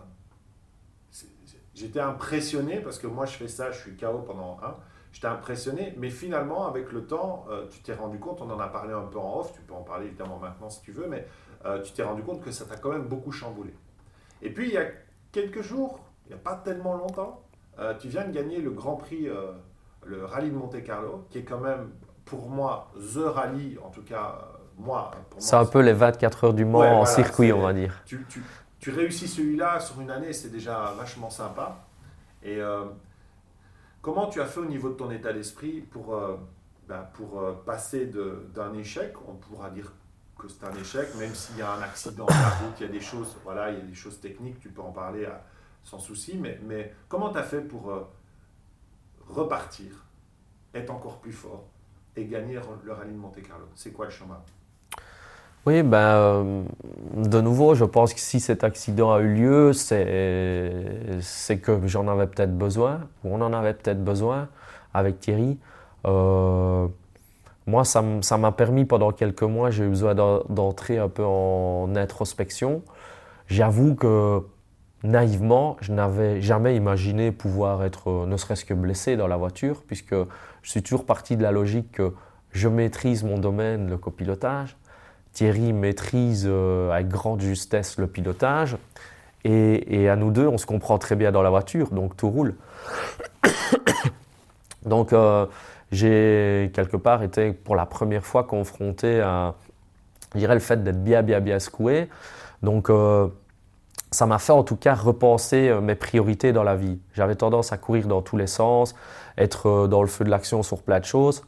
j'étais 1.76 2.00
impressionné 2.00 2.80
parce 2.80 2.98
que 2.98 3.08
moi, 3.08 3.26
je 3.26 3.34
fais 3.34 3.50
ça, 3.50 3.72
je 3.72 3.80
suis 3.80 3.98
KO 3.98 4.20
pendant 4.20 4.58
un. 4.64 4.78
J'étais 5.12 5.28
impressionné, 5.28 5.93
mais 5.97 6.09
finalement, 6.09 6.68
avec 6.68 6.91
le 6.91 7.05
temps, 7.05 7.45
tu 7.70 7.82
t'es 7.82 7.93
rendu 7.93 8.18
compte, 8.18 8.41
on 8.41 8.49
en 8.49 8.59
a 8.59 8.68
parlé 8.68 8.93
un 8.93 9.01
peu 9.01 9.20
en 9.20 9.39
off, 9.39 9.51
tu 9.53 9.62
peux 9.62 9.74
en 9.74 9.82
parler 9.82 10.05
évidemment 10.07 10.39
maintenant 10.39 10.70
si 10.70 10.82
tu 10.82 10.93
veux, 10.93 11.07
mais 11.07 11.28
tu 11.84 11.91
t'es 11.91 12.03
rendu 12.03 12.24
compte 12.24 12.41
que 12.41 12.51
ça 12.51 12.64
t'a 12.64 12.78
quand 12.78 12.91
même 12.91 13.07
beaucoup 13.07 13.34
chamboulé. 13.34 13.74
Et 14.41 14.49
puis, 14.51 14.70
il 14.70 14.74
y 14.74 14.78
a 14.78 14.86
quelques 15.34 15.62
jours, 15.64 15.99
il 16.26 16.30
n'y 16.30 16.36
a 16.36 16.41
pas 16.41 16.55
tellement 16.55 16.95
longtemps, 16.95 17.41
tu 17.99 18.07
viens 18.07 18.26
de 18.26 18.32
gagner 18.32 18.62
le 18.62 18.72
Grand 18.72 18.95
Prix 18.95 19.28
le 20.05 20.26
rallye 20.26 20.49
de 20.49 20.55
Monte 20.55 20.84
Carlo, 20.84 21.26
qui 21.30 21.39
est 21.39 21.43
quand 21.43 21.59
même 21.59 21.89
pour 22.26 22.49
moi 22.49 22.91
the 22.95 23.20
rallye, 23.20 23.78
en 23.84 23.89
tout 23.89 24.03
cas 24.03 24.39
euh, 24.41 24.57
moi. 24.78 25.12
C'est 25.38 25.55
un 25.55 25.66
peu 25.66 25.82
les 25.82 25.93
24 25.93 26.43
heures 26.45 26.53
du 26.53 26.66
Mans 26.66 27.01
en 27.01 27.05
circuit, 27.05 27.51
on 27.51 27.62
va 27.62 27.74
dire. 27.74 28.01
Tu, 28.05 28.26
tu, 28.30 28.41
tu 28.80 28.91
réussis 28.91 29.28
celui-là 29.28 29.80
sur 29.80 29.99
une 30.01 30.12
année, 30.12 30.34
c'est 30.34 30.49
déjà 30.49 30.93
vachement 30.97 31.30
sympa. 31.30 31.78
Et 32.43 32.57
euh, 32.59 32.86
comment 34.02 34.28
tu 34.28 34.41
as 34.41 34.45
fait 34.45 34.60
au 34.60 34.66
niveau 34.66 34.89
de 34.89 34.95
ton 34.95 35.12
état 35.12 35.34
d'esprit 35.34 35.82
pour, 35.82 36.16
euh, 36.16 36.38
ben, 36.88 37.04
pour 37.14 37.64
passer 37.64 38.08
d'un 38.08 38.74
échec 38.74 39.14
On 39.28 39.36
pourra 39.36 39.70
dire 39.70 39.93
que 40.38 40.47
c'est 40.47 40.64
un 40.64 40.74
échec, 40.76 41.14
même 41.16 41.34
s'il 41.36 41.58
y 41.58 41.62
a 41.62 41.72
un 41.72 41.82
accident 41.82 42.26
il 42.80 42.82
y 42.82 42.89
a 42.89 42.91
des 42.91 42.99
choses, 42.99 43.38
voilà, 43.43 43.72
il 43.72 43.78
y 43.78 43.82
a 43.82 43.86
des 43.86 43.93
choses 43.93 44.20
techniques, 44.20 44.60
tu 44.60 44.70
peux 44.70 44.82
en 44.82 44.91
parler 44.91 45.28
sans 45.84 45.99
souci. 45.99 46.38
Mais, 46.38 46.60
mais 46.64 46.93
comment 47.08 47.32
tu 47.32 47.38
as 47.38 47.43
fait 47.43 47.62
pour 47.62 47.91
repartir, 49.28 50.06
être 50.74 50.89
encore 50.89 51.20
plus 51.20 51.32
fort 51.34 51.70
et 52.16 52.26
gagner 52.26 52.60
le 52.84 52.91
rallye 52.91 53.14
de 53.14 53.18
Monte 53.18 53.41
Carlo? 53.43 53.68
C'est 53.76 53.91
quoi 53.91 54.06
le 54.06 54.12
chemin? 54.12 54.43
Oui, 55.66 55.84
ben, 55.84 55.97
euh, 55.97 56.64
de 57.16 57.39
nouveau, 57.41 57.76
je 57.76 57.86
pense 57.86 58.14
que 58.14 58.20
si 58.20 58.39
cet 58.39 58.64
accident 58.64 59.14
a 59.14 59.20
eu 59.20 59.34
lieu, 59.34 59.74
c'est 59.74 61.57
que 61.62 61.88
j'en 61.88 62.07
avais 62.07 62.28
peut-être 62.28 62.57
besoin, 62.57 63.01
ou 63.24 63.36
on 63.36 63.41
en 63.41 63.53
avait 63.53 63.74
peut-être 63.74 64.03
besoin 64.03 64.47
avec 64.93 65.20
Thierry. 65.20 65.59
Euh, 66.07 66.88
moi, 67.68 67.86
ça 67.86 68.01
m'a 68.38 68.51
permis 68.51 68.86
pendant 68.86 69.12
quelques 69.12 69.43
mois, 69.43 69.70
j'ai 69.70 69.84
eu 69.86 69.89
besoin 69.89 70.16
d'entrer 70.16 70.97
un 70.97 71.09
peu 71.09 71.24
en 71.24 71.95
introspection. 71.95 72.82
J'avoue 73.47 73.95
que 73.95 74.43
naïvement, 75.03 75.78
je 75.82 75.91
n'avais 75.91 76.41
jamais 76.41 76.76
imaginé 76.76 77.32
pouvoir 77.32 77.84
être 77.84 78.09
euh, 78.09 78.26
ne 78.26 78.38
serait-ce 78.38 78.66
que 78.66 78.74
blessé 78.74 79.16
dans 79.16 79.28
la 79.28 79.38
voiture, 79.38 79.84
puisque 79.86 80.16
je 80.62 80.70
suis 80.70 80.82
toujours 80.84 81.05
parti 81.05 81.38
de 81.38 81.43
la 81.43 81.51
logique 81.51 81.91
que 81.93 82.14
je 82.51 82.68
maîtrise 82.68 83.24
mon 83.24 83.38
domaine, 83.38 83.89
le 83.89 83.97
copilotage. 83.97 84.76
Thierry 85.34 85.74
maîtrise 85.74 86.46
euh, 86.48 86.92
avec 86.92 87.08
grande 87.08 87.42
justesse 87.42 87.98
le 87.98 88.08
pilotage. 88.08 88.78
Et, 89.44 90.08
à 90.08 90.16
nous 90.16 90.30
deux, 90.30 90.48
on 90.48 90.60
se 90.60 90.68
comprend 90.68 91.00
très 91.00 91.16
bien 91.16 91.32
dans 91.32 91.42
la 91.42 91.50
voiture, 91.50 91.90
donc 91.90 92.16
tout 92.16 92.30
roule. 92.30 92.56
donc 94.86 95.14
euh, 95.14 95.48
j'ai 95.92 96.72
quelque 96.76 96.98
part 96.98 97.24
été 97.24 97.52
pour 97.52 97.76
la 97.76 97.88
première 97.88 98.24
fois 98.24 98.44
confronté 98.44 99.20
à, 99.20 99.56
je 100.36 100.40
dirais, 100.40 100.54
le 100.54 100.60
fait 100.60 100.84
d'être 100.84 101.04
bien, 101.04 101.24
bien, 101.24 101.40
bien 101.40 101.58
secoué. 101.58 102.08
Donc 102.62 102.92
ça 104.12 104.26
m'a 104.26 104.40
fait 104.40 104.52
en 104.52 104.64
tout 104.64 104.76
cas 104.76 104.94
repenser 104.94 105.70
euh, 105.70 105.80
mes 105.82 105.96
priorités 105.96 106.52
dans 106.52 106.64
la 106.64 106.76
vie. 106.76 107.00
J'avais 107.14 107.36
tendance 107.36 107.72
à 107.72 107.78
courir 107.78 108.08
dans 108.08 108.22
tous 108.22 108.38
les 108.38 108.48
sens, 108.48 108.94
être 109.38 109.68
euh, 109.68 109.88
dans 109.88 110.02
le 110.02 110.08
feu 110.08 110.26
de 110.26 110.30
l'action 110.30 110.64
sur 110.64 110.82
plein 110.84 111.00
de 111.00 111.06
choses 111.06 111.44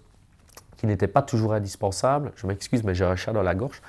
qui 0.83 0.87
n'étaient 0.87 1.07
pas 1.07 1.21
toujours 1.21 1.53
indispensables. 1.53 2.33
Je 2.35 2.45
m'excuse, 2.45 2.83
mais 2.83 2.93
j'ai 2.93 3.05
un 3.05 3.15
chat 3.15 3.31
dans 3.31 3.41
la 3.41 3.55
gorge. 3.55 3.81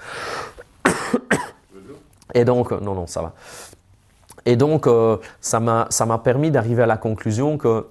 Et 2.35 2.45
donc, 2.45 2.71
euh, 2.71 2.79
non, 2.79 2.95
non, 2.95 3.09
ça 3.09 3.21
va. 3.21 3.33
Et 4.47 4.55
donc, 4.55 4.87
ça 5.41 5.59
m'a 5.59 6.19
permis 6.23 6.53
d'arriver 6.53 6.85
à 6.85 6.87
la 6.87 6.97
conclusion 6.97 7.59
que 7.59 7.89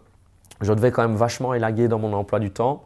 je 0.62 0.72
devais 0.72 0.92
quand 0.92 1.02
même 1.02 1.18
vachement 1.18 1.54
élaguer 1.54 1.90
dans 1.90 2.00
mon 2.00 2.14
emploi 2.14 2.40
du 2.40 2.50
temps, 2.52 2.86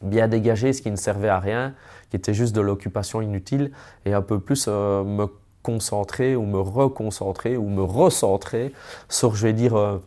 bien 0.00 0.26
dégager 0.26 0.72
ce 0.72 0.80
qui 0.80 0.90
ne 0.90 0.96
servait 0.96 1.28
à 1.28 1.38
rien, 1.38 1.74
qui 2.08 2.16
était 2.16 2.32
juste 2.32 2.56
de 2.56 2.62
l'occupation 2.62 3.20
inutile, 3.20 3.72
et 4.06 4.14
un 4.14 4.22
peu 4.22 4.40
plus 4.40 4.68
me 4.68 5.26
concentrer 5.62 6.34
ou 6.34 6.46
me 6.46 6.60
reconcentrer 6.60 7.58
ou 7.58 7.68
me 7.68 7.82
recentrer 7.82 8.72
sur, 9.10 9.34
je 9.34 9.48
vais 9.48 9.52
dire, 9.52 9.76
euh, 9.76 9.98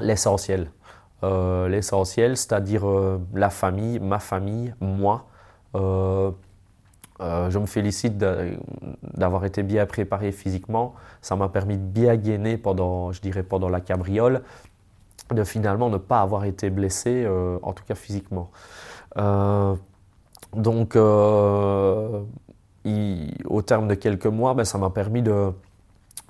l'essentiel. 0.00 0.70
Euh, 1.24 1.68
l'essentiel, 1.68 2.36
c'est-à-dire 2.36 2.86
euh, 2.86 3.18
la 3.34 3.50
famille, 3.50 3.98
ma 3.98 4.18
famille, 4.18 4.74
moi. 4.80 5.26
je 5.74 7.58
me 7.58 7.66
félicite 7.66 8.18
d'avoir 8.18 9.44
été 9.44 9.62
bien 9.62 9.86
préparé 9.86 10.32
physiquement. 10.32 10.94
Ça 11.22 11.36
m'a 11.36 11.48
permis 11.48 11.76
de 11.76 11.82
bien 11.82 12.16
gainer 12.16 12.56
pendant, 12.58 13.12
je 13.12 13.20
dirais, 13.20 13.42
pendant 13.42 13.68
la 13.68 13.80
cabriole, 13.80 14.42
de 15.30 15.44
finalement 15.44 15.88
ne 15.88 15.98
pas 15.98 16.20
avoir 16.20 16.44
été 16.44 16.70
blessé, 16.70 17.26
en 17.62 17.72
tout 17.72 17.84
cas 17.84 17.94
physiquement. 17.94 18.50
donc, 20.52 20.96
au 20.96 22.26
terme 23.62 23.88
de 23.88 23.94
quelques 23.94 24.26
mois, 24.26 24.54
ben, 24.54 24.64
ça 24.64 24.78
m'a 24.78 24.90
permis 24.90 25.22
de 25.22 25.52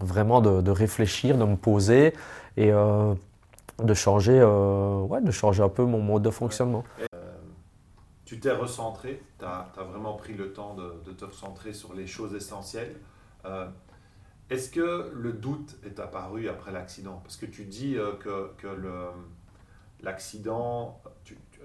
vraiment 0.01 0.41
de, 0.41 0.71
réfléchir, 0.71 1.39
de 1.39 1.45
me 1.45 1.57
poser 1.57 2.13
et 2.57 2.73
euh, 2.73 3.15
de, 3.83 3.95
changer, 3.95 4.39
euh, 4.41 5.01
ouais, 5.03 5.21
de 5.21 5.31
changer 5.31 5.63
un 5.63 5.69
peu 5.69 5.85
mon 5.85 6.01
mode 6.01 6.23
de 6.23 6.31
fonctionnement. 6.31 6.85
Euh, 7.15 7.35
tu 8.25 8.41
t'es 8.41 8.53
recentré, 8.53 9.23
tu 9.39 9.45
as, 9.45 9.69
vraiment 9.91 10.15
pris 10.15 10.35
le 10.35 10.53
temps 10.53 10.75
de, 10.75 11.13
te 11.13 11.25
recentrer 11.25 11.73
sur 11.73 11.95
les 11.95 12.07
choses 12.07 12.35
essentielles. 12.35 12.97
Est-ce 14.49 14.71
que 14.71 15.13
le 15.13 15.33
doute 15.33 15.77
est 15.85 15.99
apparu 15.99 16.49
après 16.49 16.73
l'accident? 16.73 17.21
Parce 17.23 17.37
que 17.37 17.47
tu 17.47 17.65
dis 17.65 17.97
que, 18.21 18.51
que 18.59 18.69
l'accident, 20.03 21.01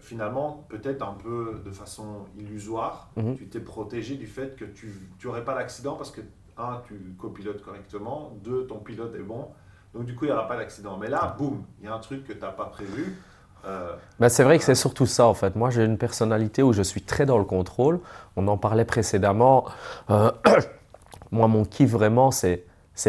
finalement, 0.02 0.66
peut-être 0.70 1.02
un 1.02 1.14
peu 1.14 1.62
de 1.64 1.72
façon 1.72 2.26
illusoire, 2.38 3.10
mhm. 3.16 3.38
tu 3.38 3.48
t'es 3.48 3.60
protégé 3.60 4.16
du 4.16 4.28
fait 4.28 4.56
que 4.56 4.66
tu 4.66 5.10
n'aurais 5.24 5.44
pas 5.44 5.56
d'accident 5.56 5.96
parce 5.96 6.12
que, 6.12 6.22
un, 6.58 6.82
tu 6.88 7.16
copilotes 7.18 7.62
correctement, 7.62 8.38
deux, 8.44 8.68
ton 8.68 8.80
pilote 8.80 9.16
est 9.16 9.24
bon, 9.24 9.48
donc 9.94 10.06
du 10.06 10.16
coup, 10.16 10.26
il 10.26 10.28
n'y 10.30 10.34
aura 10.34 10.48
pas 10.48 10.58
d'accident. 10.58 10.98
Mais 10.98 11.10
là, 11.10 11.36
boum, 11.38 11.64
il 11.80 11.86
y 11.86 11.90
a 11.90 11.94
un 11.94 12.00
truc 12.00 12.26
que 12.26 12.34
tu 12.34 12.40
n'as 12.40 12.52
pas 12.52 12.66
prévu. 12.66 13.18
Euh, 13.66 13.94
ben, 14.20 14.30
c'est 14.30 14.44
vrai 14.44 14.58
que 14.58 14.64
c'est 14.64 14.76
surtout 14.76 15.06
ça 15.06 15.28
en 15.28 15.34
fait. 15.34 15.56
Moi 15.56 15.70
j'ai 15.70 15.86
une 15.86 15.98
personnalité 15.98 16.64
où 16.64 16.74
je 16.74 16.82
suis 16.82 17.02
très 17.02 17.26
dans 17.26 17.38
le 17.38 17.44
contrôle. 17.44 18.00
On 18.36 18.48
en 18.48 18.58
parlait 18.58 18.86
précédemment. 18.86 19.66
Euh, 20.10 20.32
moi 21.32 21.48
mon 21.48 21.64
kiff 21.64 21.92
vraiment 21.92 22.32
c'est 22.32 22.66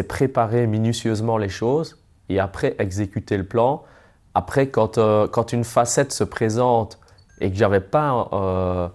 préparer 0.09 0.66
minutieusement 0.66 1.39
les 1.39 1.49
choses 1.49 2.03
et 2.28 2.39
après 2.39 2.76
exécuter 2.78 3.37
le 3.37 3.45
plan 3.45 3.85
après, 4.35 4.68
quand, 4.68 4.97
euh, 4.97 5.26
quand 5.26 5.53
une 5.53 5.64
facette 5.64 6.11
se 6.11 6.24
présente 6.24 6.99
et 7.43 7.51
que 7.51 7.57
j'avais 7.57 7.80
pas 7.80 8.91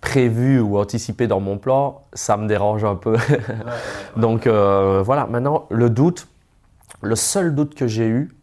prévu 0.00 0.60
ou 0.60 0.78
anticipé 0.78 1.28
dans 1.28 1.38
mon 1.38 1.58
plan, 1.58 2.02
ça 2.12 2.36
me 2.36 2.48
dérange 2.48 2.84
un 2.84 2.96
peu. 2.96 3.16
Donc 4.16 4.48
voilà, 4.48 5.26
maintenant 5.26 5.66
le 5.70 5.90
doute, 5.90 6.26
le 7.02 7.16
seul 7.16 7.54
doute 7.54 7.74
que 7.74 7.86
j'ai 7.86 8.08
eu, 8.08 8.34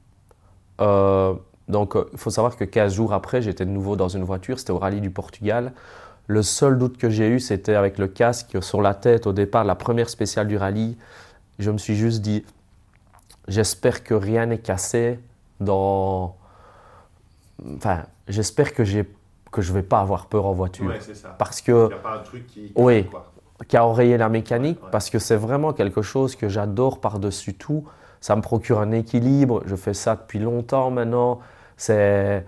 donc 0.80 1.96
il 2.14 2.18
faut 2.18 2.30
savoir 2.30 2.56
que 2.56 2.64
15 2.64 2.94
jours 2.94 3.14
après, 3.14 3.42
j'étais 3.42 3.66
de 3.66 3.72
nouveau 3.72 3.96
dans 3.96 4.10
une 4.10 4.24
voiture, 4.24 4.60
c'était 4.60 4.72
au 4.72 4.80
rallye 4.80 5.02
du 5.02 5.12
Portugal. 5.12 5.74
Le 6.28 6.42
seul 6.44 6.78
doute 6.78 6.98
que 6.98 7.10
j'ai 7.10 7.30
eu, 7.30 7.40
c'était 7.40 7.76
avec 7.76 7.98
le 7.98 8.08
casque 8.08 8.62
sur 8.62 8.82
la 8.82 8.94
tête 8.94 9.28
au 9.28 9.34
départ, 9.34 9.64
la 9.64 9.76
première 9.76 10.10
spéciale 10.10 10.48
du 10.48 10.58
rallye. 10.58 10.98
Je 11.60 11.72
me 11.72 11.78
suis 11.78 11.96
juste 11.96 12.22
dit, 12.22 12.46
j'espère 13.48 14.04
que 14.04 14.14
rien 14.14 14.46
n'est 14.46 14.60
cassé 14.60 15.20
dans. 15.60 16.36
Enfin, 17.76 18.04
j'espère 18.28 18.74
que 18.74 18.84
j'ai 18.84 19.10
que 19.52 19.62
je 19.62 19.74
vais 19.74 19.84
pas 19.84 20.00
avoir 20.00 20.28
peur 20.28 20.46
en 20.46 20.54
voiture. 20.54 20.94
c'est 21.00 21.16
ça. 21.16 21.30
Parce 21.30 21.62
que. 21.62 21.86
Il 21.86 21.88
n'y 21.88 21.94
a 21.94 21.98
pas 21.98 22.16
un 22.16 22.24
truc 22.24 22.46
qui. 22.48 22.72
Oui. 22.76 23.08
Qui 23.68 23.76
a 23.76 23.86
enrayé 23.86 24.18
la 24.18 24.30
mécanique, 24.30 24.80
parce 24.92 25.10
que 25.10 25.18
c'est 25.18 25.36
vraiment 25.36 25.74
quelque 25.74 26.04
chose 26.04 26.36
que 26.36 26.48
j'adore 26.48 27.02
par-dessus 27.02 27.56
tout. 27.56 27.86
Ça 28.22 28.36
me 28.36 28.42
procure 28.42 28.80
un 28.80 28.92
équilibre. 28.92 29.64
Je 29.66 29.76
fais 29.76 29.94
ça 29.94 30.16
depuis 30.16 30.40
longtemps 30.40 30.92
maintenant. 30.92 31.40
c'est 31.78 32.44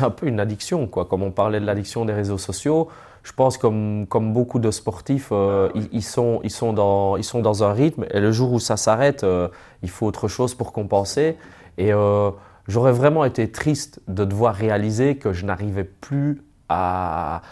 un 0.00 0.10
peu 0.10 0.26
une 0.26 0.40
addiction, 0.40 0.86
quoi. 0.86 1.04
Comme 1.04 1.22
on 1.22 1.30
parlait 1.32 1.60
de 1.60 1.66
l'addiction 1.66 2.04
des 2.04 2.12
réseaux 2.12 2.38
sociaux, 2.38 2.88
je 3.22 3.32
pense 3.32 3.58
comme, 3.58 4.06
comme 4.08 4.32
beaucoup 4.32 4.58
de 4.58 4.70
sportifs, 4.70 5.28
euh, 5.32 5.68
ils, 5.92 6.02
sont, 6.02 6.40
ils, 6.42 6.50
sont 6.50 6.72
dans, 6.72 7.16
ils 7.16 7.24
sont 7.24 7.40
dans 7.40 7.64
un 7.64 7.72
rythme 7.72 8.06
et 8.10 8.20
le 8.20 8.32
jour 8.32 8.52
où 8.52 8.58
ça 8.58 8.76
s'arrête, 8.76 9.24
euh, 9.24 9.48
il 9.82 9.90
faut 9.90 10.06
autre 10.06 10.28
chose 10.28 10.54
pour 10.54 10.72
compenser. 10.72 11.36
Et 11.76 11.92
euh, 11.92 12.30
j'aurais 12.66 12.92
vraiment 12.92 13.24
été 13.24 13.50
triste 13.50 14.00
de 14.08 14.24
devoir 14.24 14.54
réaliser 14.54 15.16
que 15.16 15.32
je 15.32 15.44
n'arrivais 15.44 15.84
plus 15.84 16.42
à, 16.68 17.42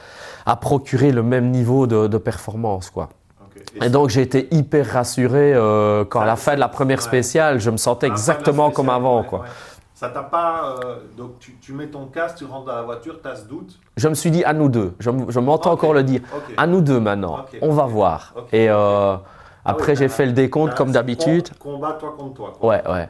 à, 0.47 0.57
procurer 0.57 1.13
le 1.13 1.23
même 1.23 1.51
niveau 1.51 1.87
de, 1.87 2.07
de 2.07 2.19
performance, 2.19 2.91
quoi. 2.91 3.11
Et, 3.81 3.89
donc 3.91 4.09
j'ai 4.09 4.23
été 4.23 4.49
hyper 4.51 4.87
rassuré 4.87 5.53
quand 6.09 6.21
à 6.21 6.27
la 6.27 6.37
fin 6.37 6.55
de 6.55 6.61
la 6.61 6.69
première 6.69 7.03
spéciale, 7.03 7.61
je 7.61 7.71
me 7.71 7.77
sentais 7.77 8.07
exactement 8.07 8.71
comme 8.71 8.91
avant, 8.91 9.23
quoi. 9.23 9.45
Ça 9.99 10.11
t'a 10.11 10.23
pas. 10.23 10.77
Euh, 10.85 10.99
donc 11.17 11.41
tu, 11.61 11.73
mets 11.73 11.89
ton 11.89 12.07
casque, 12.07 12.37
tu 12.37 12.45
rentres 12.45 12.67
dans 12.67 12.77
la 12.77 12.83
voiture, 12.83 13.21
tu 13.21 13.29
as 13.29 13.35
ce 13.35 13.47
doute? 13.47 13.81
Je 13.97 14.07
me 14.07 14.15
suis 14.15 14.31
dit 14.31 14.45
à 14.45 14.53
nous 14.53 14.69
deux. 14.69 14.95
Je, 15.01 15.11
m'entends 15.41 15.73
encore 15.73 15.93
le 15.93 16.05
dire. 16.05 16.21
À 16.57 16.69
nous 16.69 16.81
deux 16.81 17.01
maintenant. 17.01 17.45
On 17.63 17.73
va 17.73 17.87
voir. 17.87 18.33
Et 18.53 18.71
euh, 18.71 18.77
ah 18.77 19.23
après, 19.65 19.97
j'ai 19.97 20.07
fait 20.07 20.27
le 20.27 20.31
décompte 20.31 20.77
comme 20.77 20.93
d'habitude. 20.93 21.49
Combat 21.59 21.95
toi 21.95 22.15
contre 22.17 22.35
toi. 22.35 22.53
Ouais, 22.63 22.81
ouais. 22.89 23.09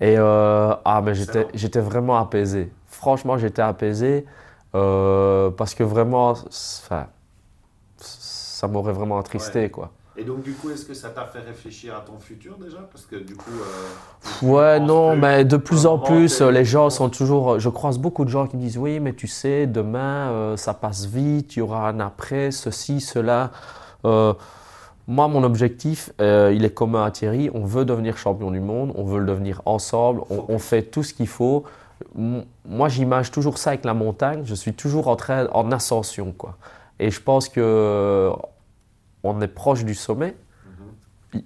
Et 0.00 0.14
euh, 0.16 0.76
ah, 0.84 1.02
mais 1.04 1.16
j'étais, 1.16 1.48
j'étais 1.54 1.80
vraiment 1.80 2.18
apaisé. 2.18 2.70
Franchement, 2.86 3.36
j'étais 3.36 3.62
apaisé 3.62 4.24
parce 4.70 5.74
que 5.74 5.82
vraiment, 5.82 6.34
ça 7.96 8.68
m'aurait 8.68 8.92
vraiment 8.92 9.18
attristé, 9.18 9.70
quoi. 9.70 9.90
Et 10.18 10.24
donc, 10.24 10.42
du 10.42 10.52
coup, 10.52 10.70
est-ce 10.70 10.84
que 10.84 10.94
ça 10.94 11.10
t'a 11.10 11.24
fait 11.26 11.38
réfléchir 11.38 11.94
à 11.94 12.00
ton 12.00 12.18
futur 12.18 12.56
déjà? 12.58 12.78
Parce 12.90 13.06
que 13.06 13.14
du 13.14 13.36
coup. 13.36 13.52
Euh, 13.52 14.46
ouais, 14.46 14.80
non, 14.80 15.14
mais 15.14 15.44
de 15.44 15.56
plus 15.56 15.86
en 15.86 15.96
plus, 15.96 16.40
les 16.40 16.64
gens 16.64 16.90
sont 16.90 17.08
toujours. 17.08 17.60
Je 17.60 17.68
croise 17.68 17.98
beaucoup 17.98 18.24
de 18.24 18.30
gens 18.30 18.48
qui 18.48 18.56
me 18.56 18.62
disent 18.62 18.78
Oui, 18.78 18.98
mais 18.98 19.12
tu 19.12 19.28
sais, 19.28 19.68
demain, 19.68 20.30
euh, 20.30 20.56
ça 20.56 20.74
passe 20.74 21.06
vite, 21.06 21.54
il 21.54 21.60
y 21.60 21.62
aura 21.62 21.88
un 21.88 22.00
après, 22.00 22.50
ceci, 22.50 23.00
cela. 23.00 23.52
Euh, 24.04 24.34
moi, 25.06 25.28
mon 25.28 25.44
objectif, 25.44 26.10
il 26.18 26.64
est 26.64 26.74
commun 26.74 27.04
à 27.04 27.12
Thierry. 27.12 27.48
On 27.54 27.64
veut 27.64 27.84
devenir 27.84 28.18
champion 28.18 28.50
du 28.50 28.60
monde, 28.60 28.92
on 28.96 29.04
veut 29.04 29.20
le 29.20 29.26
devenir 29.26 29.62
ensemble, 29.66 30.22
on, 30.30 30.46
on 30.48 30.58
fait 30.58 30.82
tout 30.82 31.04
ce 31.04 31.14
qu'il 31.14 31.28
faut. 31.28 31.62
Moi, 32.16 32.88
j'image 32.88 33.30
toujours 33.30 33.56
ça 33.56 33.70
avec 33.70 33.84
la 33.84 33.94
montagne. 33.94 34.42
Je 34.44 34.54
suis 34.56 34.74
toujours 34.74 35.06
en 35.06 35.14
train, 35.14 35.46
en 35.52 35.70
ascension, 35.70 36.34
quoi. 36.36 36.56
Et 36.98 37.12
je 37.12 37.22
pense 37.22 37.48
que 37.48 38.32
on 39.24 39.40
est 39.40 39.48
proche 39.48 39.84
du 39.84 39.94
sommet. 39.94 40.36
Mhm. 41.34 41.42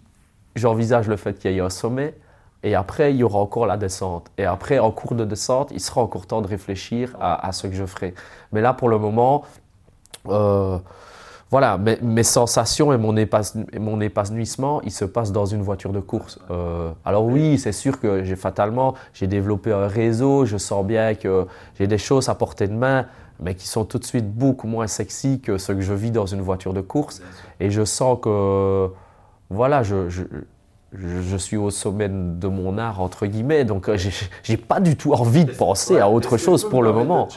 J'envisage 0.57 1.09
le 1.09 1.17
fait 1.17 1.39
qu'il 1.39 1.53
y 1.53 1.59
ait 1.59 1.61
un 1.61 1.71
sommet. 1.71 2.15
Et 2.63 2.75
après, 2.75 3.13
il 3.13 3.17
y 3.17 3.25
aura 3.25 3.41
encore 3.41 3.67
la 3.67 3.77
descente. 3.77 4.31
Et 4.39 4.45
après, 4.45 4.79
en 4.79 4.93
cours 4.93 5.17
de 5.17 5.25
descente, 5.25 5.71
il 5.73 5.81
sera 5.81 6.01
encore 6.01 6.27
temps 6.27 6.43
de 6.43 6.47
réfléchir 6.47 7.17
à, 7.21 7.51
ce 7.53 7.67
que 7.67 7.75
je 7.75 7.85
ferai. 7.85 8.15
Mais 8.53 8.61
là, 8.61 8.73
pour 8.73 8.89
le 8.89 8.99
moment, 8.99 9.43
euh, 10.29 10.79
voilà, 11.51 11.77
mes, 11.77 12.23
sensations 12.23 12.95
et 12.95 12.99
mon, 12.99 14.01
épanouissement, 14.01 14.81
il 14.83 14.91
se 14.93 15.05
passe 15.05 15.33
dans 15.33 15.45
une 15.45 15.61
voiture 15.61 15.93
de 15.93 16.01
course. 16.01 16.39
Euh, 16.51 16.93
alors 17.05 17.25
oui, 17.25 17.59
c'est 17.59 17.73
sûr 17.73 18.01
que 18.01 18.25
j'ai 18.25 18.37
fatalement, 18.37 18.95
j'ai 19.13 19.27
développé 19.27 19.71
un 19.71 19.87
réseau, 19.87 20.47
je 20.47 20.57
sens 20.57 20.83
bien 20.87 21.15
que 21.15 21.47
j'ai 21.79 21.87
des 21.87 21.99
choses 21.99 22.31
à 22.31 22.35
portée 22.37 22.69
de 22.69 22.73
main, 22.73 23.07
mais 23.43 23.55
qui 23.55 23.69
sont 23.69 23.85
tout 23.85 23.99
de 23.99 24.05
suite 24.05 24.31
beaucoup 24.33 24.67
moins 24.67 24.87
sexy 24.87 25.41
que 25.41 25.59
ce 25.59 25.73
que 25.73 25.81
je 25.81 25.93
vis 25.93 26.11
dans 26.11 26.27
une 26.27 26.41
voiture 26.41 26.73
de 26.73 26.81
course. 26.81 27.23
Et 27.61 27.71
je 27.71 27.85
sens 27.85 28.19
que, 28.23 28.89
voilà, 29.51 29.83
je, 29.83 30.09
je, 30.09 30.23
je, 30.93 31.37
suis 31.37 31.57
au 31.57 31.71
sommet 31.71 32.09
de 32.09 32.49
mon 32.49 32.79
art, 32.79 33.01
entre 33.01 33.27
guillemets, 33.27 33.65
donc 33.65 33.89
euh, 33.89 33.97
j'ai 34.43 34.57
pas 34.57 34.81
du 34.81 34.97
tout 34.97 35.13
envie 35.13 35.45
de 35.45 35.53
penser 35.53 35.99
à 35.99 36.09
autre 36.09 36.37
chose 36.37 36.69
pour 36.69 36.83
le 36.83 36.93
moment. 36.93 37.29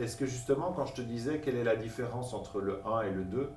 Est-ce 0.00 0.16
que, 0.16 0.26
justement, 0.26 0.72
quand 0.74 0.86
je 0.86 0.94
te 0.94 1.02
disais 1.02 1.38
quelle 1.38 1.56
est 1.56 1.64
la 1.64 1.76
différence 1.76 2.34
entre 2.34 2.60
le 2.60 2.80
1 2.86 3.02
et 3.02 3.10
le 3.10 3.24
2, 3.24 3.50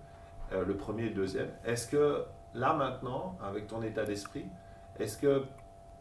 euh, 0.53 0.65
le 0.65 0.75
premier 0.75 1.03
et 1.03 1.09
le 1.09 1.15
deuxième, 1.15 1.47
est-ce 1.65 1.87
que 1.87 2.23
là 2.53 2.73
maintenant, 2.73 3.37
avec 3.45 3.67
ton 3.67 3.81
état 3.81 4.05
d'esprit, 4.05 4.45
est-ce 4.99 5.17
que 5.17 5.43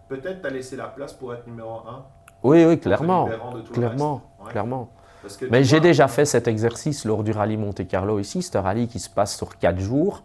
peut-être 0.08 0.42
tu 0.42 0.46
as 0.46 0.50
laissé 0.50 0.76
la 0.76 0.86
place 0.86 1.12
pour 1.12 1.34
être 1.34 1.46
numéro 1.46 1.80
1 1.86 2.04
Oui, 2.44 2.64
oui, 2.64 2.78
clairement. 2.78 3.28
Clairement, 3.72 4.22
clairement. 4.46 4.90
Mais 5.50 5.64
j'ai 5.64 5.80
déjà 5.80 6.08
fait 6.08 6.24
cet 6.24 6.48
exercice 6.48 7.04
lors 7.04 7.24
du 7.24 7.32
rallye 7.32 7.56
Monte 7.56 7.86
Carlo 7.86 8.18
ici. 8.18 8.42
C'est 8.42 8.56
un 8.56 8.62
rallye 8.62 8.88
qui 8.88 8.98
se 8.98 9.10
passe 9.10 9.36
sur 9.36 9.58
4 9.58 9.78
jours. 9.78 10.22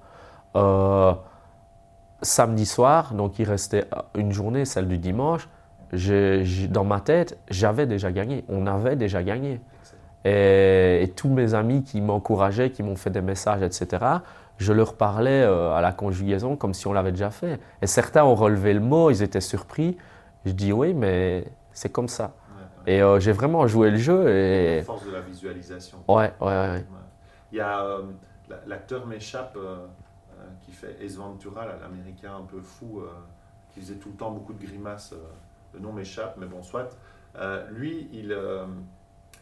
Euh, 0.56 1.14
samedi 2.22 2.66
soir, 2.66 3.14
donc 3.14 3.40
il 3.40 3.48
restait 3.48 3.86
une 4.16 4.32
journée, 4.32 4.66
celle 4.66 4.88
du 4.88 4.98
dimanche. 4.98 5.48
dans 6.70 6.84
ma 6.84 7.00
tête, 7.00 7.38
j'avais 7.50 7.86
déjà 7.86 8.12
gagné. 8.12 8.44
On 8.50 8.68
avait 8.68 8.96
déjà 8.96 9.24
gagné. 9.24 9.62
Et, 10.26 11.14
tous 11.16 11.30
mes 11.30 11.54
amis 11.54 11.84
qui 11.84 12.02
m'encourageaient, 12.02 12.72
qui 12.72 12.84
m'ont 12.84 12.96
fait 12.96 13.10
des 13.10 13.22
messages, 13.22 13.62
etc., 13.62 14.06
je 14.58 14.74
leur 14.74 14.96
parlais 14.96 15.42
euh, 15.44 15.72
à 15.74 15.80
la 15.80 15.94
conjugaison 15.94 16.58
comme 16.58 16.74
si 16.74 16.86
on 16.88 16.92
l'avait 16.94 17.14
déjà 17.14 17.32
fait. 17.32 17.62
Et 17.82 17.88
certains 17.88 18.26
ont 18.26 18.36
relevé 18.36 18.74
le 18.74 18.82
mot, 18.82 19.10
ils 19.10 19.24
étaient 19.24 19.40
surpris. 19.40 19.98
Je 20.46 20.52
dis 20.52 20.74
oui, 20.74 20.94
mais 20.94 21.46
c'est 21.72 21.90
comme 21.90 22.10
ça. 22.10 22.34
Et 22.90 23.04
euh, 23.04 23.20
j'ai 23.20 23.34
vraiment 23.34 23.68
joué 23.68 23.92
le 23.92 23.98
jeu. 23.98 24.28
Et... 24.30 24.78
La 24.78 24.84
force 24.84 25.06
de 25.06 25.12
la 25.12 25.22
visualisation. 25.22 26.00
Ouais, 26.08 26.34
ouais, 26.42 26.48
ouais. 26.48 26.86
Il 27.52 27.60
y 27.60 27.62
a 27.62 27.86
euh, 27.86 28.02
l'acteur 28.66 29.06
m'échappe 29.06 29.56
euh, 29.58 29.86
qui 30.62 30.72
fait 30.72 30.98
Ace 31.00 31.16
Ventura, 31.16 31.68
l'américain 31.68 32.34
un 32.36 32.46
peu 32.46 32.60
fou, 32.62 33.04
qui 33.70 33.82
faisait 33.82 33.98
tout 33.98 34.10
le 34.10 34.16
temps 34.16 34.32
beaucoup 34.32 34.54
de 34.54 34.66
grimaces. 34.66 35.14
le 35.76 35.80
nom 35.80 35.94
m'échappe, 35.94 36.38
mais 36.38 36.48
bon, 36.48 36.64
soit. 36.64 36.90
lui, 37.70 38.10
il, 38.12 38.36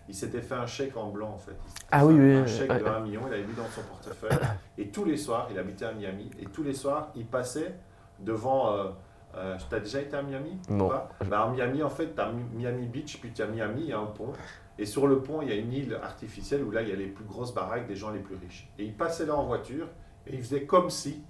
il 0.10 0.14
s'était 0.14 0.42
fait 0.42 0.56
un 0.56 0.66
chèque 0.66 0.98
en 0.98 1.10
blanc 1.10 1.32
en 1.32 1.38
fait. 1.38 1.58
Ah 1.90 2.06
oui, 2.06 2.16
oui. 2.16 2.36
Un 2.36 2.46
chèque 2.46 2.68
de 2.68 2.86
1 2.86 3.00
million, 3.00 3.22
il 3.28 3.34
avait 3.34 3.46
mis 3.46 3.56
dans 3.56 3.70
son 3.70 3.82
portefeuille. 3.84 4.38
Et 4.78 4.90
tous 4.90 5.06
les 5.06 5.16
soirs, 5.16 5.48
il 5.50 5.58
habitait 5.58 5.86
à 5.86 5.94
Miami, 5.94 6.30
et 6.38 6.46
tous 6.48 6.64
les 6.64 6.74
soirs, 6.74 7.12
il 7.16 7.26
passait 7.26 7.76
devant 8.20 8.94
euh, 9.38 9.56
tu 9.70 9.76
as 9.76 9.80
déjà 9.80 10.02
été 10.02 10.16
à 10.16 10.24
Miami 10.24 10.58
Non. 10.70 10.90
Bah, 11.30 11.42
à 11.44 11.50
Miami, 11.50 11.84
en 11.84 11.90
fait, 11.90 12.16
tu 12.16 12.22
as 12.22 12.32
Miami 12.54 12.88
Beach, 12.88 13.20
puis 13.20 13.32
tu 13.32 13.42
as 13.42 13.48
Miami, 13.48 13.82
il 13.84 13.90
y 13.90 13.94
a 13.94 14.00
un 14.00 14.06
pont. 14.06 14.34
Et 14.80 14.86
sur 14.86 15.08
le 15.08 15.20
pont, 15.20 15.42
il 15.42 15.50
y 15.50 15.52
a 15.52 15.56
une 15.56 15.74
île 15.74 16.00
artificielle 16.02 16.64
où 16.64 16.72
là, 16.72 16.82
il 16.82 16.90
y 16.90 16.92
a 16.92 16.96
les 16.96 17.08
plus 17.08 17.26
grosses 17.26 17.54
baraques 17.54 17.88
des 17.88 17.96
gens 17.96 18.12
les 18.12 18.20
plus 18.20 18.36
riches. 18.36 18.70
Et 18.78 18.86
il 18.86 18.94
passait 18.94 19.26
là 19.26 19.36
en 19.36 19.46
voiture 19.46 19.88
et 20.26 20.36
il 20.36 20.42
faisait 20.42 20.64
comme 20.64 20.90
si, 20.90 21.24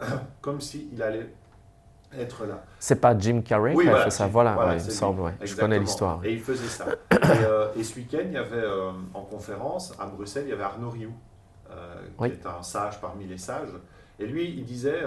comme 0.40 0.60
si 0.60 0.88
il 0.92 1.02
allait 1.02 1.32
être 2.12 2.44
là. 2.44 2.64
C'est 2.78 3.00
pas 3.00 3.16
Jim 3.16 3.40
Carrey 3.42 3.74
qui 3.74 3.88
a 3.88 4.04
fait 4.04 4.10
ça, 4.10 4.26
voilà, 4.26 4.74
il 4.74 4.80
semble, 4.80 5.20
ouais. 5.20 5.34
je 5.42 5.54
connais 5.54 5.78
l'histoire. 5.78 6.20
Et 6.24 6.34
il 6.34 6.40
faisait 6.40 6.68
ça. 6.68 6.86
Euh, 7.42 7.68
et, 7.76 7.84
ce 7.84 7.96
week-end, 7.96 8.22
il 8.24 8.32
y 8.32 8.36
avait 8.36 8.56
euh, 8.56 8.90
en 9.14 9.22
conférence 9.22 9.94
à 10.00 10.06
Bruxelles, 10.06 10.44
il 10.46 10.50
y 10.50 10.52
avait 10.52 10.64
Arnaud 10.64 10.90
Rioux, 10.90 11.14
qui 12.18 12.24
est 12.24 12.44
un 12.44 12.62
sage 12.62 13.00
parmi 13.00 13.24
les 13.26 13.38
sages. 13.38 13.68
Et 14.18 14.26
lui, 14.26 14.50
il 14.50 14.64
disait, 14.64 15.02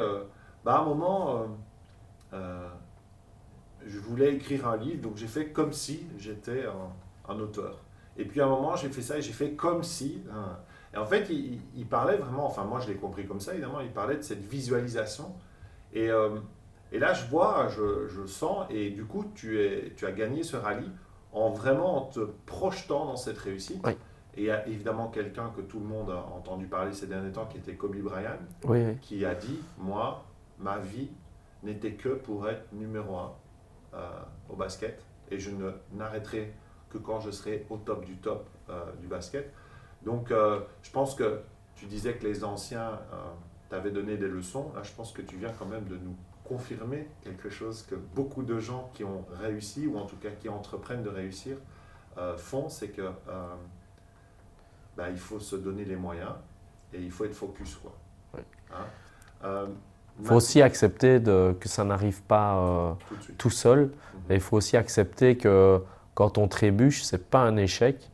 bah, 0.63 0.75
à 0.75 0.79
un 0.79 0.85
moment, 0.85 1.45
euh, 2.33 2.67
je 3.85 3.99
voulais 3.99 4.33
écrire 4.33 4.67
un 4.67 4.77
livre, 4.77 5.01
donc 5.01 5.17
j'ai 5.17 5.27
fait 5.27 5.47
comme 5.47 5.73
si 5.73 6.05
j'étais 6.17 6.65
un, 7.27 7.39
auteur. 7.39 7.83
Et 8.17 8.25
puis 8.25 8.41
à 8.41 8.45
un 8.45 8.49
moment, 8.49 8.75
j'ai 8.75 8.89
fait 8.89 9.01
ça 9.01 9.17
et 9.17 9.21
j'ai 9.21 9.33
fait 9.33 9.51
comme 9.51 9.83
si. 9.83 10.21
Hein. 10.31 10.57
et 10.93 10.97
en 10.97 11.05
fait, 11.05 11.29
il, 11.29 11.85
parlait 11.85 12.17
vraiment, 12.17 12.45
enfin 12.45 12.63
moi 12.63 12.79
je 12.79 12.87
l'ai 12.87 12.95
compris 12.95 13.25
comme 13.25 13.39
ça, 13.39 13.53
évidemment, 13.53 13.79
il 13.79 13.91
parlait 13.91 14.17
de 14.17 14.21
cette 14.21 14.45
visualisation. 14.45 15.33
Et, 15.93 16.09
euh, 16.09 16.37
et 16.91 16.99
là, 16.99 17.13
je 17.13 17.25
vois, 17.27 17.67
je, 17.69 18.07
je, 18.07 18.25
sens, 18.25 18.65
et 18.69 18.91
du 18.91 19.05
coup, 19.05 19.25
tu, 19.35 19.59
es, 19.61 19.93
tu 19.95 20.05
as 20.05 20.11
gagné 20.11 20.43
ce 20.43 20.55
rallye 20.55 20.89
en 21.33 21.49
vraiment 21.49 21.97
en 21.97 22.01
te 22.09 22.19
projetant 22.45 23.05
dans 23.05 23.15
cette 23.15 23.37
réussite. 23.37 23.85
Et 24.35 24.41
il 24.41 24.45
y 24.45 24.51
a 24.51 24.67
évidemment 24.67 25.09
quelqu'un 25.09 25.51
que 25.55 25.61
tout 25.61 25.79
le 25.79 25.85
monde 25.85 26.09
a 26.09 26.25
entendu 26.35 26.65
parler 26.65 26.93
ces 26.93 27.07
derniers 27.07 27.31
temps, 27.31 27.45
qui 27.45 27.57
était 27.57 27.75
Kobe 27.75 27.97
Bryant, 27.97 28.39
qui 29.01 29.25
a 29.25 29.35
dit, 29.35 29.59
moi, 29.77 30.23
ma 30.59 30.79
vie, 30.79 31.09
n'était 31.63 31.93
que 31.93 32.09
pour 32.09 32.47
être 32.47 32.71
numéro 32.73 33.17
un 33.17 33.33
euh, 33.95 34.09
au 34.49 34.55
basket. 34.55 35.05
Et 35.29 35.37
je 35.37 35.51
ne 35.51 35.71
n'arrêterai 35.91 36.51
que 36.89 36.97
quand 36.97 37.19
je 37.19 37.29
serai 37.29 37.67
au 37.69 37.77
top 37.77 38.05
du 38.05 38.17
top 38.17 38.49
euh, 38.69 38.91
du 38.99 39.05
basket. 39.05 39.53
Donc, 40.01 40.31
euh, 40.31 40.61
je 40.81 40.89
pense 40.89 41.13
que 41.13 41.41
tu 41.75 41.85
disais 41.85 42.15
que 42.15 42.25
les 42.25 42.43
anciens 42.43 42.99
t'avaient 43.69 43.91
donné 43.91 44.17
des 44.17 44.27
leçons. 44.27 44.71
Là, 44.73 44.81
je 44.81 44.91
pense 44.93 45.11
que 45.11 45.21
tu 45.21 45.37
viens 45.37 45.51
quand 45.51 45.67
même 45.67 45.85
de 45.85 45.97
nous 45.97 46.15
confirmer 46.43 47.07
quelque 47.21 47.51
chose 47.51 47.83
que 47.83 47.93
beaucoup 47.93 48.41
de 48.41 48.57
gens 48.57 48.89
qui 48.95 49.03
ont 49.03 49.25
réussi, 49.39 49.85
ou 49.85 49.97
en 49.97 50.07
tout 50.07 50.17
cas 50.17 50.31
qui 50.31 50.49
entreprennent 50.49 51.03
de 51.03 51.09
réussir, 51.09 51.57
font, 52.37 52.69
c'est 52.69 52.89
que 52.89 53.11
ben, 54.97 55.09
il 55.09 55.17
faut 55.17 55.39
se 55.39 55.55
donner 55.55 55.85
les 55.85 55.95
moyens 55.95 56.33
et 56.93 57.01
il 57.01 57.11
faut 57.11 57.25
être 57.25 57.35
focus. 57.35 57.75
Quoi. 57.75 57.95
Hein? 58.71 59.67
Il 60.19 60.25
faut 60.27 60.35
aussi 60.35 60.61
accepter 60.61 61.19
de, 61.19 61.55
que 61.59 61.67
ça 61.67 61.83
n'arrive 61.83 62.21
pas 62.23 62.57
euh, 62.57 62.93
tout, 63.37 63.49
seul. 63.49 63.91
Et 64.29 64.35
il 64.35 64.39
faut 64.41 64.57
aussi 64.57 64.77
accepter 64.77 65.37
que 65.37 65.81
quand 66.13 66.37
on 66.37 66.47
trébuche, 66.47 67.03
ce 67.03 67.15
n'est 67.15 67.21
pas 67.21 67.41
un 67.41 67.57
échec. 67.57 68.09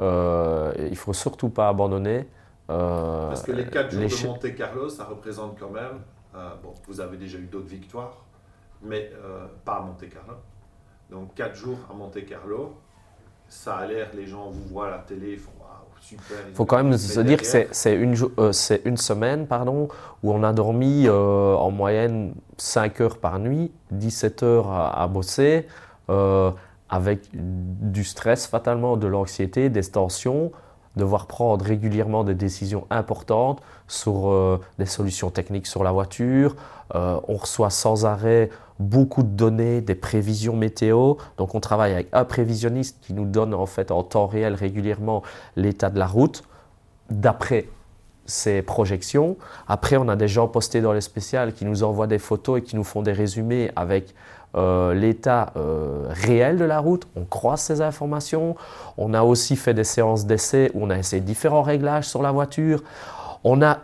Euh, 0.00 0.72
il 0.78 0.90
ne 0.90 0.94
faut 0.94 1.12
surtout 1.12 1.50
pas 1.50 1.68
abandonner. 1.68 2.26
Euh, 2.70 3.28
Parce 3.28 3.42
que 3.42 3.52
les 3.52 3.66
4 3.66 3.90
jours 3.90 4.08
de 4.08 4.26
Monte 4.26 4.54
Carlo, 4.54 4.88
ça 4.88 5.04
représente 5.04 5.58
quand 5.58 5.70
même. 5.70 6.00
bon, 6.62 6.72
vous 6.86 7.00
avez 7.00 7.16
déjà 7.16 7.38
eu 7.38 7.46
d'autres 7.46 7.68
victoires, 7.68 8.24
mais 8.82 9.10
pas 9.64 9.76
à 9.76 9.80
Monte 9.80 10.08
Carlo. 10.08 10.34
Donc 11.10 11.34
4 11.34 11.54
jours 11.54 11.78
à 11.90 11.94
Monte 11.94 12.24
Carlo, 12.24 12.76
ça 13.50 13.76
a 13.76 13.86
l'air, 13.86 14.08
les 14.14 14.26
gens 14.26 14.48
vous 14.48 14.64
voient 14.70 14.86
à 14.86 14.90
la 14.90 14.98
télé, 14.98 15.36
font. 15.36 15.50
Il 16.12 16.54
faut 16.54 16.64
quand 16.64 16.82
même 16.82 16.96
se 16.96 17.20
dire 17.20 17.38
que 17.38 17.46
c'est 17.46 17.94
une, 17.94 18.16
euh, 18.38 18.52
une, 18.84 18.96
semaine 18.96 19.46
pardon, 19.46 19.88
où 20.22 20.32
on 20.32 20.42
a 20.42 20.52
dormi 20.52 21.06
euh, 21.06 21.54
en 21.54 21.70
moyenne 21.70 22.34
5 22.56 23.00
heures 23.00 23.18
par 23.18 23.38
nuit, 23.38 23.70
17 23.92 24.42
heures 24.42 24.72
à, 24.72 25.06
bosser, 25.08 25.66
euh, 26.08 26.50
avec 26.88 27.28
du 27.32 28.02
stress 28.04 28.46
fatalement, 28.46 28.96
de 28.96 29.06
l'anxiété, 29.06 29.68
des 29.68 29.82
tensions, 29.82 30.50
devoir 31.00 31.26
prendre 31.26 31.64
régulièrement 31.64 32.22
des 32.22 32.34
décisions 32.34 32.86
importantes 32.90 33.60
sur 33.88 34.60
des 34.78 34.86
solutions 34.86 35.30
techniques 35.30 35.66
sur 35.66 35.82
la 35.82 35.90
voiture. 35.90 36.54
on 36.94 37.36
reçoit 37.36 37.70
sans 37.70 38.06
arrêt 38.06 38.50
beaucoup 38.80 39.22
de 39.22 39.28
données, 39.28 39.80
des 39.80 39.94
prévisions 39.94 40.56
météo. 40.56 41.14
Donc 41.36 41.54
on 41.54 41.60
travaille 41.60 41.92
avec 41.92 42.08
un 42.12 42.24
prévisionniste 42.24 42.98
qui 43.02 43.12
nous 43.12 43.26
donne 43.26 43.54
en 43.54 43.66
fait 43.66 43.90
en 43.90 44.02
temps 44.02 44.26
réel 44.26 44.54
régulièrement 44.54 45.22
l'état 45.54 45.90
de 45.90 45.98
la 45.98 46.06
route 46.06 46.42
d'après 47.10 47.68
ces 48.24 48.62
projections. 48.62 49.36
Après, 49.68 49.96
on 49.96 50.08
a 50.08 50.16
des 50.16 50.28
gens 50.28 50.48
postés 50.48 50.80
dans 50.80 50.92
les 50.92 51.00
spéciales 51.00 51.52
qui 51.52 51.64
nous 51.64 51.82
envoient 51.82 52.06
des 52.06 52.18
photos 52.18 52.60
et 52.60 52.62
qui 52.62 52.76
nous 52.76 52.84
font 52.84 53.02
des 53.02 53.12
résumés 53.12 53.70
avec 53.76 54.14
euh, 54.56 54.94
l'état 54.94 55.52
euh, 55.56 56.06
réel 56.08 56.56
de 56.56 56.64
la 56.64 56.78
route. 56.80 57.06
On 57.16 57.24
croise 57.24 57.60
ces 57.60 57.80
informations. 57.82 58.56
On 58.96 59.14
a 59.14 59.22
aussi 59.22 59.56
fait 59.56 59.74
des 59.74 59.84
séances 59.84 60.26
d'essai 60.26 60.70
où 60.74 60.84
on 60.84 60.90
a 60.90 60.98
essayé 60.98 61.22
différents 61.22 61.62
réglages 61.62 62.08
sur 62.08 62.22
la 62.22 62.32
voiture. 62.32 62.82
On 63.44 63.62
a 63.62 63.78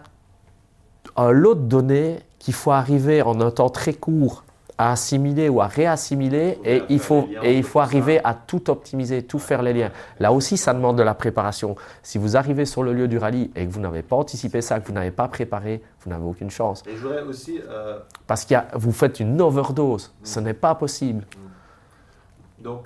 un 1.16 1.30
lot 1.30 1.54
de 1.54 1.66
données 1.66 2.18
qu'il 2.38 2.54
faut 2.54 2.72
arriver 2.72 3.22
en 3.22 3.40
un 3.40 3.50
temps 3.50 3.70
très 3.70 3.94
court 3.94 4.44
à 4.78 4.92
assimiler 4.92 5.48
ou 5.48 5.60
à 5.60 5.66
réassimiler 5.66 6.58
et 6.64 6.82
il 6.88 7.00
faut, 7.00 7.28
et 7.42 7.56
il 7.56 7.64
faut 7.64 7.80
arriver 7.80 8.20
à 8.24 8.34
tout 8.34 8.70
optimiser, 8.70 9.22
tout 9.22 9.38
faire 9.38 9.62
les 9.62 9.72
liens. 9.72 9.90
Là 10.20 10.32
aussi, 10.32 10.56
ça 10.56 10.74
demande 10.74 10.98
de 10.98 11.02
la 11.02 11.14
préparation. 11.14 11.76
Si 12.02 12.18
vous 12.18 12.36
arrivez 12.36 12.66
sur 12.66 12.82
le 12.82 12.92
lieu 12.92 13.08
du 13.08 13.18
rallye 13.18 13.50
et 13.54 13.66
que 13.66 13.72
vous 13.72 13.80
n'avez 13.80 14.02
pas 14.02 14.16
anticipé 14.16 14.60
ça, 14.60 14.78
que 14.80 14.86
vous 14.86 14.92
n'avez 14.92 15.10
pas 15.10 15.28
préparé, 15.28 15.82
vous 16.00 16.10
n'avez 16.10 16.24
aucune 16.24 16.50
chance. 16.50 16.82
Et 16.86 16.96
je 16.96 17.02
voudrais 17.02 17.22
aussi... 17.22 17.60
Euh, 17.68 18.00
Parce 18.26 18.44
que 18.44 18.54
vous 18.74 18.92
faites 18.92 19.18
une 19.20 19.40
overdose. 19.40 20.08
Mm. 20.08 20.24
Ce 20.24 20.40
n'est 20.40 20.54
pas 20.54 20.74
possible. 20.74 21.24
Mm. 21.24 22.62
Donc, 22.62 22.84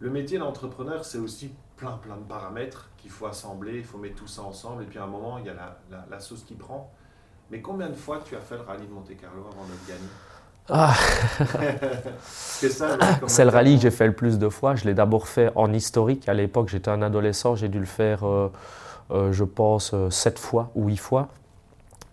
le 0.00 0.10
métier 0.10 0.38
d'entrepreneur, 0.38 1.04
c'est 1.04 1.18
aussi 1.18 1.52
plein, 1.76 1.92
plein 1.92 2.16
de 2.16 2.24
paramètres 2.24 2.90
qu'il 2.98 3.10
faut 3.10 3.26
assembler, 3.26 3.78
il 3.78 3.84
faut 3.84 3.98
mettre 3.98 4.16
tout 4.16 4.26
ça 4.26 4.42
ensemble, 4.42 4.82
et 4.82 4.86
puis 4.86 4.98
à 4.98 5.04
un 5.04 5.08
moment, 5.08 5.38
il 5.38 5.46
y 5.46 5.48
a 5.48 5.54
la, 5.54 5.78
la 6.10 6.20
sauce 6.20 6.42
qui 6.42 6.54
prend. 6.54 6.90
Mais 7.50 7.60
combien 7.60 7.88
de 7.88 7.94
fois 7.94 8.20
tu 8.24 8.34
as 8.34 8.40
fait 8.40 8.56
le 8.56 8.62
rallye 8.62 8.86
de 8.86 8.92
Monte 8.92 9.16
Carlo 9.20 9.42
avant 9.42 9.64
de 9.64 9.72
le 9.72 9.88
gagner? 9.88 10.08
Ah. 10.68 10.94
c'est 13.26 13.44
le 13.44 13.50
rallye 13.50 13.76
que 13.76 13.82
j'ai 13.82 13.90
fait 13.90 14.06
le 14.06 14.12
plus 14.12 14.38
de 14.38 14.48
fois. 14.48 14.74
Je 14.74 14.84
l'ai 14.84 14.94
d'abord 14.94 15.28
fait 15.28 15.50
en 15.54 15.72
historique. 15.72 16.28
À 16.28 16.34
l'époque, 16.34 16.68
j'étais 16.68 16.90
un 16.90 17.02
adolescent. 17.02 17.56
J'ai 17.56 17.68
dû 17.68 17.80
le 17.80 17.86
faire, 17.86 18.26
euh, 18.26 18.52
euh, 19.10 19.32
je 19.32 19.44
pense, 19.44 19.92
euh, 19.94 20.10
sept 20.10 20.38
fois 20.38 20.70
ou 20.74 20.86
huit 20.86 20.98
fois. 20.98 21.28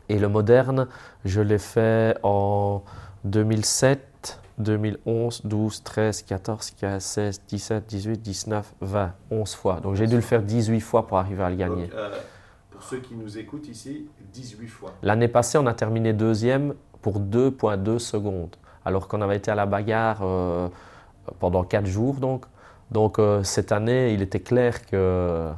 Et 0.09 0.17
le 0.17 0.27
moderne, 0.27 0.87
je 1.23 1.41
l'ai 1.41 1.59
fait 1.59 2.17
en 2.23 2.81
2007, 3.25 4.39
2011, 4.57 5.41
12, 5.45 5.83
13, 5.83 6.23
14, 6.23 6.71
15, 6.71 7.03
16, 7.03 7.41
17, 7.47 7.85
18, 7.87 8.21
19, 8.21 8.73
20, 8.81 9.13
11 9.29 9.53
fois. 9.53 9.79
Donc 9.81 9.95
j'ai 9.95 10.07
dû 10.07 10.15
le 10.15 10.21
faire 10.21 10.41
18 10.41 10.79
fois 10.79 11.05
pour 11.05 11.19
arriver 11.19 11.43
à 11.43 11.49
le 11.51 11.55
gagner. 11.55 11.89
pour 12.71 12.81
ceux 12.81 12.97
qui 12.97 13.13
nous 13.13 13.37
écoutent 13.37 13.67
ici, 13.67 14.07
18 14.33 14.67
fois. 14.67 14.95
L'année 15.03 15.27
passée, 15.27 15.59
on 15.59 15.67
a 15.67 15.75
terminé 15.75 16.11
deuxième 16.11 16.73
pour 17.01 17.19
2,2 17.19 17.99
secondes, 17.99 18.55
alors 18.85 19.07
qu'on 19.07 19.21
avait 19.21 19.37
été 19.37 19.51
à 19.51 19.55
la 19.55 19.65
bagarre 19.65 20.19
euh, 20.21 20.67
pendant 21.39 21.63
4 21.63 21.85
jours. 21.85 22.15
Donc, 22.15 22.45
donc 22.91 23.19
euh, 23.19 23.43
cette 23.43 23.71
année, 23.71 24.13
il 24.13 24.21
était 24.21 24.39
clair 24.39 24.85
que 24.85 25.49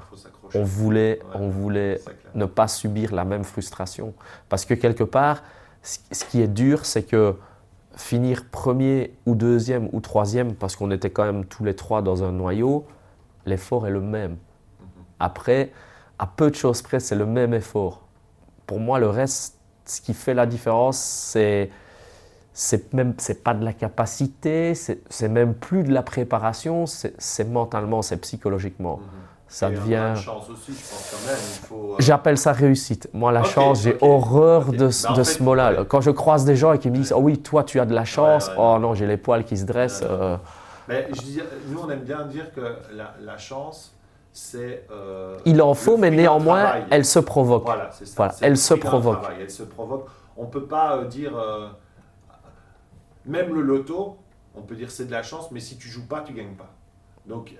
on 0.54 0.64
voulait, 0.64 1.20
on 1.34 1.48
voulait 1.48 2.02
ne 2.36 2.46
pas 2.46 2.68
subir 2.68 3.14
la 3.14 3.24
même 3.24 3.44
frustration. 3.44 4.14
Parce 4.50 4.66
que 4.66 4.74
quelque 4.74 5.04
part, 5.04 5.44
ce 5.82 6.26
qui 6.26 6.42
est 6.42 6.48
dur, 6.48 6.86
c'est 6.86 7.04
que 7.04 7.36
finir 7.96 8.46
premier 8.50 9.14
ou 9.26 9.36
deuxième 9.36 9.90
ou 9.92 10.00
troisième, 10.00 10.56
parce 10.56 10.76
qu'on 10.76 10.92
était 10.92 11.10
quand 11.10 11.26
même 11.26 11.46
tous 11.46 11.64
les 11.64 11.76
trois 11.76 12.02
dans 12.02 12.24
un 12.24 12.32
noyau, 12.32 12.86
l'effort 13.46 13.88
est 13.88 13.92
le 13.92 14.02
même. 14.02 14.32
Mhm. 14.32 14.38
Après, 15.20 15.72
à 16.20 16.28
peu 16.28 16.50
de 16.50 16.56
choses 16.56 16.82
près, 16.82 17.00
c'est 17.00 17.16
le 17.16 17.26
même 17.26 17.54
effort. 17.54 18.02
Pour 18.68 18.80
moi, 18.80 19.00
le 19.00 19.10
reste, 19.10 19.58
ce 19.86 20.02
qui 20.02 20.14
fait 20.14 20.34
la 20.34 20.46
différence, 20.46 20.98
c'est 20.98 21.70
c'est 22.54 22.94
même 22.94 23.14
c'est 23.18 23.44
pas 23.44 23.54
de 23.54 23.64
la 23.64 23.74
capacité, 23.74 24.74
c'est 24.76 25.30
même 25.30 25.54
plus 25.54 25.84
de 25.84 25.94
la 25.94 26.04
préparation, 26.04 26.86
c'est 26.86 27.44
mentalement, 27.46 28.02
c'est 28.02 28.18
psychologiquement. 28.18 29.00
Ça 29.48 29.70
devient. 29.70 30.14
aussi, 30.16 30.72
je 30.72 30.90
pense 30.90 31.12
quand 31.12 31.76
même. 31.76 31.92
Euh, 31.92 31.96
J'appelle 32.00 32.38
ça 32.38 32.54
réussite. 32.54 33.10
Moi, 33.14 33.34
la 33.34 33.44
chance, 33.44 33.82
j'ai 33.82 33.98
horreur 34.00 34.72
de, 34.72 34.88
de 34.88 35.24
ce 35.24 35.44
mot-là. 35.44 35.84
Quand 35.84 36.00
je 36.00 36.10
croise 36.10 36.46
des 36.46 36.56
gens 36.56 36.72
et 36.72 36.80
qui 36.80 36.90
me 36.90 36.96
disent, 36.96 37.12
oh 37.14 37.20
oui, 37.20 37.38
toi, 37.38 37.66
tu 37.66 37.78
as 37.82 37.86
de 37.86 37.94
la 37.94 38.06
chance. 38.06 38.50
oh 38.58 38.78
non, 38.80 38.94
j'ai 38.94 39.06
les 39.06 39.18
poils 39.18 39.44
qui 39.44 39.58
se 39.58 39.66
dressent. 39.66 40.06
Euh. 40.10 40.38
Mais 40.88 41.10
je 41.12 41.42
nous, 41.68 41.80
on 41.82 41.90
aime 41.90 42.00
bien 42.00 42.24
dire 42.28 42.54
que 42.54 42.62
la, 42.94 43.14
la 43.22 43.38
chance, 43.38 43.94
c'est. 44.34 44.88
Euh, 44.92 45.38
il 45.46 45.62
en 45.62 45.74
faut, 45.74 45.98
mais 45.98 46.12
néanmoins, 46.12 46.86
elle 46.90 47.06
se 47.06 47.20
provoque. 47.20 47.66
Voilà, 47.66 47.92
c'est 47.92 48.06
ça. 48.06 48.32
elle 48.42 48.58
se 48.58 48.74
provoque. 48.74 49.24
Elle 49.40 49.50
se 49.50 49.64
provoque. 49.64 50.08
On 50.38 50.46
ne 50.46 50.50
peut 50.50 50.66
pas 50.66 50.98
euh, 50.98 51.06
dire. 51.06 51.38
Euh, 51.38 51.68
même 53.26 53.54
le 53.54 53.62
loto, 53.62 54.18
on 54.56 54.62
peut 54.62 54.76
dire 54.76 54.90
c'est 54.90 55.06
de 55.06 55.12
la 55.12 55.22
chance, 55.22 55.52
mais 55.52 55.60
si 55.60 55.78
tu 55.78 55.88
joues 55.90 56.08
pas, 56.08 56.22
tu 56.22 56.34
gagnes 56.34 56.56
pas. 56.56 56.74
Donc 57.28 57.56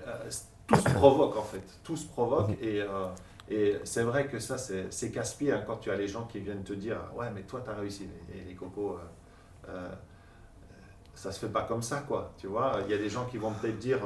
tout 0.66 0.76
se 0.76 0.88
provoque 0.90 1.36
en 1.36 1.42
fait. 1.42 1.62
Tout 1.84 1.96
se 1.96 2.06
provoque 2.06 2.50
et. 2.62 2.82
Et 3.50 3.76
c'est 3.84 4.04
vrai 4.04 4.28
que 4.28 4.38
ça, 4.38 4.56
c'est 4.56 5.10
casse-pied 5.10 5.52
hein, 5.52 5.62
quand 5.66 5.76
tu 5.76 5.90
as 5.90 5.96
les 5.96 6.08
gens 6.08 6.24
qui 6.24 6.38
viennent 6.38 6.62
te 6.62 6.72
dire 6.72 6.96
Ouais, 7.14 7.26
mais 7.34 7.42
toi, 7.42 7.60
tu 7.62 7.70
as 7.70 7.74
réussi. 7.74 8.08
Et 8.32 8.48
les 8.48 8.54
cocos, 8.54 8.96
ça 11.14 11.32
se 11.32 11.38
fait 11.38 11.52
pas 11.52 11.64
comme 11.64 11.82
ça, 11.82 12.02
quoi. 12.08 12.32
Tu 12.38 12.46
vois, 12.46 12.78
il 12.86 12.90
y 12.90 12.94
a 12.94 12.98
des 12.98 13.10
gens 13.10 13.26
qui 13.26 13.36
vont 13.36 13.52
peut-être 13.52 13.78
dire. 13.78 13.98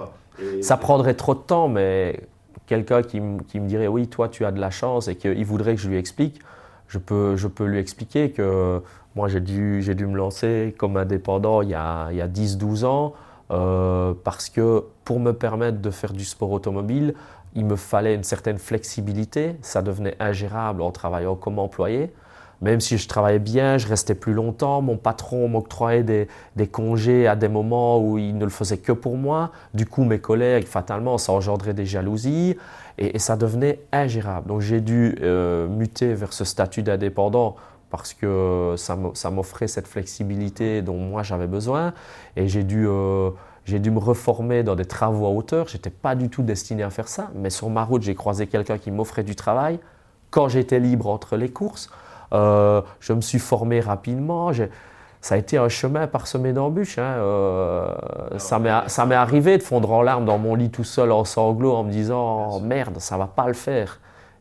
ça 0.63 0.77
prendrait 0.77 1.15
trop 1.15 1.35
de 1.35 1.41
temps, 1.41 1.69
mais 1.69 2.27
quelqu'un 2.67 3.03
qui, 3.03 3.21
me 3.21 3.67
dirait 3.67 3.87
oui, 3.89 4.09
toi 4.09 4.29
tu 4.29 4.45
as 4.45 4.53
de 4.53 4.61
la 4.61 4.71
chance 4.71 5.09
et 5.09 5.17
qu'il 5.17 5.45
voudrait 5.45 5.75
que 5.75 5.81
je 5.81 5.89
lui 5.89 5.97
explique, 5.97 6.41
je 6.89 6.99
peux, 6.99 7.37
lui 7.65 7.79
expliquer 7.79 8.31
que 8.31 8.83
moi 9.15 9.29
j'ai 9.29 9.41
dû, 9.41 9.83
me 9.83 10.17
lancer 10.17 10.75
comme 10.79 10.97
indépendant 10.97 11.63
il 11.63 11.71
y 11.71 11.75
a, 11.75 12.09
il 12.11 12.17
y 12.17 12.21
a 12.21 12.29
10-12 12.29 12.85
ans 12.85 13.15
euh, 13.51 14.15
parce 14.25 14.49
que 14.49 14.85
pour 15.05 15.21
me 15.21 15.33
permettre 15.33 15.81
de 15.81 15.91
faire 15.91 16.13
du 16.13 16.25
sport 16.25 16.51
automobile, 16.51 17.15
il 17.55 17.65
me 17.65 17.77
fallait 17.77 18.15
une 18.15 18.25
certaine 18.25 18.59
flexibilité, 18.59 19.57
ça 19.63 19.83
devenait 19.83 20.17
ingérable 20.21 20.83
en 20.83 20.91
travaillant 20.91 21.37
comme 21.37 21.59
employé. 21.59 22.13
Même 22.63 22.81
si 22.81 22.97
je 22.97 23.07
travaillais 23.07 23.39
bien, 23.39 23.79
je 23.79 23.87
restais 23.87 24.15
plus 24.15 24.33
longtemps. 24.33 24.81
Mon 24.81 24.97
patron 24.97 25.49
m'octroyait 25.49 26.03
des, 26.03 26.29
des, 26.57 26.67
congés 26.67 27.27
à 27.27 27.37
des 27.37 27.49
moments 27.49 27.99
où 27.99 28.19
il 28.19 28.37
ne 28.37 28.45
le 28.45 28.51
faisait 28.51 28.79
que 28.79 28.93
pour 28.93 29.17
moi. 29.17 29.53
Du 29.75 29.87
coup, 29.87 30.05
mes 30.05 30.19
collègues, 30.19 30.67
fatalement, 30.67 31.19
ça 31.19 31.33
engendrait 31.33 31.75
des 31.75 31.85
jalousies 31.85 32.57
et, 32.99 33.19
ça 33.19 33.37
devenait 33.37 33.81
ingérable. 33.93 34.49
Donc 34.49 34.61
j'ai 34.61 34.81
dû 34.81 35.17
euh, 35.21 35.69
muter 35.69 36.15
vers 36.15 36.33
ce 36.33 36.45
statut 36.45 36.83
d'indépendant 36.83 37.57
parce 37.91 38.15
que 38.15 38.75
ça 38.77 39.31
m'offrait 39.31 39.69
cette 39.69 39.87
flexibilité 39.87 40.83
dont 40.83 40.97
moi 40.97 41.23
j'avais 41.23 41.47
besoin. 41.47 41.93
Et 42.37 42.49
j'ai 42.49 42.65
dû, 42.65 42.87
euh, 42.89 43.31
j'ai 43.65 43.79
dû 43.79 43.91
me 43.91 43.99
reformer 43.99 44.63
dans 44.63 44.75
des 44.75 44.85
travaux 44.85 45.27
à 45.27 45.31
hauteur. 45.31 45.69
Je 45.69 45.77
n'étais 45.77 45.91
pas 45.91 46.15
du 46.15 46.29
tout 46.29 46.43
destiné 46.43 46.83
à 46.83 46.91
faire 46.91 47.09
ça. 47.09 47.31
Mais 47.35 47.51
sur 47.51 47.71
ma 47.71 47.85
route, 47.85 48.03
j'ai 48.03 48.15
croisé 48.15 48.47
quelqu'un 48.47 48.79
qui 48.79 48.91
m'offrait 48.91 49.25
du 49.25 49.37
travail 49.37 49.79
quand 50.31 50.49
j'étais 50.49 50.81
libre 50.81 51.07
entre 51.07 51.37
les 51.37 51.49
courses. 51.49 51.91
Euh, 52.33 52.83
je 53.01 53.13
me 53.13 53.21
suis 53.21 53.39
formé 53.39 53.81
rapidement. 53.81 54.51
Ça 55.21 55.35
a 55.35 55.39
été 55.39 55.59
un 55.59 55.69
chemin 55.69 56.07
parsemé 56.07 56.53
d'embûches. 56.53 56.99
Hein. 56.99 57.15
Euh, 57.19 57.95
ça 58.39 58.59
m'est 58.59 59.15
arrivé 59.15 59.59
de 59.59 59.63
fondre 59.63 59.91
en 59.93 60.03
larmes 60.03 60.25
dans 60.25 60.39
mon 60.39 60.55
lit 60.55 60.71
tout 60.71 60.85
seul 60.85 61.13
en 61.13 61.25
sanglots 61.25 61.75
en 61.75 61.85
me 61.85 61.91
disant 61.91 62.61
merde, 62.61 62.99
ça 62.99 63.17
va 63.17 63.27
pas 63.27 63.47
le 63.47 63.55
faire. 63.55 64.01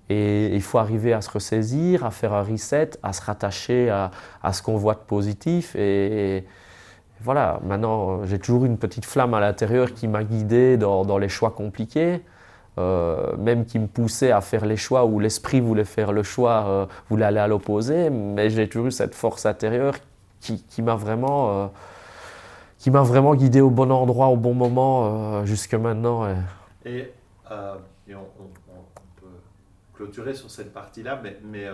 Et 0.10 0.54
il 0.54 0.62
faut 0.62 0.78
arriver 0.78 1.14
à 1.14 1.22
se 1.22 1.32
ressaisir, 1.32 2.06
à 2.06 2.12
faire 2.12 2.34
un 2.34 2.44
reset, 2.44 2.92
à 3.02 3.12
se 3.12 3.24
rattacher 3.24 3.90
à, 3.90 4.12
à 4.44 4.54
ce 4.54 4.62
qu'on 4.62 4.78
voit 4.78 4.94
de 4.94 5.00
positif. 5.00 5.76
Et, 5.76 6.46
voilà, 7.22 7.60
maintenant 7.64 8.24
j'ai 8.26 8.38
toujours 8.38 8.66
une 8.66 8.78
petite 8.78 9.06
flamme 9.06 9.34
à 9.34 9.40
l'intérieur 9.40 9.94
qui 9.94 10.08
m'a 10.08 10.24
guidé 10.24 10.78
dans, 10.78 11.06
dans, 11.06 11.18
les 11.18 11.30
choix 11.30 11.52
compliqués. 11.52 12.22
Euh, 12.78 13.38
même 13.38 13.66
qui 13.66 13.80
me 13.80 13.88
poussait 13.88 14.32
à 14.32 14.42
faire 14.42 14.66
les 14.66 14.76
choix 14.76 15.06
où 15.06 15.20
l'esprit 15.20 15.62
voulait 15.62 15.86
faire 15.86 16.12
le 16.12 16.24
choix, 16.24 16.66
euh, 16.68 16.86
voulait 17.10 17.24
aller 17.24 17.40
à 17.40 17.48
l'opposé, 17.48 18.10
mais 18.10 18.50
j'ai 18.50 18.68
toujours 18.68 18.88
eu 18.88 18.92
cette 18.92 19.16
force 19.16 19.46
intérieure 19.46 19.96
qui, 20.42 20.62
qui 20.64 20.82
m'a 20.82 20.96
vraiment, 20.96 21.64
euh, 21.64 21.68
qui 22.78 22.92
m'a 22.92 23.02
vraiment 23.02 23.34
guidé 23.34 23.62
au 23.62 23.70
bon 23.70 23.92
endroit, 23.92 24.28
au 24.28 24.36
bon 24.36 24.54
moment 24.54 25.46
jusque 25.46 25.74
maintenant. 25.74 26.28
Et, 26.84 27.14
et 28.08 28.16
on, 28.16 28.28
peut 29.16 29.28
clôturer 29.94 30.34
sur 30.34 30.52
cette 30.52 30.74
partie-là, 30.74 31.22
mais, 31.24 31.40
mais 31.44 31.70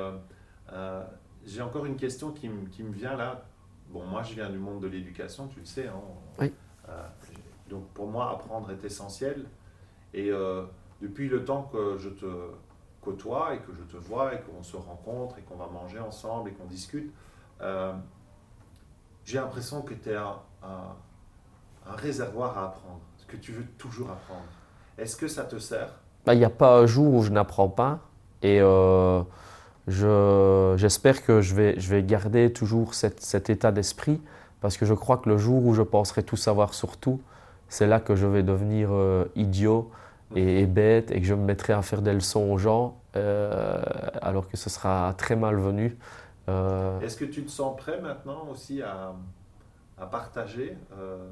j'ai 1.46 1.64
encore 1.64 1.88
une 1.88 1.96
question 1.96 2.30
qui, 2.30 2.48
qui, 2.72 2.84
me 2.84 2.94
vient 2.94 3.18
là. 3.18 3.44
Bon, 3.90 4.06
moi 4.06 4.22
je 4.22 4.36
viens 4.36 4.52
du 4.52 4.60
monde 4.60 4.82
de 4.82 4.88
l'éducation, 4.88 5.48
tu 5.48 5.62
le 5.62 5.66
sais. 5.66 5.88
Hein, 5.88 6.00
oui. 6.40 6.54
donc 7.68 7.88
pour 7.88 8.08
moi, 8.08 8.30
apprendre 8.32 8.70
est 8.70 8.86
essentiel. 8.86 9.46
Et 10.14 10.30
depuis 11.02 11.28
le 11.30 11.44
temps 11.44 11.70
que 11.72 11.98
je 11.98 12.10
te 12.10 12.26
côtoie 13.02 13.56
et 13.56 13.60
que 13.60 13.74
je 13.74 13.84
te 13.84 13.98
vois 13.98 14.36
et 14.36 14.42
qu'on 14.42 14.62
se 14.62 14.78
rencontre 14.78 15.38
et 15.40 15.42
qu'on 15.42 15.56
va 15.56 15.68
manger 15.68 16.00
ensemble 16.00 16.50
et 16.50 16.54
qu'on 16.54 16.66
discute, 16.66 17.12
j'ai 19.26 19.38
l'impression 19.38 19.82
que 19.82 19.94
tu 19.94 20.10
es 20.10 20.16
un, 20.16 20.36
un, 20.64 21.96
réservoir 21.96 22.58
à 22.58 22.66
apprendre, 22.66 23.02
que 23.28 23.38
tu 23.38 23.52
veux 23.52 23.66
toujours 23.78 24.10
apprendre. 24.10 24.46
Est-ce 24.98 25.16
que 25.16 25.28
ça 25.28 25.44
te 25.44 25.58
sert? 25.58 25.90
Bah, 26.26 26.34
Il 26.34 26.40
n'y 26.40 26.46
a 26.46 26.50
pas 26.50 26.80
un 26.80 26.86
jour 26.86 27.14
où 27.14 27.24
je 27.24 27.32
n'apprends 27.32 27.70
pas. 27.70 28.00
Et 28.44 28.60
euh, 28.62 29.24
j'espère 29.88 31.24
que 31.24 31.42
je 31.42 31.56
vais, 31.56 31.80
je 31.80 31.90
vais 31.90 32.04
garder 32.04 32.52
toujours 32.52 32.94
cette, 32.94 33.22
cet 33.22 33.50
état 33.50 33.72
d'esprit 33.72 34.22
parce 34.60 34.78
que 34.78 34.86
je 34.86 34.94
crois 34.94 35.18
que 35.18 35.30
le 35.30 35.38
jour 35.38 35.66
où 35.66 35.74
je 35.74 35.82
penserai 35.82 36.24
tout 36.24 36.38
savoir 36.38 36.74
sur 36.74 36.98
tout, 36.98 37.20
c'est 37.70 37.88
là 37.88 38.00
que 38.00 38.16
je 38.16 38.28
vais 38.28 38.44
devenir 38.44 38.90
euh, 38.92 39.26
idiot 39.36 39.90
et, 40.36 40.66
bête 40.66 41.12
et 41.12 41.20
que 41.20 41.28
je 41.28 41.34
me 41.34 41.44
mettrai 41.44 41.74
à 41.74 41.82
faire 41.82 42.02
des 42.02 42.14
leçons 42.14 42.52
aux 42.52 42.58
gens 42.58 43.02
euh, 43.16 43.82
alors 44.22 44.48
que 44.48 44.58
ce 44.58 44.70
sera 44.70 45.14
très 45.18 45.36
malvenu. 45.36 45.98
Euh, 46.50 47.00
Est-ce 47.02 47.18
que 47.18 47.26
tu 47.26 47.44
te 47.44 47.52
sens 47.52 47.78
prêt 47.78 48.00
maintenant 48.02 48.48
aussi 48.52 48.82
à, 48.82 49.14
à 49.98 50.06
partager 50.06 50.76
euh, 50.98 51.30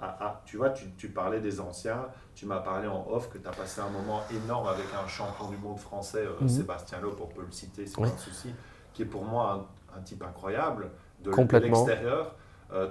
à, 0.00 0.42
Tu 0.44 0.56
vois, 0.56 0.70
tu, 0.70 0.90
tu, 0.96 1.08
parlais 1.08 1.40
des 1.40 1.60
anciens, 1.60 2.06
tu 2.34 2.46
m'as 2.46 2.60
parlé 2.60 2.88
en 2.88 3.06
off 3.10 3.30
que 3.30 3.38
tu 3.38 3.46
as 3.46 3.52
passé 3.52 3.80
un 3.80 3.90
moment 3.90 4.22
énorme 4.30 4.68
avec 4.68 4.86
un 4.94 5.06
champion 5.06 5.50
du 5.50 5.56
monde 5.58 5.78
français, 5.78 6.24
euh, 6.24 6.40
mhm. 6.40 6.48
Sébastien 6.48 7.00
Loeb, 7.00 7.16
on 7.20 7.26
peut 7.26 7.44
le 7.44 7.52
citer, 7.52 7.86
c'est 7.86 8.00
pas 8.00 8.06
un 8.06 8.16
souci, 8.16 8.54
qui 8.94 9.02
est 9.02 9.06
pour 9.06 9.24
moi 9.24 9.68
un, 9.96 10.00
type 10.00 10.22
incroyable 10.22 10.90
de, 11.22 11.30
l'extérieur. 11.30 12.34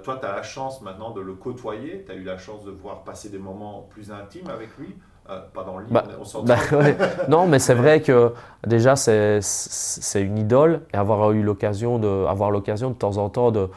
Toi, 0.02 0.18
tu 0.20 0.26
as 0.26 0.32
la 0.32 0.42
chance 0.42 0.80
maintenant 0.82 1.10
de 1.10 1.20
le 1.20 1.34
côtoyer, 1.34 2.04
tu 2.06 2.12
as 2.12 2.14
eu 2.14 2.24
la 2.24 2.38
chance 2.38 2.64
de 2.64 2.70
voir 2.70 3.04
passer 3.04 3.28
des 3.28 3.38
moments 3.38 3.86
plus 3.90 4.10
intimes 4.10 4.48
avec 4.48 4.76
lui. 4.78 4.96
Euh, 5.28 5.40
pas 5.52 5.64
dans 5.64 5.76
le 5.76 5.86
livre, 5.86 5.92
bah, 5.92 6.04
on 6.34 6.42
bah, 6.44 6.56
Non, 7.28 7.48
mais 7.48 7.58
c'est 7.58 7.74
vrai 7.74 8.00
que 8.00 8.32
déjà, 8.64 8.94
c'est 8.94 9.42
une 10.22 10.38
idole 10.38 10.82
et 10.94 10.96
avoir 10.96 11.32
eu 11.32 11.42
l'occasion 11.42 11.98
de, 11.98 12.26
avoir 12.26 12.52
l'occasion 12.52 12.90
de 12.90 12.94
temps 12.94 13.16
en 13.16 13.28
temps 13.28 13.50
de, 13.50 13.68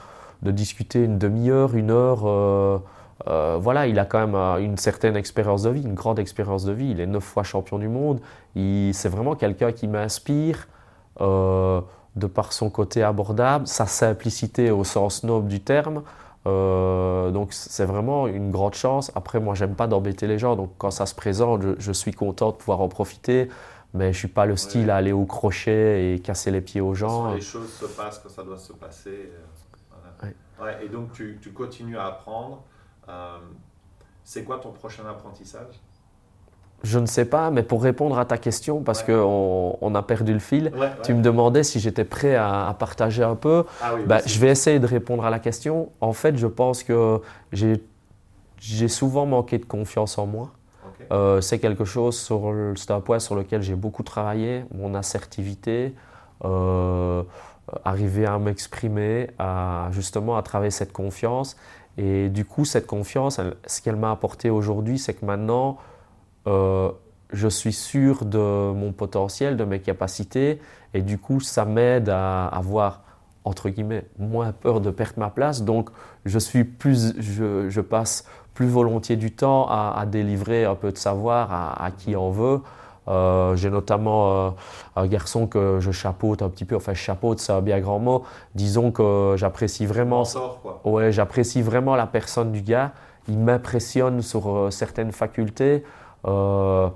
de 0.44 0.52
discuter 0.52 1.04
une 1.04 1.18
demi-heure, 1.18 1.76
une 1.76 1.90
heure. 1.90 2.22
Euh, 2.26 2.78
euh, 3.28 3.58
voilà, 3.60 3.88
il 3.88 3.98
a 3.98 4.06
quand 4.06 4.28
même 4.28 4.36
une 4.64 4.78
certaine 4.78 5.16
expérience 5.16 5.64
de 5.64 5.72
vie, 5.72 5.82
une 5.82 5.96
grande 5.96 6.20
expérience 6.20 6.66
de 6.66 6.72
vie. 6.72 6.92
Il 6.92 7.02
est 7.02 7.08
neuf 7.08 7.24
fois 7.24 7.42
champion 7.42 7.80
du 7.80 7.88
monde. 7.88 8.20
C'est 8.56 9.10
vraiment 9.10 9.34
quelqu'un 9.34 9.72
qui 9.72 9.88
m'inspire 9.88 10.68
de 12.16 12.28
par 12.28 12.54
son 12.54 12.70
côté 12.70 13.04
abordable, 13.04 13.68
sa 13.68 13.86
simplicité 13.86 14.72
au 14.72 14.84
sens 14.84 15.24
noble 15.24 15.48
du 15.48 15.60
terme. 15.60 16.04
Euh, 16.48 17.32
donc 17.32 17.54
c'est 17.54 17.86
vraiment 17.86 18.28
une 18.28 18.52
grande 18.52 18.74
chance. 18.74 19.12
Après, 19.16 19.40
moi, 19.40 19.56
j'aime 19.56 19.76
pas 19.76 19.88
d'embêter 19.88 20.28
les 20.28 20.40
gens, 20.40 20.56
donc 20.56 20.72
quand 20.78 20.92
ça 20.92 21.06
se 21.06 21.16
présente, 21.16 21.62
je, 21.78 21.92
suis 21.92 22.14
content 22.14 22.52
de 22.52 22.56
pouvoir 22.56 22.82
en 22.82 22.88
profiter. 22.88 23.50
Mais 23.96 24.14
je 24.14 24.20
suis 24.20 24.28
pas 24.28 24.46
le 24.46 24.56
style 24.56 24.92
à 24.92 24.98
aller 24.98 25.12
au 25.12 25.26
crochet 25.26 26.14
et 26.14 26.20
casser 26.20 26.52
les 26.52 26.62
pieds 26.62 26.80
aux 26.80 26.94
gens. 26.94 27.34
Les 27.34 27.42
choses 27.42 27.74
se 27.74 27.86
passent 27.86 28.20
quand 28.20 28.30
ça 28.30 28.44
doit 28.44 28.60
se 28.60 28.74
passer. 28.74 29.32
Euh, 30.24 30.80
et 30.82 30.90
donc 30.90 31.12
tu, 31.14 31.40
tu, 31.42 31.52
continues 31.52 31.98
à 31.98 32.06
apprendre. 32.06 32.64
Euh, 33.08 33.40
c'est 34.24 34.44
quoi 34.44 34.60
ton 34.60 34.72
prochain 34.72 35.04
apprentissage? 35.08 35.82
Je 36.84 37.00
ne 37.00 37.06
sais 37.06 37.26
pas, 37.26 37.52
mais 37.52 37.64
pour 37.64 37.84
répondre 37.84 38.18
à 38.18 38.26
ta 38.26 38.38
question, 38.38 38.82
parce 38.82 39.04
qu'on 39.04 39.78
on 39.82 39.96
a 39.96 40.02
perdu 40.02 40.34
le 40.34 40.40
fil, 40.40 40.72
tu 41.04 41.14
me 41.14 41.22
demandais 41.22 41.64
si 41.64 41.80
j'étais 41.80 42.06
prêt 42.06 42.36
à, 42.36 42.76
partager 42.78 43.24
un 43.24 43.36
peu. 43.36 43.66
Ah 43.82 43.94
bah, 44.06 44.20
je 44.26 44.40
vais 44.40 44.50
essayer 44.50 44.80
de 44.80 44.88
répondre 44.88 45.26
à 45.26 45.30
la 45.30 45.40
question. 45.40 45.90
En 46.00 46.14
fait, 46.14 46.38
je 46.38 46.48
pense 46.48 46.84
que 46.84 47.22
j'ai 47.52 48.88
souvent 48.88 49.26
manqué 49.26 49.58
de 49.58 49.66
confiance 49.66 50.18
en 50.18 50.26
moi. 50.26 50.52
Euh, 51.12 51.42
c'est 51.42 51.60
quelque 51.60 51.86
chose, 51.86 52.20
sur 52.20 52.54
c'est 52.76 52.92
un 52.92 53.00
point 53.00 53.20
sur 53.20 53.36
lequel 53.36 53.62
j'ai 53.62 53.76
beaucoup 53.76 54.04
travaillé, 54.04 54.64
mon 54.76 54.94
assertivité, 54.96 55.96
euh, 56.46 57.24
arriver 57.84 58.26
à 58.26 58.38
m'exprimer, 58.38 59.30
à, 59.40 59.88
justement 59.92 60.38
à 60.38 60.44
travailler 60.44 60.72
cette 60.72 60.94
confiance. 60.94 61.58
Et 61.98 62.30
du 62.30 62.46
coup, 62.46 62.64
cette 62.64 62.88
confiance, 62.88 63.42
ce 63.66 63.82
qu'elle 63.82 63.96
m'a 63.96 64.12
apporté 64.12 64.50
aujourd'hui, 64.50 65.00
c'est 65.00 65.14
que 65.14 65.26
maintenant, 65.26 65.78
euh, 66.48 66.92
je 67.32 67.48
suis 67.48 67.74
sûr 67.74 68.26
de 68.26 68.72
mon 68.72 68.92
potentiel, 68.92 69.58
de 69.58 69.64
mes 69.64 69.80
capacités, 69.80 70.60
et 70.94 71.02
du 71.02 71.18
coup, 71.18 71.40
ça 71.40 71.66
m'aide 71.66 72.10
à 72.10 72.48
avoir, 72.48 73.02
entre 73.44 73.70
guillemets, 73.70 74.06
moins 74.18 74.52
peur 74.52 74.82
de 74.82 74.90
perdre 74.90 75.20
ma 75.20 75.30
place. 75.30 75.64
Donc, 75.64 75.90
je, 76.26 76.40
suis 76.40 76.64
plus, 76.64 77.14
je, 77.20 77.82
passe 77.82 78.26
plus 78.54 78.68
volontiers 78.68 79.16
du 79.16 79.32
temps 79.32 79.68
à, 79.70 80.06
délivrer 80.08 80.66
un 80.66 80.76
peu 80.76 80.92
de 80.92 80.98
savoir 80.98 81.52
à, 81.82 81.92
qui 81.92 82.16
en 82.16 82.32
veut. 82.32 82.62
Euh, 83.08 83.56
j'ai 83.56 83.72
notamment 83.72 84.32
euh, 84.32 84.50
un 84.96 85.08
garçon 85.08 85.48
que 85.48 85.80
je 85.80 85.90
chapeaute 85.90 86.44
un 86.44 86.50
petit 86.50 86.66
peu, 86.66 86.76
enfin 86.76 86.94
chapeaute 86.94 87.40
c'est 87.40 87.52
un 87.52 87.62
bien 87.62 87.80
grand 87.80 87.98
mot. 87.98 88.24
Disons 88.54 88.92
que 88.92 89.34
j'apprécie 89.36 89.88
vraiment, 89.88 90.24
ouais, 90.84 91.12
j'apprécie 91.12 91.64
vraiment 91.64 91.96
la 91.96 92.06
personne 92.06 92.52
du 92.52 92.62
gars. 92.62 92.92
Il 93.28 93.40
m'impressionne 93.40 94.22
sur 94.22 94.72
certaines 94.72 95.12
facultés. 95.12 95.84
Euh, 96.26 96.90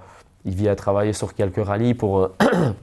il 0.45 0.55
vient 0.55 0.76
travailler 0.76 1.13
sur 1.13 1.34
quelques 1.34 1.63
rallyes 1.63 1.93
pour, 1.93 2.19
euh, 2.19 2.36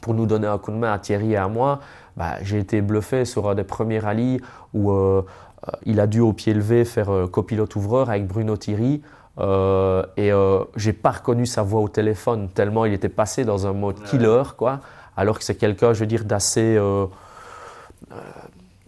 pour 0.00 0.14
nous 0.14 0.26
donner 0.26 0.46
un 0.46 0.58
coup 0.58 0.70
de 0.70 0.76
main 0.76 0.92
à 0.92 0.98
Thierry 0.98 1.32
et 1.32 1.36
à 1.36 1.48
moi. 1.48 1.80
Bah, 2.16 2.42
j'ai 2.42 2.58
été 2.58 2.80
bluffé 2.80 3.24
sur 3.24 3.48
un 3.48 3.54
des 3.54 3.64
premiers 3.64 3.98
rallyes 4.00 4.40
où 4.74 4.90
euh, 4.90 5.22
il 5.84 6.00
a 6.00 6.06
dû 6.06 6.20
au 6.20 6.32
pied 6.32 6.54
levé 6.54 6.84
faire 6.84 7.10
copilote 7.30 7.76
ouvreur 7.76 8.10
avec 8.10 8.26
Bruno 8.26 8.56
Thierry. 8.56 9.02
et 10.16 10.32
j'ai 10.76 10.92
pas 10.92 11.10
reconnu 11.10 11.46
sa 11.46 11.62
voix 11.62 11.80
au 11.80 11.88
téléphone 11.88 12.48
tellement 12.48 12.84
il 12.86 12.92
était 12.92 13.10
passé 13.10 13.44
dans 13.44 13.66
un 13.66 13.72
mode 13.72 14.02
killer, 14.04 14.42
quoi. 14.56 14.80
Alors 15.16 15.38
que 15.38 15.44
c'est 15.44 15.56
quelqu'un, 15.56 15.92
je 15.92 16.00
veux 16.00 16.06
dire, 16.06 16.24
d'assez 16.24 16.78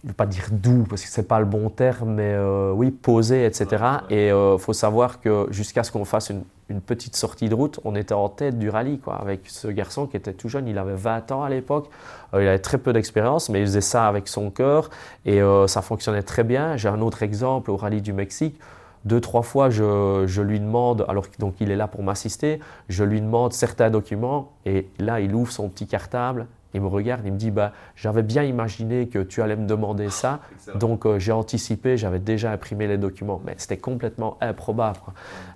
je 0.03 0.09
ne 0.09 0.11
vais 0.11 0.15
pas 0.17 0.25
dire 0.25 0.47
doux 0.51 0.83
parce 0.89 1.01
que 1.01 1.07
ce 1.07 1.21
n'est 1.21 1.27
pas 1.27 1.39
le 1.39 1.45
bon 1.45 1.69
terme, 1.69 2.15
mais 2.15 2.33
euh, 2.33 2.73
oui, 2.73 2.91
posé, 2.91 3.45
etc. 3.45 3.83
Et 4.09 4.27
il 4.27 4.31
euh, 4.31 4.57
faut 4.57 4.73
savoir 4.73 5.21
que 5.21 5.47
jusqu'à 5.49 5.85
ce 5.85 5.93
qu'on 5.93 6.03
fasse 6.03 6.29
une, 6.29 6.43
petite 6.85 7.15
sortie 7.15 7.49
de 7.49 7.55
route, 7.55 7.79
on 7.85 7.95
était 7.95 8.15
en 8.15 8.27
tête 8.29 8.57
du 8.57 8.67
rallye 8.67 8.97
quoi, 8.97 9.15
avec 9.15 9.41
ce 9.45 9.67
garçon 9.67 10.07
qui 10.07 10.17
était 10.17 10.33
tout 10.33 10.49
jeune, 10.49 10.67
il 10.67 10.79
avait 10.79 10.95
20 10.95 11.31
ans 11.31 11.43
à 11.43 11.49
l'époque, 11.49 11.87
euh, 12.33 12.41
il 12.41 12.47
avait 12.47 12.57
très 12.57 12.79
peu 12.79 12.93
d'expérience, 12.93 13.49
mais 13.49 13.59
il 13.59 13.67
faisait 13.67 13.79
ça 13.79 14.07
avec 14.07 14.27
son 14.27 14.49
cœur 14.49 14.89
et 15.23 15.39
ça 15.67 15.81
fonctionnait 15.83 16.23
très 16.23 16.43
bien. 16.43 16.75
J'ai 16.75 16.89
un 16.89 16.99
autre 17.01 17.21
exemple 17.21 17.69
au 17.69 17.77
rallye 17.77 18.01
du 18.01 18.11
Mexique. 18.11 18.57
Deux, 19.05 19.21
trois 19.21 19.43
fois, 19.43 19.69
je, 19.69 20.23
je 20.25 20.41
lui 20.41 20.59
demande, 20.59 21.05
alors 21.07 21.27
donc 21.37 21.55
il 21.59 21.69
est 21.69 21.75
là 21.75 21.87
pour 21.87 22.01
m'assister, 22.03 22.59
je 22.89 23.03
lui 23.03 23.21
demande 23.21 23.53
certains 23.53 23.91
documents 23.91 24.51
et 24.65 24.87
là, 24.97 25.19
il 25.19 25.35
ouvre 25.35 25.51
son 25.51 25.69
petit 25.69 25.85
cartable 25.85 26.47
il 26.73 26.81
me 26.81 26.87
regarde, 26.87 27.21
il 27.25 27.33
me 27.33 27.37
dit 27.37 27.51
bah, 27.51 27.71
J'avais 27.95 28.23
bien 28.23 28.43
imaginé 28.43 29.07
que 29.07 29.19
tu 29.19 29.41
allais 29.41 29.55
me 29.55 29.67
demander 29.67 30.09
ça, 30.09 30.39
donc 30.75 31.05
euh, 31.05 31.19
j'ai 31.19 31.31
anticipé, 31.31 31.97
j'avais 31.97 32.19
déjà 32.19 32.51
imprimé 32.51 32.87
les 32.87 32.97
documents. 32.97 33.41
Mais 33.45 33.55
c'était 33.57 33.77
complètement 33.77 34.37
improbable. 34.41 34.99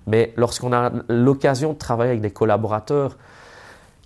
Mais 0.06 0.32
lorsqu'on 0.36 0.72
a 0.72 0.92
l'occasion 1.08 1.72
de 1.72 1.78
travailler 1.78 2.10
avec 2.10 2.20
des 2.20 2.30
collaborateurs 2.30 3.16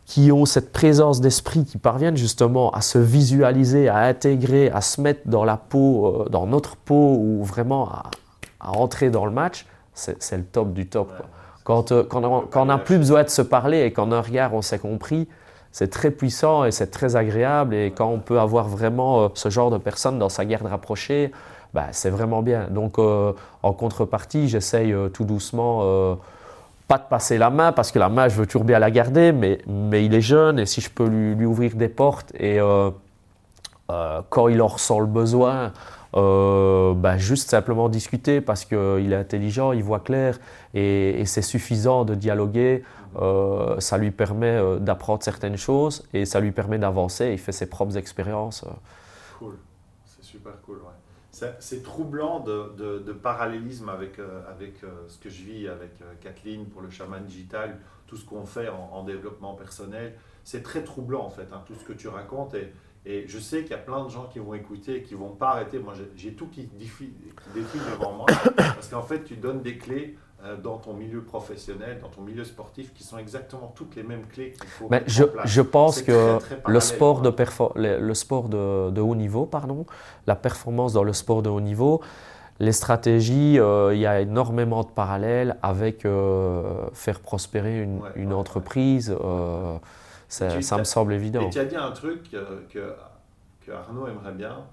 qui 0.04 0.32
ont 0.32 0.44
cette 0.46 0.72
présence 0.72 1.20
d'esprit, 1.20 1.64
qui 1.64 1.78
parviennent 1.78 2.16
justement 2.16 2.70
à 2.70 2.80
se 2.80 2.98
visualiser, 2.98 3.88
à 3.88 3.98
intégrer, 3.98 4.70
à 4.70 4.80
se 4.80 5.00
mettre 5.00 5.22
dans 5.26 5.44
la 5.44 5.56
peau, 5.56 6.06
euh, 6.06 6.28
dans 6.28 6.46
notre 6.46 6.76
peau, 6.76 7.16
ou 7.18 7.44
vraiment 7.44 7.88
à, 7.90 8.10
entrer 8.60 9.10
dans 9.10 9.26
le 9.26 9.32
match, 9.32 9.66
c'est 9.94 10.36
le 10.36 10.44
top 10.44 10.72
du 10.72 10.88
top. 10.88 11.12
Quand, 11.64 11.92
euh, 11.92 12.04
quand, 12.04 12.24
on, 12.24 12.40
quand 12.42 12.62
on 12.62 12.66
n'a 12.66 12.78
plus 12.78 12.98
besoin 12.98 13.22
de 13.22 13.28
se 13.28 13.42
parler 13.42 13.82
et 13.82 13.92
qu'en 13.92 14.12
un 14.12 14.20
regard 14.20 14.54
on 14.54 14.62
s'est 14.62 14.78
compris, 14.78 15.28
c'est 15.72 15.88
très 15.88 16.10
puissant 16.10 16.64
et 16.64 16.70
c'est 16.70 16.88
très 16.88 17.16
agréable. 17.16 17.74
Et 17.74 17.90
quand 17.90 18.08
on 18.08 18.18
peut 18.18 18.38
avoir 18.38 18.68
vraiment 18.68 19.22
euh, 19.22 19.28
ce 19.34 19.48
genre 19.48 19.70
de 19.70 19.78
personnes 19.78 20.18
dans 20.18 20.28
sa 20.28 20.44
garde 20.44 20.66
rapprochée, 20.66 21.32
bah, 21.72 21.86
c'est 21.92 22.10
vraiment 22.10 22.42
bien. 22.42 22.68
Donc, 22.70 22.98
euh, 22.98 23.32
en 23.62 23.72
contrepartie, 23.72 24.48
j'essaye 24.48 24.92
euh, 24.92 25.08
tout 25.08 25.24
doucement, 25.24 26.18
pas 26.86 26.98
de 26.98 27.04
passer 27.08 27.38
la 27.38 27.48
main, 27.48 27.72
parce 27.72 27.90
que 27.90 27.98
la 27.98 28.10
main, 28.10 28.28
je 28.28 28.36
veux 28.36 28.46
toujours 28.46 28.64
bien 28.64 28.78
la 28.78 28.90
garder, 28.90 29.32
mais, 29.32 29.60
mais 29.66 30.04
il 30.04 30.14
est 30.14 30.20
jeune 30.20 30.58
et 30.58 30.66
si 30.66 30.82
je 30.82 30.90
peux 30.90 31.06
lui, 31.06 31.46
ouvrir 31.46 31.74
des 31.74 31.88
portes 31.88 32.32
et 32.38 32.58
quand 34.28 34.48
il 34.48 34.60
en 34.60 34.66
ressent 34.66 35.00
le 35.00 35.06
besoin, 35.06 35.72
bah, 36.12 37.16
juste 37.16 37.48
simplement 37.48 37.88
discuter 37.88 38.42
parce 38.42 38.66
qu'il 38.66 39.10
est 39.10 39.16
intelligent, 39.16 39.72
il 39.72 39.82
voit 39.82 40.00
clair 40.00 40.38
et 40.74 41.22
c'est 41.24 41.40
suffisant 41.40 42.04
de 42.04 42.14
dialoguer. 42.14 42.82
Euh, 43.16 43.78
ça 43.80 43.98
lui 43.98 44.10
permet 44.10 44.56
euh, 44.56 44.78
d'apprendre 44.78 45.22
certaines 45.22 45.56
choses 45.56 46.06
et 46.14 46.24
ça 46.24 46.40
lui 46.40 46.52
permet 46.52 46.78
d'avancer. 46.78 47.32
Il 47.32 47.38
fait 47.38 47.52
ses 47.52 47.68
propres 47.68 47.96
expériences. 47.96 48.64
Cool, 49.38 49.58
c'est 50.04 50.24
super 50.24 50.52
cool. 50.62 50.78
C'est 51.30 51.82
troublant 51.82 52.40
de, 52.40 53.12
parallélisme 53.12 53.88
avec, 53.88 54.18
euh, 54.18 54.42
avec 54.50 54.74
ce 55.08 55.18
que 55.18 55.30
je 55.30 55.42
vis 55.42 55.68
avec 55.68 55.90
Kathleen 56.20 56.66
pour 56.66 56.82
le 56.82 56.90
chaman 56.90 57.24
digital, 57.24 57.78
tout 58.06 58.16
ce 58.16 58.24
qu'on 58.24 58.44
fait 58.44 58.68
en, 58.68 59.02
développement 59.02 59.54
personnel. 59.54 60.14
C'est 60.44 60.62
très 60.62 60.84
troublant 60.84 61.24
en 61.24 61.30
fait, 61.30 61.48
hein, 61.52 61.62
tout 61.66 61.74
ce 61.74 61.84
que 61.84 61.94
tu 61.94 62.08
racontes. 62.08 62.54
Et, 62.54 63.26
je 63.26 63.38
sais 63.40 63.62
qu'il 63.62 63.72
y 63.72 63.74
a 63.74 63.78
plein 63.78 64.04
de 64.04 64.10
gens 64.10 64.28
qui 64.28 64.38
vont 64.38 64.54
écouter 64.54 64.98
et 64.98 65.02
qui 65.02 65.14
vont 65.14 65.30
pas 65.30 65.50
arrêter. 65.50 65.80
Moi, 65.80 65.94
j'ai 66.14 66.34
tout 66.34 66.46
qui 66.46 66.66
défile 66.66 67.12
devant 67.54 68.12
moi 68.12 68.26
parce 68.56 68.88
qu'en 68.88 69.02
fait, 69.02 69.24
tu 69.24 69.34
donnes 69.36 69.62
des 69.62 69.76
clés 69.76 70.16
euh, 70.31 70.31
dans 70.62 70.78
ton 70.78 70.92
milieu 70.94 71.22
professionnel, 71.22 72.00
dans 72.00 72.08
ton 72.08 72.22
milieu 72.22 72.44
sportif, 72.44 72.92
qui 72.94 73.04
sont 73.04 73.16
exactement 73.18 73.72
toutes 73.76 73.94
les 73.94 74.02
mêmes 74.02 74.26
clés 74.26 74.52
qu'il 74.52 74.68
faut 74.68 74.88
Mais 74.90 75.04
je, 75.06 75.22
je, 75.44 75.62
pense 75.62 76.02
que 76.02 76.38
le 76.66 76.80
sport, 76.80 77.20
de 77.20 77.32
le, 77.76 78.14
sport 78.14 78.48
de, 78.48 78.90
de, 78.90 79.00
haut 79.00 79.14
niveau, 79.14 79.46
pardon, 79.46 79.86
la 80.26 80.34
performance 80.34 80.94
dans 80.94 81.04
le 81.04 81.12
sport 81.12 81.42
de 81.42 81.48
haut 81.48 81.60
niveau, 81.60 82.00
les 82.58 82.72
stratégies, 82.72 83.58
euh, 83.58 83.94
il 83.94 84.00
y 84.00 84.06
a 84.06 84.20
énormément 84.20 84.82
de 84.82 84.88
parallèles 84.88 85.56
avec 85.62 86.04
euh, 86.04 86.86
faire 86.92 87.20
prospérer 87.20 87.80
une, 87.80 88.00
une 88.16 88.32
entreprise. 88.32 89.14
ça, 90.28 90.60
ça 90.60 90.78
me 90.78 90.84
semble 90.84 91.12
évident. 91.12 91.46
Et 91.46 91.50
tu 91.50 91.58
as 91.60 91.64
dit 91.64 91.76
un 91.76 91.92
truc 91.92 92.30
que, 92.30 92.96
que, 93.64 93.70
Arnaud 93.70 94.08
aimerait 94.08 94.32
bien, 94.32 94.64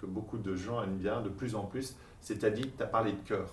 que 0.00 0.06
beaucoup 0.06 0.38
de 0.38 0.54
gens 0.54 0.82
aiment 0.82 0.98
bien 0.98 1.20
de 1.20 1.28
plus 1.28 1.56
en 1.56 1.64
plus, 1.64 1.96
c'est-à-dire, 2.20 2.66
tu 2.76 2.82
as 2.82 2.86
parlé 2.86 3.12
de 3.12 3.28
cœur. 3.28 3.48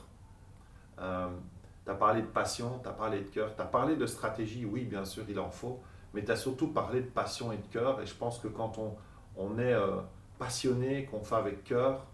Tu 1.86 1.92
as 1.92 1.96
parlé 1.96 2.22
de 2.22 2.28
passion, 2.28 2.80
tu 2.82 2.88
as 2.88 2.94
parlé 2.94 3.22
de 3.22 3.28
cœur, 3.28 3.56
tu 3.56 3.62
as 3.62 3.66
parlé 3.66 3.96
de 3.96 4.06
stratégie, 4.06 4.66
oui, 4.66 4.86
bien 4.86 5.04
sûr, 5.04 5.26
il 5.28 5.40
en 5.40 5.50
faut, 5.50 5.82
mais 6.14 6.24
tu 6.24 6.32
as 6.32 6.36
surtout 6.38 6.68
parlé 6.68 7.02
de 7.02 7.08
passion 7.10 7.52
et 7.52 7.58
de 7.58 7.68
cœur. 7.68 8.02
Et 8.02 8.06
je 8.06 8.14
pense 8.14 8.40
que 8.40 8.48
quand 8.48 8.78
on, 8.78 8.96
on 9.36 9.60
est 9.60 9.74
euh, 9.74 9.98
passionné, 10.40 11.06
qu'on 11.06 11.24
fait 11.24 11.36
avec 11.36 11.64
cœur, 11.64 12.06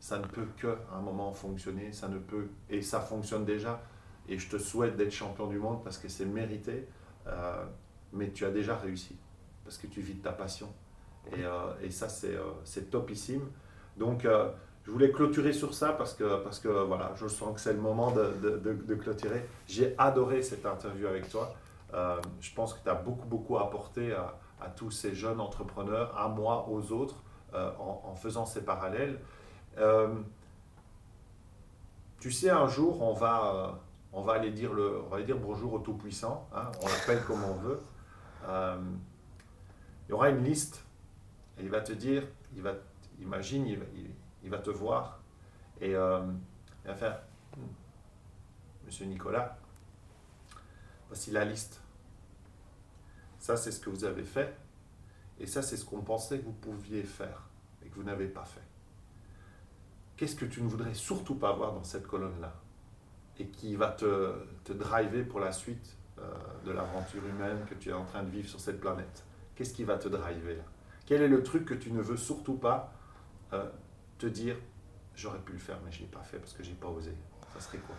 ça 0.00 0.18
ne 0.18 0.26
peut 0.26 0.46
que 0.56 0.76
un 0.92 1.00
moment 1.00 1.32
fonctionner, 1.32 1.92
ça 1.92 2.08
ne 2.08 2.18
peut, 2.18 2.48
et 2.68 2.82
ça 2.82 3.00
fonctionne 3.00 3.44
déjà. 3.44 3.80
Et 4.28 4.38
je 4.38 4.48
te 4.50 4.58
souhaite 4.58 4.96
d'être 4.96 5.12
champion 5.12 5.46
du 5.46 5.58
monde 5.58 5.82
parce 5.82 5.96
que 5.96 6.08
c'est 6.08 6.26
mérité, 6.26 6.86
euh, 7.26 7.64
mais 8.12 8.30
tu 8.30 8.44
as 8.44 8.50
déjà 8.50 8.76
réussi, 8.76 9.16
parce 9.64 9.78
que 9.78 9.86
tu 9.86 10.02
vis 10.02 10.14
de 10.14 10.22
ta 10.22 10.32
passion. 10.32 10.68
Et, 11.32 11.44
euh, 11.44 11.72
et 11.82 11.90
ça, 11.90 12.08
c'est 12.08 12.90
topissime. 12.90 13.48
Donc, 13.96 14.26
je 14.88 14.92
voulais 14.94 15.12
clôturer 15.12 15.52
sur 15.52 15.74
ça 15.74 15.92
parce 15.92 16.14
que, 16.14 16.42
parce 16.42 16.60
que 16.60 16.68
voilà, 16.68 17.12
je 17.14 17.28
sens 17.28 17.54
que 17.54 17.60
c'est 17.60 17.74
le 17.74 17.78
moment 17.78 18.10
de, 18.10 18.56
de, 18.56 18.94
clôturer. 18.94 19.46
J'ai 19.66 19.94
adoré 19.98 20.40
cette 20.40 20.64
interview 20.64 21.06
avec 21.06 21.28
toi. 21.28 21.54
Euh, 21.92 22.18
je 22.40 22.54
pense 22.54 22.72
que 22.72 22.82
tu 22.82 22.88
as 22.88 22.94
beaucoup, 22.94 23.26
beaucoup 23.26 23.58
apporté 23.58 24.14
à, 24.14 24.70
tous 24.76 24.90
ces 24.90 25.14
jeunes 25.14 25.42
entrepreneurs, 25.42 26.16
à 26.16 26.28
moi, 26.28 26.66
aux 26.70 26.90
autres, 26.92 27.16
euh, 27.52 27.70
en, 27.78 28.14
faisant 28.14 28.46
ces 28.46 28.64
parallèles. 28.64 29.20
Euh, 29.76 30.14
tu 32.18 32.32
sais, 32.32 32.48
un 32.48 32.66
jour, 32.66 33.02
on 33.02 33.12
va, 33.12 33.78
on 34.14 34.22
va, 34.22 34.32
aller, 34.32 34.52
dire 34.52 34.72
le, 34.72 35.04
dire 35.22 35.36
bonjour 35.36 35.74
au 35.74 35.80
Tout-Puissant. 35.80 36.48
Hein, 36.54 36.70
on 36.82 36.86
l'appelle 36.86 37.22
comme 37.26 37.44
on 37.44 37.56
veut. 37.56 37.82
il 40.08 40.10
y 40.10 40.12
aura 40.14 40.30
une 40.30 40.42
liste 40.44 40.82
et 41.58 41.64
il 41.64 41.68
va 41.68 41.82
te 41.82 41.92
dire, 41.92 42.22
il 42.56 42.62
va, 42.62 42.72
imagine, 43.20 43.66
il, 43.66 43.80
il 43.94 44.10
il 44.48 44.50
va 44.50 44.58
te 44.58 44.70
voir 44.70 45.20
et 45.78 45.94
euh, 45.94 46.20
va 46.86 46.94
faire 46.94 47.20
hmm, 47.54 47.60
Monsieur 48.86 49.04
Nicolas, 49.04 49.58
voici 51.08 51.30
la 51.30 51.44
liste. 51.44 51.82
Ça, 53.38 53.58
c'est 53.58 53.70
ce 53.70 53.78
que 53.78 53.90
vous 53.90 54.04
avez 54.04 54.24
fait. 54.24 54.56
Et 55.38 55.46
ça, 55.46 55.60
c'est 55.60 55.76
ce 55.76 55.84
qu'on 55.84 56.00
pensait 56.00 56.38
que 56.38 56.46
vous 56.46 56.52
pouviez 56.52 57.02
faire 57.02 57.42
et 57.84 57.90
que 57.90 57.94
vous 57.94 58.02
n'avez 58.02 58.26
pas 58.26 58.46
fait. 58.46 58.62
Qu'est-ce 60.16 60.34
que 60.34 60.46
tu 60.46 60.62
ne 60.62 60.68
voudrais 60.68 60.94
surtout 60.94 61.34
pas 61.34 61.50
avoir 61.50 61.74
dans 61.74 61.84
cette 61.84 62.06
colonne-là 62.06 62.54
et 63.38 63.48
qui 63.48 63.76
va 63.76 63.90
te, 63.90 64.32
te 64.64 64.72
driver 64.72 65.24
pour 65.24 65.40
la 65.40 65.52
suite 65.52 65.94
euh, 66.18 66.32
de 66.64 66.72
l'aventure 66.72 67.24
humaine 67.26 67.66
que 67.68 67.74
tu 67.74 67.90
es 67.90 67.92
en 67.92 68.04
train 68.06 68.22
de 68.22 68.30
vivre 68.30 68.48
sur 68.48 68.60
cette 68.60 68.80
planète? 68.80 69.24
Qu'est-ce 69.54 69.74
qui 69.74 69.84
va 69.84 69.98
te 69.98 70.08
driver 70.08 70.56
là? 70.56 70.64
Quel 71.04 71.20
est 71.20 71.28
le 71.28 71.42
truc 71.42 71.66
que 71.66 71.74
tu 71.74 71.92
ne 71.92 72.00
veux 72.00 72.16
surtout 72.16 72.56
pas 72.56 72.94
euh, 73.52 73.68
te 74.18 74.26
dire 74.26 74.56
j'aurais 75.14 75.38
pu 75.38 75.52
le 75.52 75.58
faire 75.58 75.76
mais 75.84 75.92
je 75.92 75.98
ne 75.98 76.02
l'ai 76.02 76.10
pas 76.10 76.22
fait 76.22 76.38
parce 76.38 76.52
que 76.52 76.62
j'ai 76.62 76.72
pas 76.72 76.88
osé 76.88 77.12
Ça 77.54 77.60
serait 77.60 77.78
quoi? 77.78 77.96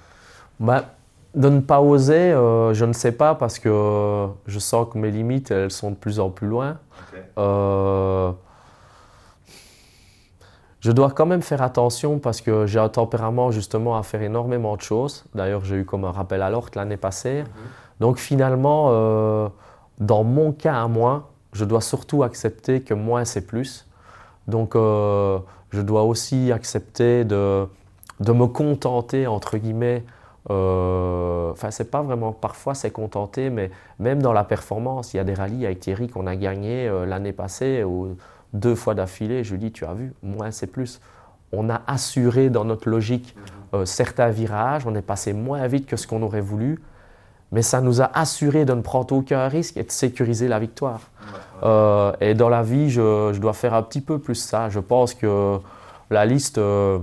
Bah, 0.60 0.86
De 1.36 1.50
ne 1.50 1.60
pas 1.60 1.82
oser, 1.82 2.32
euh, 2.32 2.74
je 2.74 2.86
ne 2.86 2.94
sais 2.94 3.12
pas 3.12 3.36
parce 3.36 3.60
que 3.60 4.28
je 4.46 4.60
sens 4.60 4.88
que 4.92 4.98
mes 4.98 5.12
limites 5.12 5.52
elles 5.52 5.72
sont 5.72 5.92
de 5.92 5.96
plus 5.96 6.20
en 6.20 6.30
plus 6.30 6.48
loin. 6.48 6.80
Euh, 7.38 8.32
je 10.80 10.92
dois 10.92 11.12
quand 11.12 11.26
même 11.26 11.42
faire 11.42 11.62
attention 11.62 12.20
parce 12.20 12.42
que 12.42 12.66
j'ai 12.66 12.80
un 12.80 12.90
tempérament 12.90 13.52
justement 13.52 13.98
à 13.98 14.04
faire 14.04 14.22
énormément 14.22 14.76
de 14.78 14.82
choses. 14.82 15.26
D'ailleurs, 15.36 15.66
j'ai 15.66 15.78
eu 15.78 15.86
comme 15.86 16.06
un 16.06 16.12
rappel 16.12 16.42
à 16.42 16.50
l'ordre 16.50 16.72
l'année 16.76 16.98
passée. 16.98 17.42
Mhm. 17.44 17.48
Donc 18.00 18.18
finalement, 18.18 18.88
euh, 18.92 19.50
dans 20.00 20.24
mon 20.24 20.54
cas 20.54 20.82
à 20.82 20.88
moi, 20.88 21.32
je 21.52 21.66
dois 21.66 21.82
surtout 21.82 22.24
accepter 22.24 22.82
que 22.82 22.94
moins 22.94 23.26
c'est 23.26 23.46
plus. 23.46 23.88
Donc 24.48 24.76
je 25.72 25.82
dois 25.82 26.04
aussi 26.04 26.52
accepter 26.52 27.26
de, 27.26 27.68
de 28.20 28.32
me 28.32 28.48
contenter, 28.48 29.28
entre 29.28 29.58
guillemets, 29.58 30.04
euh, 30.50 31.52
enfin, 31.52 31.70
c'est 31.70 31.92
pas 31.92 32.02
vraiment, 32.02 32.32
parfois 32.32 32.74
c'est 32.74 32.92
contenter, 32.92 33.50
mais 33.50 33.72
même 34.00 34.22
dans 34.22 34.34
la 34.34 34.44
performance, 34.44 35.14
il 35.14 35.18
y 35.18 35.20
a 35.20 35.24
des 35.24 35.34
rallyes 35.34 35.66
avec 35.66 35.80
Thierry 35.80 36.08
qu'on 36.08 36.28
a 36.28 36.36
gagné 36.36 36.88
euh, 36.88 37.06
l'année 37.06 37.34
passée, 37.34 37.84
ou 37.84 38.16
deux 38.54 38.76
fois 38.76 38.96
d'affilée, 38.96 39.44
je 39.44 39.52
lui 39.52 39.60
dis, 39.60 39.72
tu 39.72 39.86
as 39.86 39.94
vu, 39.94 40.14
moins 40.24 40.52
c'est 40.52 40.68
plus. 40.68 41.02
On 41.52 41.70
a 41.70 41.82
assuré 41.88 42.50
dans 42.50 42.66
notre 42.66 42.90
logique 42.90 43.36
mhm. 43.36 43.82
euh, 43.82 43.86
certains 43.86 44.30
virages, 44.30 44.88
on 44.88 44.96
est 44.96 45.04
passé 45.04 45.34
moins 45.34 45.68
vite 45.68 45.86
que 45.86 45.98
ce 45.98 46.08
qu'on 46.08 46.24
aurait 46.24 46.42
voulu, 46.42 46.80
mais 47.52 47.62
ça 47.62 47.82
nous 47.82 48.02
a 48.02 48.12
assuré 48.14 48.66
de 48.66 48.74
ne 48.74 48.82
prendre 48.82 49.14
aucun 49.16 49.48
risque 49.48 49.78
et 49.78 49.84
de 49.84 49.92
sécuriser 49.92 50.48
la 50.48 50.60
victoire. 50.60 51.02
Euh, 51.64 52.14
et 52.22 52.34
dans 52.34 52.50
la 52.50 52.64
vie, 52.64 52.90
je, 52.90 53.32
je, 53.34 53.40
dois 53.40 53.54
faire 53.54 53.74
un 53.74 53.82
petit 53.82 54.02
peu 54.02 54.20
plus 54.20 54.36
ça. 54.36 54.70
Je 54.70 54.80
pense 54.80 55.14
que 55.14 55.58
la 56.10 56.26
liste, 56.26 56.58
euh, 56.58 57.00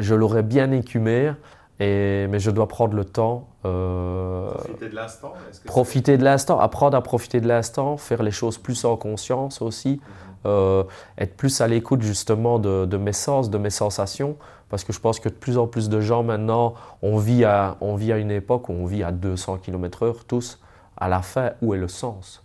je 0.00 0.14
l'aurais 0.14 0.42
bien 0.42 0.72
écumée, 0.72 1.32
et, 1.78 2.26
mais 2.28 2.38
je 2.38 2.50
dois 2.50 2.66
prendre 2.66 2.94
le 2.94 3.04
temps. 3.04 3.48
Euh, 3.64 4.50
profiter 4.50 4.88
de 4.88 4.94
l'instant 4.94 5.32
Profiter 5.64 6.18
de 6.18 6.24
l'instant, 6.24 6.58
apprendre 6.58 6.96
à 6.96 7.02
profiter 7.02 7.40
de 7.40 7.48
l'instant, 7.48 7.96
faire 7.96 8.22
les 8.22 8.30
choses 8.30 8.58
plus 8.58 8.84
en 8.84 8.96
conscience 8.96 9.60
aussi, 9.60 10.00
mhm. 10.46 10.84
être 11.18 11.36
plus 11.36 11.60
à 11.60 11.66
l'écoute 11.66 12.02
justement 12.02 12.58
de, 12.58 12.96
mes 12.96 13.12
sens, 13.12 13.50
de 13.50 13.58
mes 13.58 13.70
sensations, 13.70 14.36
parce 14.68 14.84
que 14.84 14.92
je 14.92 15.00
pense 15.00 15.20
que 15.20 15.28
de 15.28 15.34
plus 15.34 15.58
en 15.58 15.66
plus 15.66 15.88
de 15.88 16.00
gens 16.00 16.22
maintenant, 16.22 16.74
on 17.02 17.16
vit 17.18 17.44
à, 17.44 17.76
vit 17.96 18.12
à 18.12 18.18
une 18.18 18.30
époque 18.30 18.68
où 18.68 18.72
on 18.72 18.86
vit 18.86 19.02
à 19.02 19.12
200 19.12 19.58
km/h 19.58 20.24
tous. 20.26 20.60
À 20.96 21.08
la 21.08 21.20
fin, 21.22 21.50
où 21.60 21.74
est 21.74 21.78
le 21.78 21.88
sens? 21.88 22.42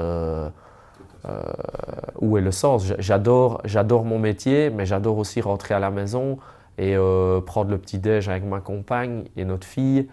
Euh, 0.00 0.48
euh, 1.26 1.42
où 2.20 2.36
est 2.36 2.42
le 2.42 2.52
sens? 2.52 2.92
J'adore, 2.98 3.60
j'adore 3.64 4.04
mon 4.04 4.18
métier, 4.18 4.70
mais 4.70 4.86
j'adore 4.86 5.18
aussi 5.18 5.40
rentrer 5.40 5.74
à 5.74 5.78
la 5.78 5.90
maison 5.90 6.38
et 6.78 6.94
euh, 6.94 7.40
prendre 7.40 7.70
le 7.70 7.78
petit 7.78 7.98
déj 7.98 8.28
avec 8.28 8.44
ma 8.44 8.60
compagne 8.60 9.24
et 9.36 9.44
notre 9.44 9.66
fille, 9.66 10.08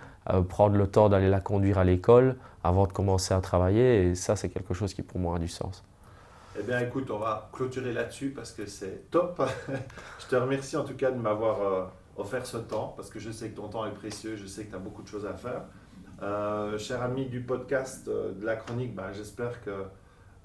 prendre 0.48 0.78
le 0.78 0.88
temps 0.88 1.10
d'aller 1.10 1.30
la 1.30 1.42
conduire 1.42 1.78
à 1.78 1.84
l'école 1.84 2.38
avant 2.64 2.88
de 2.88 2.94
commencer 2.94 3.34
à 3.34 3.42
travailler. 3.42 4.08
Et 4.08 4.16
ça, 4.16 4.38
c'est 4.38 4.48
quelque 4.48 4.74
chose 4.74 4.94
qui 4.94 5.02
pour 5.02 5.20
moi 5.20 5.36
a 5.36 5.40
du 5.40 5.50
sens. 5.50 5.84
Eh 6.58 6.64
bien, 6.64 6.80
écoute, 6.80 7.10
on 7.10 7.18
va 7.18 7.50
clôturer 7.52 7.94
là-dessus 7.94 8.30
parce 8.30 8.52
que 8.52 8.66
c'est 8.66 9.10
top. 9.10 9.42
je 10.20 10.28
te 10.28 10.36
remercie 10.36 10.78
en 10.78 10.84
tout 10.84 10.96
cas 10.96 11.12
de 11.12 11.18
m'avoir 11.18 11.92
offert 12.16 12.46
ce 12.46 12.58
temps 12.58 12.94
parce 12.96 13.10
que 13.10 13.20
je 13.20 13.32
sais 13.32 13.50
que 13.50 13.56
ton 13.56 13.70
temps 13.70 13.86
est 13.86 13.94
précieux, 13.94 14.36
je 14.36 14.46
sais 14.46 14.66
que 14.66 14.70
tu 14.70 14.76
as 14.76 14.80
beaucoup 14.80 15.02
de 15.02 15.08
choses 15.08 15.26
à 15.26 15.34
faire. 15.34 15.64
Euh, 16.22 16.78
chers 16.78 17.02
amis 17.02 17.26
du 17.26 17.42
podcast 17.42 18.08
euh, 18.08 18.32
de 18.34 18.46
la 18.46 18.56
chronique, 18.56 18.96
ben, 18.96 19.12
j'espère 19.12 19.62
que 19.62 19.84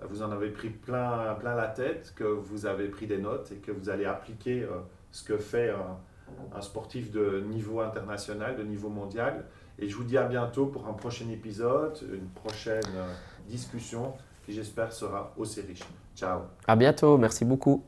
vous 0.09 0.23
en 0.23 0.33
avez 0.33 0.51
pris 0.51 0.71
plein, 0.71 1.37
la 1.43 1.69
tête, 1.69 2.15
que 2.17 2.25
vous 2.25 2.67
avez 2.67 2.89
pris 2.89 3.07
des 3.07 3.19
notes 3.19 3.53
et 3.53 3.57
que 3.57 3.71
vous 3.71 3.89
allez 3.89 4.05
appliquer 4.05 4.63
euh, 4.63 4.81
ce 5.13 5.23
que 5.23 5.37
fait 5.37 5.71
un, 5.71 6.61
sportif 6.61 7.11
de 7.11 7.41
niveau 7.41 7.81
international, 7.81 8.57
de 8.57 8.63
niveau 8.63 8.89
mondial. 8.89 9.47
Et 9.79 9.89
je 9.89 9.97
vous 9.97 10.05
dis 10.05 10.19
à 10.19 10.25
bientôt 10.25 10.67
pour 10.67 10.87
un 10.87 10.93
prochain 10.93 11.29
épisode, 11.31 11.99
une 12.13 12.29
prochaine 12.29 12.83
discussion 13.47 14.15
qui 14.49 14.55
j'espère 14.55 14.93
sera 14.93 15.35
aussi 15.37 15.61
riche. 15.61 15.85
Ciao. 16.17 16.41
À 16.67 16.75
bientôt, 16.75 17.19
merci 17.19 17.45
beaucoup. 17.45 17.85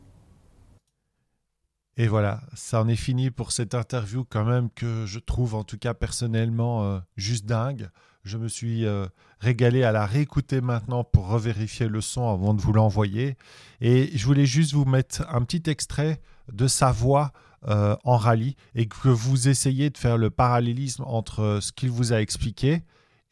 Et 1.96 2.06
voilà, 2.06 2.42
ça 2.54 2.82
en 2.82 2.88
est 2.88 2.96
fini 2.96 3.30
pour 3.30 3.50
cette 3.50 3.74
interview 3.74 4.26
quand 4.28 4.44
même 4.44 4.68
que 4.70 5.06
je 5.06 5.18
trouve 5.18 5.54
en 5.54 5.64
tout 5.64 5.78
cas 5.78 5.94
personnellement 5.94 6.84
euh, 6.84 6.98
juste 7.16 7.46
dingue. 7.46 7.88
Je 8.24 8.36
me 8.36 8.48
suis 8.48 8.84
euh, 8.84 9.06
régalé 9.38 9.84
à 9.84 9.92
la 9.92 10.04
réécouter 10.04 10.60
maintenant 10.60 11.02
pour 11.02 11.28
revérifier 11.28 11.88
le 11.88 12.02
son 12.02 12.28
avant 12.28 12.52
de 12.52 12.60
vous 12.60 12.74
l'envoyer. 12.74 13.36
Et 13.80 14.10
je 14.14 14.26
voulais 14.26 14.46
juste 14.46 14.74
vous 14.74 14.84
mettre 14.84 15.26
un 15.30 15.42
petit 15.42 15.68
extrait 15.70 16.20
de 16.52 16.66
sa 16.66 16.92
voix 16.92 17.32
euh, 17.68 17.96
en 18.04 18.18
rallye 18.18 18.56
et 18.74 18.86
que 18.86 19.08
vous 19.08 19.48
essayez 19.48 19.88
de 19.88 19.96
faire 19.96 20.18
le 20.18 20.28
parallélisme 20.28 21.04
entre 21.06 21.58
ce 21.62 21.72
qu'il 21.72 21.90
vous 21.90 22.12
a 22.12 22.20
expliqué 22.20 22.82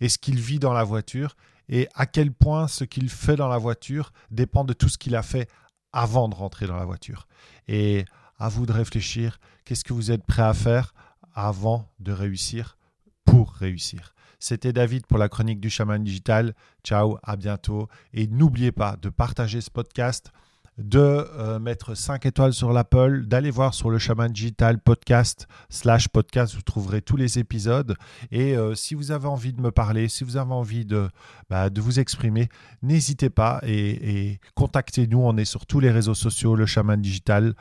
et 0.00 0.08
ce 0.08 0.16
qu'il 0.16 0.40
vit 0.40 0.58
dans 0.58 0.72
la 0.72 0.84
voiture 0.84 1.36
et 1.68 1.88
à 1.94 2.06
quel 2.06 2.32
point 2.32 2.68
ce 2.68 2.84
qu'il 2.84 3.08
fait 3.08 3.36
dans 3.36 3.48
la 3.48 3.58
voiture 3.58 4.12
dépend 4.30 4.64
de 4.64 4.72
tout 4.72 4.88
ce 4.88 4.98
qu'il 4.98 5.16
a 5.16 5.22
fait 5.22 5.48
avant 5.92 6.28
de 6.28 6.34
rentrer 6.34 6.66
dans 6.66 6.76
la 6.76 6.84
voiture. 6.84 7.26
Et 7.66 8.04
à 8.38 8.48
vous 8.48 8.66
de 8.66 8.72
réfléchir. 8.72 9.38
Qu'est-ce 9.64 9.84
que 9.84 9.92
vous 9.92 10.10
êtes 10.10 10.24
prêt 10.24 10.42
à 10.42 10.54
faire 10.54 10.94
avant 11.34 11.88
de 12.00 12.12
réussir 12.12 12.76
pour 13.24 13.52
réussir 13.52 14.14
C'était 14.38 14.72
David 14.72 15.06
pour 15.06 15.18
la 15.18 15.28
chronique 15.28 15.60
du 15.60 15.70
chaman 15.70 16.02
digital. 16.02 16.54
Ciao, 16.84 17.18
à 17.22 17.36
bientôt. 17.36 17.88
Et 18.12 18.26
n'oubliez 18.26 18.72
pas 18.72 18.96
de 18.96 19.08
partager 19.08 19.60
ce 19.60 19.70
podcast, 19.70 20.30
de 20.78 21.00
euh, 21.00 21.58
mettre 21.58 21.94
5 21.94 22.24
étoiles 22.26 22.52
sur 22.52 22.72
l'Apple, 22.72 23.22
d'aller 23.26 23.50
voir 23.50 23.74
sur 23.74 23.90
le 23.90 23.98
Chaman 23.98 24.30
Digital 24.32 24.78
podcast 24.78 25.48
slash 25.68 26.06
podcast, 26.08 26.54
vous 26.54 26.62
trouverez 26.62 27.02
tous 27.02 27.16
les 27.16 27.38
épisodes. 27.40 27.96
Et 28.30 28.56
euh, 28.56 28.76
si 28.76 28.94
vous 28.94 29.10
avez 29.10 29.26
envie 29.26 29.52
de 29.52 29.60
me 29.60 29.72
parler, 29.72 30.06
si 30.08 30.22
vous 30.24 30.36
avez 30.36 30.52
envie 30.52 30.84
de, 30.84 31.08
bah, 31.50 31.68
de 31.68 31.80
vous 31.80 31.98
exprimer, 31.98 32.48
n'hésitez 32.82 33.28
pas 33.28 33.58
et, 33.64 34.28
et 34.30 34.38
contactez-nous. 34.54 35.18
On 35.20 35.36
est 35.36 35.44
sur 35.44 35.66
tous 35.66 35.80
les 35.80 35.90
réseaux 35.90 36.14
sociaux, 36.14 36.54
le 36.54 36.66
Chaman 36.66 37.00
Digital, 37.00 37.54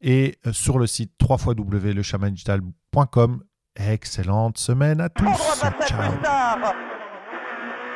et 0.00 0.36
euh, 0.46 0.52
sur 0.52 0.78
le 0.78 0.86
site 0.86 1.12
www.lechamandigital.com. 1.26 3.42
Excellente 3.76 4.58
semaine 4.58 5.00
à 5.00 5.08
tous. 5.08 5.24
En 5.24 5.32
droite 5.32 5.58
27 5.62 5.88
Ciao. 5.88 6.12
plus 6.12 6.20
tard. 6.22 6.58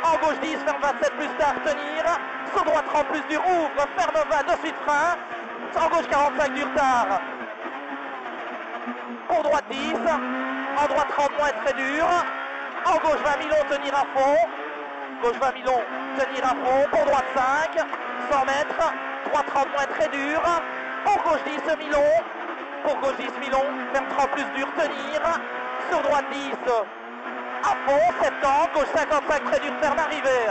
En 0.05 0.15
gauche 0.19 0.41
10, 0.43 0.49
ferme 0.65 0.81
27 0.83 1.13
plus 1.19 1.29
tard, 1.39 1.55
tenir. 1.65 2.42
Sur 2.55 2.65
droite 2.65 2.85
30 2.93 3.07
plus 3.09 3.23
dur, 3.31 3.41
ouvre, 3.47 3.87
ferme 3.97 4.29
20, 4.31 4.53
de 4.53 4.59
suite 4.61 4.75
frein. 4.87 5.17
En 5.75 5.89
gauche 5.89 6.09
45 6.11 6.55
du 6.55 6.65
retard. 6.65 7.21
Pour 9.29 9.43
droite 9.43 9.65
10. 9.71 9.95
En 10.77 10.87
droite 10.87 11.09
30 11.17 11.31
moins 11.39 11.53
très 11.65 11.73
dur. 11.75 12.07
En 12.85 12.97
gauche 12.99 13.21
20 13.25 13.37
Milon, 13.39 13.57
tenir 13.71 13.95
à 13.95 14.05
fond. 14.15 14.37
Gauche 15.23 15.39
20 15.41 15.53
Milon, 15.53 15.81
tenir 16.19 16.45
à 16.45 16.49
fond. 16.49 16.89
Pour 16.91 17.05
droite 17.07 17.25
5. 17.35 17.87
100 18.31 18.45
mètres. 18.45 18.93
Droite 19.31 19.47
30 19.47 19.69
moins 19.73 19.87
très 19.97 20.09
dur. 20.09 20.41
En 21.07 21.17
gauche 21.29 21.45
10 21.47 21.85
Milon. 21.85 22.11
Pour 22.85 22.97
gauche 23.01 23.17
10 23.17 23.27
Milon. 23.41 23.65
Ferme 23.95 24.07
30 24.17 24.31
plus 24.31 24.45
dur, 24.57 24.67
tenir. 24.77 25.21
Sur 25.91 26.03
droite 26.03 26.27
10. 26.31 26.53
À 27.65 27.77
fond, 27.87 28.01
70, 28.21 28.75
gauche 28.75 28.89
55, 28.93 29.45
très 29.45 29.61
dur, 29.61 29.73
ferme 29.81 29.99
arrivée. 29.99 30.51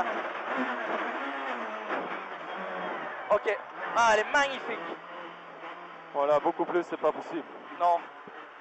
Ok. 3.31 3.57
Ah, 3.95 4.09
elle 4.13 4.19
est 4.19 4.31
magnifique. 4.31 4.79
Voilà, 6.13 6.39
beaucoup 6.39 6.65
plus, 6.65 6.83
c'est 6.83 6.97
pas 6.99 7.11
possible. 7.11 7.43
Non. 7.79 7.99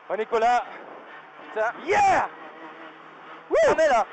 Oh 0.09 0.17
Nicolas, 0.17 0.65
Putain. 1.53 1.73
Yeah 1.85 2.29
On 3.51 3.75
est 3.79 3.89
là. 3.89 4.07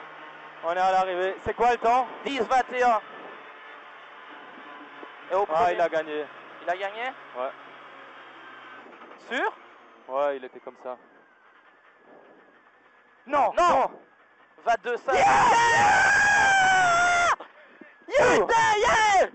on 0.64 0.74
est 0.74 0.80
à 0.80 0.92
l'arrivée. 0.92 1.36
C'est 1.46 1.54
quoi 1.56 1.72
le 1.72 1.78
temps? 1.78 2.08
10, 2.26 2.40
21. 2.42 3.02
Et 5.32 5.36
au 5.36 5.42
Ah, 5.44 5.46
premier- 5.46 5.74
il 5.74 5.82
a 5.82 5.90
gagné. 5.90 6.26
il 6.64 6.70
a 6.70 6.78
gagné? 6.78 7.04
Ouais. 7.38 7.52
Sûr? 9.30 9.52
Ouais, 10.08 10.38
il 10.38 10.46
était 10.46 10.60
comme 10.60 10.78
ça. 10.82 10.98
Non. 13.28 13.52
Non. 13.58 13.92
22, 14.66 14.98
5. 14.98 15.14
Yeah! 15.14 15.24
Yeah, 18.08 18.48
yeah 18.78 19.28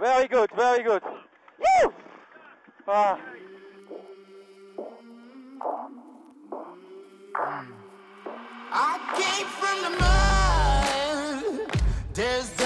Very 0.00 0.28
good, 0.28 0.50
very 0.56 0.82
good. 0.82 1.02
You 1.58 1.92
Ah. 2.88 3.18
I 8.72 8.98
came 9.20 9.46
from 9.60 9.76
the 9.84 9.90
mud. 11.60 11.82
There's 12.14 12.59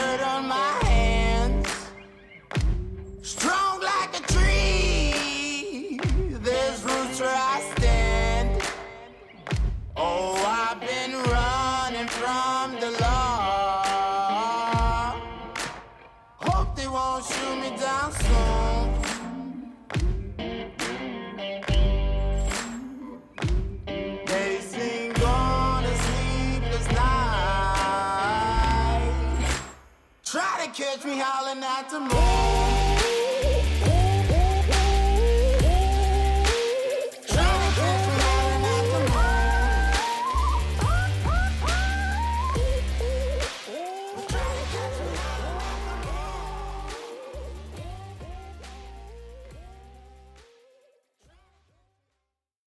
hollering 31.24 31.64
out 31.64 31.88
to 31.88 32.00
me. 32.00 32.23